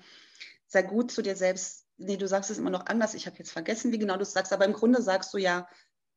sei 0.67 0.83
gut 0.83 1.11
zu 1.11 1.21
dir 1.21 1.35
selbst. 1.35 1.85
Nee, 1.97 2.15
du 2.15 2.25
sagst 2.25 2.49
es 2.49 2.57
immer 2.57 2.69
noch 2.69 2.85
anders. 2.85 3.13
Ich 3.13 3.25
habe 3.27 3.37
jetzt 3.37 3.51
vergessen, 3.51 3.91
wie 3.91 3.99
genau 3.99 4.15
du 4.15 4.23
es 4.23 4.31
sagst, 4.31 4.53
aber 4.53 4.63
im 4.63 4.73
Grunde 4.73 5.01
sagst 5.01 5.33
du 5.33 5.37
ja, 5.37 5.67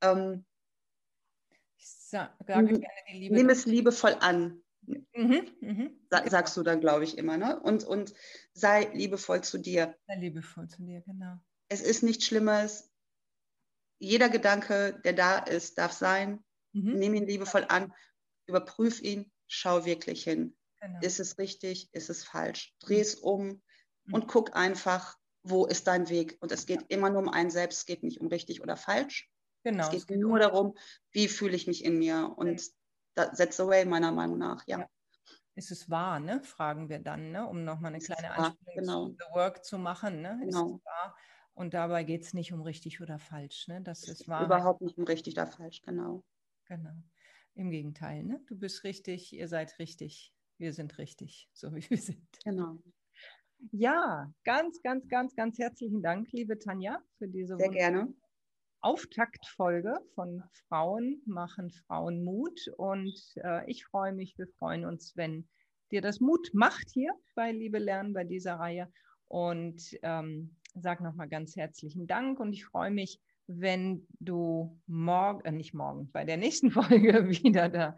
ähm, 0.01 0.45
sage 1.77 2.31
mhm. 2.47 2.81
gerne 2.81 3.01
die 3.11 3.19
Liebe. 3.19 3.35
Nimm 3.35 3.49
es 3.49 3.67
liebevoll 3.67 4.17
an. 4.21 4.63
Mhm, 4.87 5.49
mhm. 5.61 6.01
Sa 6.11 6.29
sagst 6.29 6.57
du 6.57 6.63
dann, 6.63 6.81
glaube 6.81 7.05
ich, 7.05 7.19
immer. 7.19 7.37
Ne? 7.37 7.61
Und, 7.61 7.85
und 7.85 8.15
sei 8.53 8.91
liebevoll 8.93 9.43
zu 9.43 9.59
dir. 9.59 9.97
Sei 10.07 10.17
liebevoll 10.17 10.69
zu 10.69 10.83
dir, 10.83 11.01
genau. 11.03 11.39
Es 11.69 11.81
ist 11.81 12.03
nichts 12.03 12.27
Schlimmes. 12.27 12.91
Jeder 13.99 14.29
Gedanke, 14.29 15.01
der 15.05 15.13
da 15.15 15.39
ist, 15.39 15.79
darf 15.79 15.93
sein. 15.93 16.45
Mhm. 16.73 16.95
Nimm 16.95 17.15
ihn 17.15 17.27
liebevoll 17.27 17.65
an. 17.69 17.93
Überprüf 18.47 19.01
ihn. 19.01 19.33
Schau 19.49 19.85
wirklich 19.85 20.25
hin. 20.25 20.57
Genau. 20.81 21.01
Ist 21.01 21.21
es 21.21 21.39
richtig? 21.39 21.89
Ist 21.93 22.11
es 22.11 22.25
falsch? 22.25 22.75
Dreh 22.81 23.01
es 23.01 23.15
um 23.15 23.63
mhm. 24.05 24.15
und 24.15 24.29
guck 24.29 24.55
einfach, 24.55 25.17
wo 25.43 25.67
ist 25.67 25.87
dein 25.87 26.09
Weg? 26.09 26.37
Und 26.41 26.53
es 26.53 26.67
geht 26.67 26.85
immer 26.89 27.11
nur 27.11 27.23
um 27.23 27.29
einen 27.29 27.51
selbst. 27.51 27.79
Es 27.79 27.87
geht 27.87 28.03
nicht 28.03 28.21
um 28.21 28.27
richtig 28.29 28.63
oder 28.63 28.77
falsch. 28.77 29.31
Genau. 29.65 29.91
Es 29.93 30.07
geht 30.07 30.19
nur 30.19 30.39
darum, 30.39 30.77
wie 31.11 31.27
fühle 31.27 31.57
ich 31.57 31.67
mich 31.67 31.85
in 31.85 31.99
mir 31.99 32.33
und 32.37 32.61
ja. 32.61 32.73
That's 33.17 33.57
the 33.57 33.67
way 33.67 33.85
meiner 33.85 34.13
Meinung 34.13 34.39
nach, 34.39 34.67
ja. 34.67 34.81
ja. 34.81 34.89
Ist 35.55 35.71
es 35.71 35.89
wahr, 35.89 36.21
ne? 36.21 36.43
Fragen 36.43 36.89
wir 36.91 36.99
dann, 36.99 37.33
ne? 37.33 37.47
um 37.47 37.65
nochmal 37.65 37.89
eine 37.89 37.99
ist 37.99 38.07
kleine 38.07 38.31
Anspielung 38.31 38.75
genau. 38.77 39.09
zu 39.09 39.17
The 39.19 39.35
Work 39.35 39.65
zu 39.65 39.79
machen. 39.79 40.21
Ne? 40.21 40.39
Genau. 40.43 40.81
Und 41.55 41.73
dabei 41.73 42.05
geht 42.05 42.23
es 42.23 42.35
nicht 42.35 42.53
um 42.53 42.61
richtig 42.61 43.01
oder 43.01 43.19
falsch. 43.19 43.67
Ne? 43.67 43.81
Das 43.81 44.07
ist 44.07 44.29
wahr. 44.29 44.45
Überhaupt 44.45 44.83
nicht 44.83 44.99
um 44.99 45.05
richtig 45.05 45.35
oder 45.35 45.47
falsch, 45.47 45.81
genau. 45.81 46.23
Genau. 46.67 46.93
Im 47.55 47.71
Gegenteil, 47.71 48.23
ne? 48.23 48.43
Du 48.47 48.59
bist 48.59 48.85
richtig, 48.85 49.33
ihr 49.33 49.49
seid 49.49 49.79
richtig, 49.79 50.35
wir 50.59 50.75
sind 50.75 50.99
richtig, 50.99 51.49
so 51.55 51.75
wie 51.75 51.89
wir 51.89 51.99
sind. 51.99 52.29
Genau. 52.45 52.77
Ja, 53.73 54.31
ganz, 54.45 54.83
ganz, 54.83 55.09
ganz, 55.09 55.35
ganz 55.35 55.59
herzlichen 55.59 56.03
Dank, 56.03 56.31
liebe 56.33 56.59
Tanja, 56.59 57.03
für 57.17 57.29
diese 57.29 57.57
Sehr 57.57 57.71
gerne. 57.71 58.13
Auftaktfolge 58.87 59.99
von 60.15 60.45
Frauen 60.69 61.21
machen 61.27 61.73
Frauen 61.73 62.23
Mut. 62.23 62.69
Und 62.77 63.21
äh, 63.43 63.69
ich 63.69 63.85
freue 63.85 64.13
mich, 64.13 64.39
wir 64.39 64.47
freuen 64.47 64.85
uns, 64.85 65.17
wenn 65.17 65.49
dir 65.91 66.01
das 66.01 66.21
Mut 66.21 66.51
macht 66.53 66.91
hier 66.93 67.11
bei 67.35 67.51
Liebe 67.51 67.81
Lernen, 67.81 68.13
bei 68.13 68.23
dieser 68.23 68.61
Reihe. 68.61 68.89
Und 69.27 69.83
ähm, 70.03 70.55
sag 70.75 71.01
nochmal 71.01 71.29
ganz 71.29 71.57
herzlichen 71.57 72.07
Dank 72.07 72.39
und 72.39 72.53
ich 72.53 72.65
freue 72.65 72.93
mich, 72.93 73.19
wenn 73.49 74.07
du 74.21 74.81
morgen, 74.87 75.45
äh, 75.45 75.51
nicht 75.51 75.75
morgen, 75.75 76.09
bei 76.13 76.25
der 76.25 76.37
nächsten 76.37 76.71
Folge 76.71 77.29
wieder 77.29 77.69
da, 77.69 77.97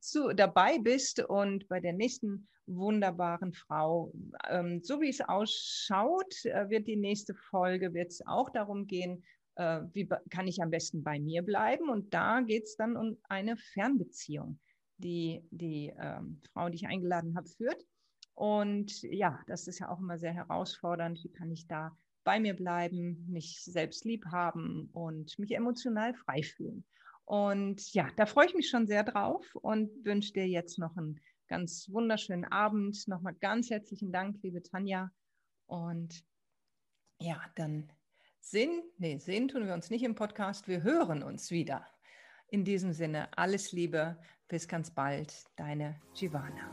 zu, 0.00 0.32
dabei 0.32 0.78
bist 0.78 1.22
und 1.22 1.68
bei 1.68 1.80
der 1.80 1.92
nächsten 1.92 2.48
wunderbaren 2.66 3.52
Frau. 3.52 4.10
Ähm, 4.48 4.80
so 4.82 5.02
wie 5.02 5.10
es 5.10 5.20
ausschaut, 5.20 6.34
äh, 6.46 6.70
wird 6.70 6.86
die 6.86 6.96
nächste 6.96 7.34
Folge, 7.34 7.92
wird 7.92 8.14
auch 8.24 8.48
darum 8.48 8.86
gehen, 8.86 9.22
äh, 9.56 9.82
wie 9.92 10.08
kann 10.30 10.46
ich 10.46 10.62
am 10.62 10.70
besten 10.70 11.02
bei 11.02 11.18
mir 11.18 11.42
bleiben? 11.42 11.88
Und 11.88 12.12
da 12.14 12.40
geht 12.40 12.64
es 12.64 12.76
dann 12.76 12.96
um 12.96 13.16
eine 13.28 13.56
Fernbeziehung, 13.56 14.58
die 14.98 15.42
die 15.50 15.92
ähm, 15.98 16.40
Frau, 16.52 16.68
die 16.68 16.76
ich 16.76 16.86
eingeladen 16.86 17.36
habe, 17.36 17.48
führt. 17.48 17.84
Und 18.34 19.02
ja, 19.02 19.38
das 19.46 19.66
ist 19.66 19.80
ja 19.80 19.90
auch 19.90 19.98
immer 19.98 20.18
sehr 20.18 20.32
herausfordernd. 20.32 21.22
Wie 21.22 21.32
kann 21.32 21.50
ich 21.50 21.66
da 21.66 21.96
bei 22.24 22.40
mir 22.40 22.54
bleiben, 22.54 23.26
mich 23.28 23.62
selbst 23.64 24.04
lieb 24.04 24.24
haben 24.26 24.88
und 24.92 25.38
mich 25.38 25.52
emotional 25.52 26.14
frei 26.14 26.42
fühlen? 26.42 26.84
Und 27.24 27.92
ja, 27.92 28.08
da 28.16 28.26
freue 28.26 28.46
ich 28.46 28.54
mich 28.54 28.68
schon 28.68 28.86
sehr 28.86 29.04
drauf 29.04 29.54
und 29.54 29.90
wünsche 30.04 30.32
dir 30.32 30.48
jetzt 30.48 30.78
noch 30.78 30.96
einen 30.96 31.20
ganz 31.48 31.88
wunderschönen 31.90 32.44
Abend. 32.44 33.06
Nochmal 33.06 33.34
ganz 33.34 33.70
herzlichen 33.70 34.10
Dank, 34.10 34.42
liebe 34.42 34.62
Tanja. 34.62 35.10
Und 35.66 36.24
ja, 37.20 37.40
dann 37.54 37.92
Sinn, 38.40 38.82
nee, 38.98 39.18
sehen 39.18 39.48
tun 39.48 39.66
wir 39.66 39.74
uns 39.74 39.90
nicht 39.90 40.02
im 40.02 40.14
Podcast, 40.14 40.66
wir 40.66 40.82
hören 40.82 41.22
uns 41.22 41.50
wieder. 41.50 41.86
In 42.48 42.64
diesem 42.64 42.92
Sinne, 42.92 43.28
alles 43.36 43.70
Liebe, 43.70 44.16
bis 44.48 44.66
ganz 44.66 44.90
bald, 44.90 45.44
deine 45.56 46.00
Giovanna. 46.14 46.72